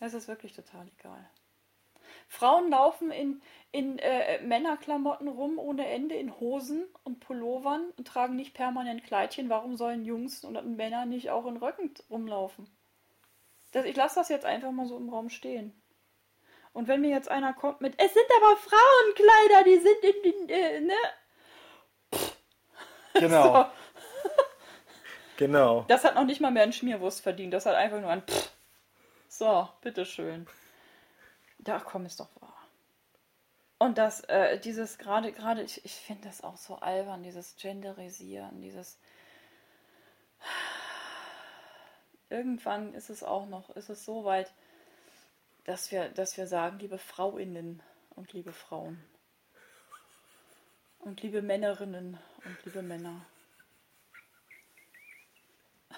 Es 0.00 0.14
ist 0.14 0.28
wirklich 0.28 0.52
total 0.52 0.86
egal. 0.98 1.28
Frauen 2.28 2.70
laufen 2.70 3.10
in, 3.10 3.42
in 3.72 3.98
äh, 3.98 4.40
Männerklamotten 4.42 5.28
rum 5.28 5.58
ohne 5.58 5.86
Ende, 5.86 6.14
in 6.14 6.38
Hosen 6.40 6.84
und 7.04 7.20
Pullovern 7.20 7.90
und 7.96 8.06
tragen 8.06 8.36
nicht 8.36 8.54
permanent 8.54 9.04
Kleidchen. 9.04 9.48
Warum 9.48 9.76
sollen 9.76 10.04
Jungs 10.04 10.44
und 10.44 10.76
Männer 10.76 11.06
nicht 11.06 11.30
auch 11.30 11.46
in 11.46 11.56
Röcken 11.56 11.92
rumlaufen? 12.10 12.66
Das, 13.72 13.84
ich 13.86 13.96
lasse 13.96 14.16
das 14.16 14.28
jetzt 14.28 14.44
einfach 14.44 14.70
mal 14.70 14.86
so 14.86 14.96
im 14.96 15.08
Raum 15.08 15.30
stehen. 15.30 15.72
Und 16.72 16.88
wenn 16.88 17.00
mir 17.02 17.10
jetzt 17.10 17.28
einer 17.30 17.52
kommt 17.52 17.80
mit, 17.80 17.94
es 17.98 18.14
sind 18.14 18.26
aber 18.36 18.56
Frauenkleider, 18.56 19.64
die 19.64 19.78
sind 19.78 20.02
in 20.02 20.22
den, 20.22 20.48
äh, 20.48 20.80
ne? 20.80 20.94
Genau. 23.14 23.42
So. 23.42 23.66
Genau. 25.38 25.84
Das 25.88 26.04
hat 26.04 26.14
noch 26.14 26.24
nicht 26.24 26.40
mal 26.40 26.52
mehr 26.52 26.62
einen 26.62 26.72
Schmierwurst 26.72 27.20
verdient. 27.20 27.52
Das 27.52 27.66
hat 27.66 27.74
einfach 27.74 28.00
nur 28.00 28.10
ein 28.10 28.22
Pff. 28.22 28.52
So, 29.28 29.68
bitteschön. 29.80 30.46
Da 31.58 31.80
komm, 31.80 32.06
ist 32.06 32.20
doch 32.20 32.28
wahr. 32.40 32.56
Und 33.78 33.98
das, 33.98 34.20
äh, 34.28 34.60
dieses 34.60 34.98
gerade, 34.98 35.32
gerade, 35.32 35.62
ich, 35.62 35.84
ich 35.84 35.94
finde 35.94 36.28
das 36.28 36.44
auch 36.44 36.56
so 36.56 36.76
albern, 36.76 37.22
dieses 37.24 37.56
Genderisieren, 37.56 38.60
dieses. 38.60 39.00
Irgendwann 42.30 42.94
ist 42.94 43.10
es 43.10 43.24
auch 43.24 43.46
noch, 43.46 43.70
ist 43.70 43.88
es 43.88 44.04
so 44.04 44.24
weit, 44.24 44.52
dass 45.64 45.90
wir, 45.92 46.08
dass 46.10 46.36
wir 46.36 46.46
sagen, 46.46 46.78
liebe 46.78 46.98
Frauinnen 46.98 47.82
und 48.10 48.32
liebe 48.32 48.52
Frauen. 48.52 49.02
Und 50.98 51.22
liebe 51.22 51.42
Männerinnen 51.42 52.18
und 52.44 52.64
liebe 52.64 52.82
Männer. 52.82 53.26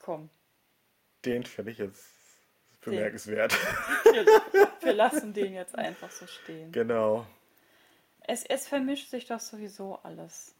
Komm, 0.00 0.30
Den 1.24 1.44
finde 1.44 1.70
ich 1.70 1.78
jetzt 1.78 2.12
bemerkenswert. 2.80 3.52
wir, 4.04 4.26
wir 4.80 4.92
lassen 4.92 5.32
den 5.32 5.54
jetzt 5.54 5.76
einfach 5.76 6.10
so 6.10 6.26
stehen. 6.26 6.72
genau. 6.72 7.24
Es, 8.24 8.44
es 8.44 8.68
vermischt 8.68 9.10
sich 9.10 9.26
doch 9.26 9.40
sowieso 9.40 9.96
alles. 10.02 10.54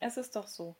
Es 0.00 0.16
ist 0.16 0.36
doch 0.36 0.46
so. 0.46 0.74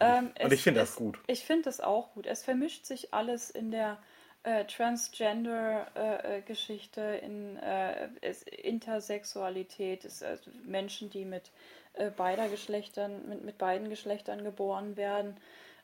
Ähm, 0.00 0.28
Und 0.28 0.36
es- 0.46 0.52
ich 0.52 0.62
finde 0.62 0.80
das 0.80 0.96
gut. 0.96 1.18
Ich 1.26 1.44
finde 1.44 1.64
das 1.64 1.80
auch 1.80 2.12
gut. 2.14 2.26
Es 2.26 2.42
vermischt 2.44 2.86
sich 2.86 3.12
alles 3.14 3.50
in 3.50 3.70
der 3.70 3.98
äh, 4.42 4.64
Transgender-Geschichte, 4.64 7.00
in 7.22 7.56
äh, 7.58 8.08
es, 8.22 8.42
Intersexualität, 8.42 10.04
es, 10.04 10.22
äh, 10.22 10.38
Menschen, 10.64 11.10
die 11.10 11.24
mit 11.26 11.50
äh, 11.94 12.10
beider 12.10 12.48
Geschlechtern, 12.48 13.28
mit, 13.28 13.44
mit 13.44 13.58
beiden 13.58 13.88
Geschlechtern 13.90 14.42
geboren 14.44 14.96
werden, 14.96 15.36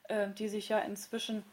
äh, 0.07 0.29
die 0.29 0.47
sich 0.49 0.69
ja 0.69 0.79
inzwischen, 0.79 1.43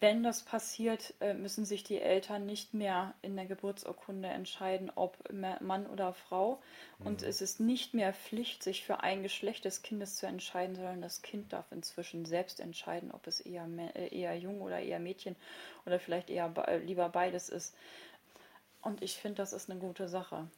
wenn 0.00 0.24
das 0.24 0.42
passiert, 0.42 1.14
äh, 1.20 1.32
müssen 1.32 1.64
sich 1.64 1.84
die 1.84 2.00
Eltern 2.00 2.44
nicht 2.44 2.74
mehr 2.74 3.14
in 3.22 3.36
der 3.36 3.46
Geburtsurkunde 3.46 4.28
entscheiden, 4.28 4.90
ob 4.94 5.16
Ma- 5.32 5.58
Mann 5.60 5.86
oder 5.86 6.12
Frau. 6.12 6.60
Und 6.98 7.22
es 7.22 7.40
ist 7.40 7.60
nicht 7.60 7.94
mehr 7.94 8.12
Pflicht, 8.12 8.62
sich 8.64 8.84
für 8.84 9.00
ein 9.00 9.22
Geschlecht 9.22 9.64
des 9.64 9.82
Kindes 9.82 10.16
zu 10.16 10.26
entscheiden, 10.26 10.74
sondern 10.74 11.02
das 11.02 11.22
Kind 11.22 11.52
darf 11.52 11.70
inzwischen 11.70 12.24
selbst 12.24 12.58
entscheiden, 12.58 13.12
ob 13.12 13.26
es 13.28 13.40
eher, 13.40 13.66
äh, 13.94 14.08
eher 14.08 14.36
Jung 14.36 14.60
oder 14.60 14.80
eher 14.80 14.98
Mädchen 14.98 15.36
oder 15.84 16.00
vielleicht 16.00 16.30
eher 16.30 16.52
äh, 16.66 16.78
lieber 16.78 17.08
beides 17.08 17.48
ist. 17.48 17.76
Und 18.82 19.02
ich 19.02 19.16
finde, 19.16 19.36
das 19.36 19.52
ist 19.52 19.70
eine 19.70 19.78
gute 19.78 20.08
Sache. 20.08 20.48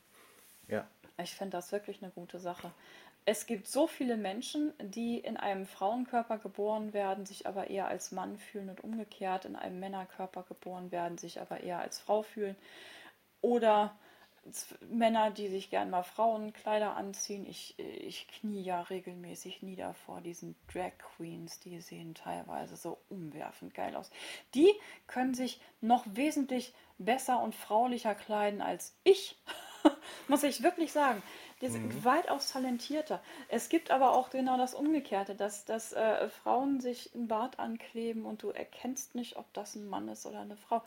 Ja. 0.68 0.87
Ich 1.20 1.35
finde 1.35 1.57
das 1.57 1.72
wirklich 1.72 2.03
eine 2.03 2.12
gute 2.12 2.39
Sache. 2.39 2.72
Es 3.31 3.45
gibt 3.45 3.66
so 3.66 3.87
viele 3.87 4.16
Menschen, 4.16 4.72
die 4.81 5.18
in 5.18 5.37
einem 5.37 5.66
Frauenkörper 5.66 6.39
geboren 6.39 6.95
werden, 6.95 7.26
sich 7.26 7.47
aber 7.47 7.68
eher 7.68 7.87
als 7.87 8.11
Mann 8.11 8.39
fühlen 8.39 8.70
und 8.70 8.83
umgekehrt 8.83 9.45
in 9.45 9.55
einem 9.55 9.79
Männerkörper 9.81 10.45
geboren 10.45 10.91
werden, 10.93 11.18
sich 11.18 11.39
aber 11.39 11.61
eher 11.61 11.79
als 11.79 11.99
Frau 11.99 12.22
fühlen. 12.22 12.57
Oder 13.43 13.95
Männer, 14.89 15.31
die 15.31 15.49
sich 15.49 15.68
gern 15.68 15.91
mal 15.91 16.05
Frauenkleider 16.05 16.97
anziehen. 16.97 17.45
Ich, 17.45 17.79
ich 17.79 18.29
knie 18.29 18.62
ja 18.62 18.81
regelmäßig 18.81 19.61
nieder 19.61 19.93
vor 19.93 20.22
diesen 20.22 20.57
Drag 20.72 20.93
Queens. 20.97 21.61
Die 21.61 21.83
sehen 21.83 22.14
teilweise 22.14 22.76
so 22.76 22.97
umwerfend 23.11 23.74
geil 23.74 23.95
aus. 23.95 24.11
Die 24.55 24.72
können 25.07 25.35
sich 25.35 25.61
noch 25.83 26.07
wesentlich 26.07 26.72
besser 26.97 27.43
und 27.43 27.55
fraulicher 27.55 28.14
kleiden 28.14 28.62
als 28.62 28.97
ich. 29.05 29.37
Muss 30.29 30.43
ich 30.43 30.63
wirklich 30.63 30.93
sagen. 30.93 31.23
Die 31.61 31.69
sind 31.69 32.05
weitaus 32.05 32.53
talentierter. 32.53 33.21
Es 33.49 33.69
gibt 33.69 33.91
aber 33.91 34.13
auch 34.13 34.31
genau 34.31 34.57
das 34.57 34.75
Umgekehrte, 34.75 35.35
dass, 35.35 35.65
dass 35.65 35.93
äh, 35.93 36.29
Frauen 36.29 36.81
sich 36.81 37.13
einen 37.15 37.27
Bart 37.27 37.59
ankleben 37.59 38.25
und 38.27 38.43
du 38.43 38.51
erkennst 38.51 39.15
nicht, 39.17 39.37
ob 39.37 39.53
das 39.55 39.75
ein 39.75 39.89
Mann 39.89 40.09
ist 40.09 40.25
oder 40.25 40.41
eine 40.41 40.57
Frau 40.57 40.83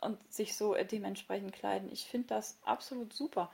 und 0.00 0.18
sich 0.32 0.56
so 0.56 0.74
dementsprechend 0.74 1.52
kleiden. 1.52 1.90
Ich 1.90 2.04
finde 2.04 2.28
das 2.28 2.58
absolut 2.64 3.12
super. 3.12 3.50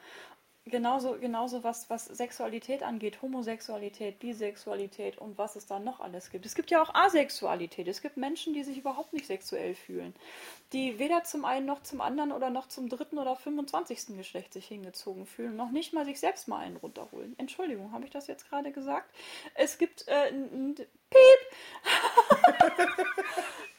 Genauso, 0.65 1.19
genauso 1.19 1.65
was, 1.65 1.91
was 1.91 2.05
Sexualität 2.05 2.85
angeht, 2.85 3.21
Homosexualität, 3.21 4.21
Bisexualität 4.21 5.19
und 5.19 5.37
was 5.37 5.57
es 5.57 5.67
da 5.67 5.81
noch 5.81 5.99
alles 5.99 6.31
gibt. 6.31 6.47
Es 6.47 6.55
gibt 6.55 6.71
ja 6.71 6.81
auch 6.81 6.95
Asexualität. 6.95 7.89
Es 7.89 8.01
gibt 8.01 8.17
Menschen, 8.17 8.55
die 8.55 8.63
sich 8.63 8.79
überhaupt 8.79 9.13
nicht 9.13 9.27
sexuell 9.27 9.75
fühlen. 9.75 10.15
Die 10.73 11.01
weder 11.01 11.25
zum 11.25 11.45
einen 11.45 11.67
noch 11.67 11.83
zum 11.83 12.01
anderen 12.01 12.31
oder 12.31 12.49
noch 12.49 12.69
zum 12.69 12.89
dritten 12.89 13.19
oder 13.19 13.35
25. 13.35 14.17
Geschlecht 14.17 14.53
sich 14.53 14.69
hingezogen 14.69 15.27
fühlen. 15.27 15.57
Noch 15.57 15.73
nicht 15.73 15.95
mal 15.95 16.05
sich 16.05 16.21
selbst 16.21 16.47
mal 16.47 16.59
einen 16.59 16.77
runterholen. 16.77 17.35
Entschuldigung, 17.39 17.91
habe 17.91 18.05
ich 18.05 18.11
das 18.11 18.29
jetzt 18.29 18.49
gerade 18.49 18.71
gesagt? 18.71 19.13
Es 19.55 19.79
gibt 19.79 20.07
äh, 20.07 20.31
Piep. 20.31 21.41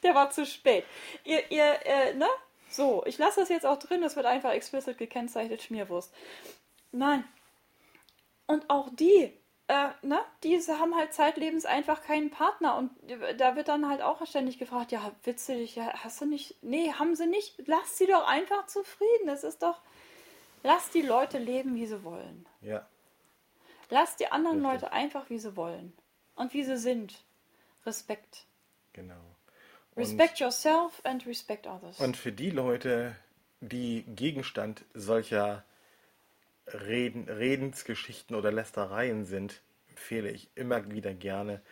Der 0.02 0.14
war 0.14 0.28
zu 0.28 0.44
spät. 0.44 0.84
Ihr, 1.24 1.50
ihr, 1.50 1.78
äh, 1.86 2.12
ne? 2.12 2.28
So, 2.68 3.04
ich 3.06 3.16
lasse 3.16 3.40
das 3.40 3.48
jetzt 3.48 3.64
auch 3.64 3.78
drin, 3.78 4.02
das 4.02 4.16
wird 4.16 4.26
einfach 4.26 4.52
explicit 4.52 4.98
gekennzeichnet 4.98 5.62
Schmierwurst. 5.62 6.12
Nein. 6.94 7.24
Und 8.46 8.70
auch 8.70 8.88
die, 8.94 9.32
äh, 9.66 9.88
ne, 10.02 10.20
diese 10.44 10.78
haben 10.78 10.94
halt 10.94 11.12
zeitlebens 11.12 11.64
einfach 11.64 12.02
keinen 12.04 12.30
Partner 12.30 12.76
und 12.76 12.90
da 13.38 13.56
wird 13.56 13.68
dann 13.68 13.88
halt 13.88 14.00
auch 14.00 14.24
ständig 14.26 14.58
gefragt, 14.58 14.92
ja, 14.92 15.12
willst 15.24 15.48
du 15.48 15.54
dich, 15.54 15.74
ja, 15.74 15.92
hast 16.04 16.20
du 16.20 16.26
nicht, 16.26 16.62
nee, 16.62 16.92
haben 16.92 17.16
sie 17.16 17.26
nicht, 17.26 17.56
lass 17.66 17.98
sie 17.98 18.06
doch 18.06 18.26
einfach 18.28 18.66
zufrieden, 18.66 19.26
das 19.26 19.42
ist 19.42 19.62
doch, 19.62 19.80
lass 20.62 20.90
die 20.90 21.02
Leute 21.02 21.38
leben, 21.38 21.74
wie 21.74 21.86
sie 21.86 22.04
wollen. 22.04 22.46
Ja. 22.60 22.86
Lass 23.90 24.16
die 24.16 24.30
anderen 24.30 24.64
Richtig. 24.64 24.82
Leute 24.82 24.92
einfach, 24.92 25.30
wie 25.30 25.38
sie 25.38 25.56
wollen 25.56 25.92
und 26.36 26.54
wie 26.54 26.62
sie 26.62 26.76
sind. 26.78 27.24
Respekt. 27.84 28.46
Genau. 28.92 29.20
Respect 29.96 30.38
yourself 30.38 31.00
and 31.04 31.26
respect 31.26 31.66
others. 31.66 31.98
Und 31.98 32.16
für 32.16 32.32
die 32.32 32.50
Leute, 32.50 33.16
die 33.60 34.04
Gegenstand 34.04 34.84
solcher 34.94 35.64
Reden, 36.66 37.28
Redensgeschichten 37.28 38.36
oder 38.36 38.50
Lästereien 38.50 39.24
sind, 39.24 39.62
empfehle 39.88 40.30
ich 40.30 40.50
immer 40.54 40.90
wieder 40.90 41.14
gerne 41.14 41.62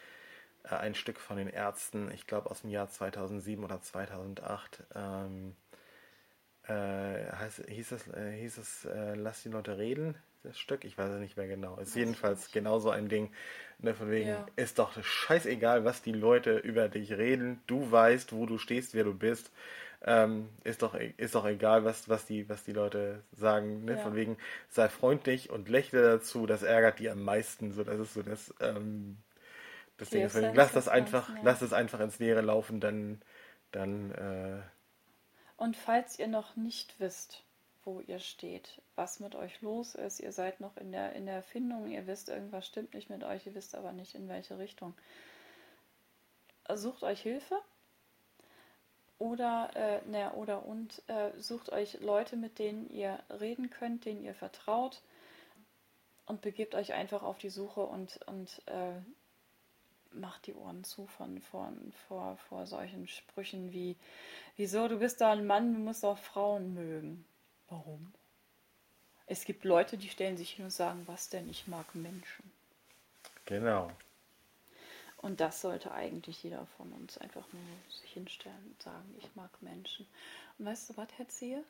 äh, 0.64 0.74
ein 0.74 0.94
Stück 0.94 1.18
von 1.18 1.36
den 1.36 1.48
Ärzten, 1.48 2.10
ich 2.12 2.26
glaube 2.26 2.50
aus 2.50 2.62
dem 2.62 2.70
Jahr 2.70 2.88
2007 2.88 3.64
oder 3.64 3.80
2008. 3.80 4.84
Ähm, 4.94 5.56
äh, 6.64 7.32
heißt, 7.32 7.64
hieß 7.68 7.92
es, 7.92 8.08
äh, 8.08 8.32
hieß 8.38 8.58
es 8.58 8.84
äh, 8.84 9.14
Lass 9.14 9.42
die 9.42 9.48
Leute 9.48 9.78
reden, 9.78 10.16
das 10.42 10.58
Stück? 10.58 10.84
Ich 10.84 10.96
weiß 10.98 11.10
es 11.10 11.20
nicht 11.20 11.36
mehr 11.36 11.48
genau. 11.48 11.76
Ist 11.78 11.96
jedenfalls 11.96 12.50
genauso 12.50 12.90
ein 12.90 13.08
Ding. 13.08 13.32
Ne, 13.78 13.94
von 13.94 14.10
wegen, 14.10 14.28
Ja. 14.28 14.46
ist 14.56 14.78
doch 14.78 15.02
scheißegal, 15.02 15.84
was 15.84 16.02
die 16.02 16.12
Leute 16.12 16.56
über 16.58 16.88
dich 16.88 17.12
reden. 17.12 17.60
Du 17.66 17.90
weißt, 17.90 18.32
wo 18.32 18.46
du 18.46 18.58
stehst, 18.58 18.94
wer 18.94 19.04
du 19.04 19.14
bist. 19.14 19.50
Ähm, 20.04 20.48
ist, 20.64 20.82
doch, 20.82 20.94
ist 20.94 21.34
doch 21.34 21.44
egal, 21.46 21.84
was, 21.84 22.08
was, 22.08 22.26
die, 22.26 22.48
was 22.48 22.64
die 22.64 22.72
Leute 22.72 23.22
sagen. 23.32 23.84
Ne? 23.84 23.92
Ja. 23.92 23.98
Von 23.98 24.14
wegen, 24.16 24.36
sei 24.68 24.88
freundlich 24.88 25.50
und 25.50 25.68
lächle 25.68 26.02
dazu. 26.02 26.46
Das 26.46 26.62
ärgert 26.62 26.98
die 26.98 27.08
am 27.10 27.22
meisten. 27.22 27.72
So, 27.72 27.84
das 27.84 27.98
ist 28.00 28.14
so 28.14 28.22
das, 28.22 28.52
ähm, 28.60 29.18
Deswegen, 30.00 30.22
deswegen 30.24 30.54
lass 30.54 30.72
das 30.72 30.88
einfach, 30.88 31.30
lass 31.42 31.60
das 31.60 31.72
einfach 31.72 32.00
ins 32.00 32.18
Leere 32.18 32.40
laufen, 32.40 32.80
dann, 32.80 33.22
dann. 33.70 34.10
Äh 34.12 34.62
Und 35.56 35.76
falls 35.76 36.18
ihr 36.18 36.26
noch 36.26 36.56
nicht 36.56 36.98
wisst, 36.98 37.44
wo 37.84 38.00
ihr 38.00 38.18
steht, 38.18 38.80
was 38.94 39.20
mit 39.20 39.34
euch 39.34 39.60
los 39.60 39.94
ist, 39.94 40.20
ihr 40.20 40.32
seid 40.32 40.60
noch 40.60 40.76
in 40.76 40.92
der, 40.92 41.12
in 41.14 41.26
der 41.26 41.36
Erfindung, 41.36 41.88
ihr 41.88 42.06
wisst, 42.06 42.28
irgendwas 42.28 42.66
stimmt 42.66 42.94
nicht 42.94 43.10
mit 43.10 43.24
euch, 43.24 43.46
ihr 43.46 43.54
wisst 43.54 43.74
aber 43.74 43.92
nicht, 43.92 44.14
in 44.14 44.28
welche 44.28 44.58
Richtung. 44.58 44.94
Sucht 46.72 47.02
euch 47.02 47.20
Hilfe 47.20 47.58
oder, 49.18 49.70
äh, 49.74 50.08
ne, 50.08 50.32
oder 50.34 50.64
und 50.64 51.02
äh, 51.08 51.30
sucht 51.38 51.70
euch 51.70 52.00
Leute, 52.00 52.36
mit 52.36 52.58
denen 52.58 52.88
ihr 52.90 53.18
reden 53.28 53.70
könnt, 53.70 54.04
denen 54.04 54.24
ihr 54.24 54.34
vertraut 54.34 55.02
und 56.26 56.40
begebt 56.40 56.74
euch 56.74 56.92
einfach 56.92 57.22
auf 57.22 57.38
die 57.38 57.50
Suche 57.50 57.82
und, 57.82 58.20
und 58.26 58.62
äh, 58.66 59.00
macht 60.12 60.46
die 60.46 60.54
Ohren 60.54 60.84
zu 60.84 61.06
von, 61.06 61.40
von, 61.40 61.92
vor, 62.08 62.36
vor 62.48 62.66
solchen 62.66 63.08
Sprüchen 63.08 63.72
wie, 63.72 63.96
wieso, 64.56 64.88
du 64.88 64.98
bist 64.98 65.20
da 65.20 65.32
ein 65.32 65.46
Mann, 65.46 65.72
du 65.72 65.80
musst 65.80 66.04
auch 66.04 66.18
Frauen 66.18 66.74
mögen. 66.74 67.24
Warum? 67.72 68.12
Es 69.26 69.46
gibt 69.46 69.64
Leute, 69.64 69.96
die 69.96 70.10
stellen 70.10 70.36
sich 70.36 70.50
hin 70.50 70.66
und 70.66 70.70
sagen, 70.70 71.04
was 71.06 71.30
denn, 71.30 71.48
ich 71.48 71.66
mag 71.66 71.94
Menschen. 71.94 72.52
Genau. 73.46 73.90
Und 75.16 75.40
das 75.40 75.62
sollte 75.62 75.90
eigentlich 75.92 76.42
jeder 76.42 76.66
von 76.76 76.92
uns 76.92 77.16
einfach 77.16 77.50
nur 77.50 77.62
sich 77.88 78.12
hinstellen 78.12 78.62
und 78.66 78.82
sagen, 78.82 79.14
ich 79.16 79.34
mag 79.36 79.50
Menschen. 79.62 80.06
Und 80.58 80.66
weißt 80.66 80.90
du 80.90 80.96
was, 80.98 81.08
Herr 81.16 81.28
Zehe? 81.28 81.64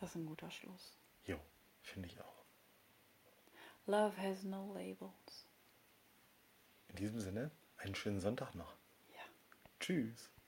Das 0.00 0.10
ist 0.10 0.16
ein 0.16 0.26
guter 0.26 0.50
Schluss. 0.50 0.96
Jo, 1.24 1.38
finde 1.82 2.08
ich 2.08 2.20
auch. 2.20 2.44
Love 3.86 4.20
has 4.20 4.42
no 4.42 4.74
labels. 4.74 5.46
In 6.88 6.96
diesem 6.96 7.20
Sinne, 7.20 7.52
einen 7.76 7.94
schönen 7.94 8.20
Sonntag 8.20 8.56
noch. 8.56 8.74
Ja. 9.14 9.22
Tschüss. 9.78 10.16
Tschüss. 10.16 10.39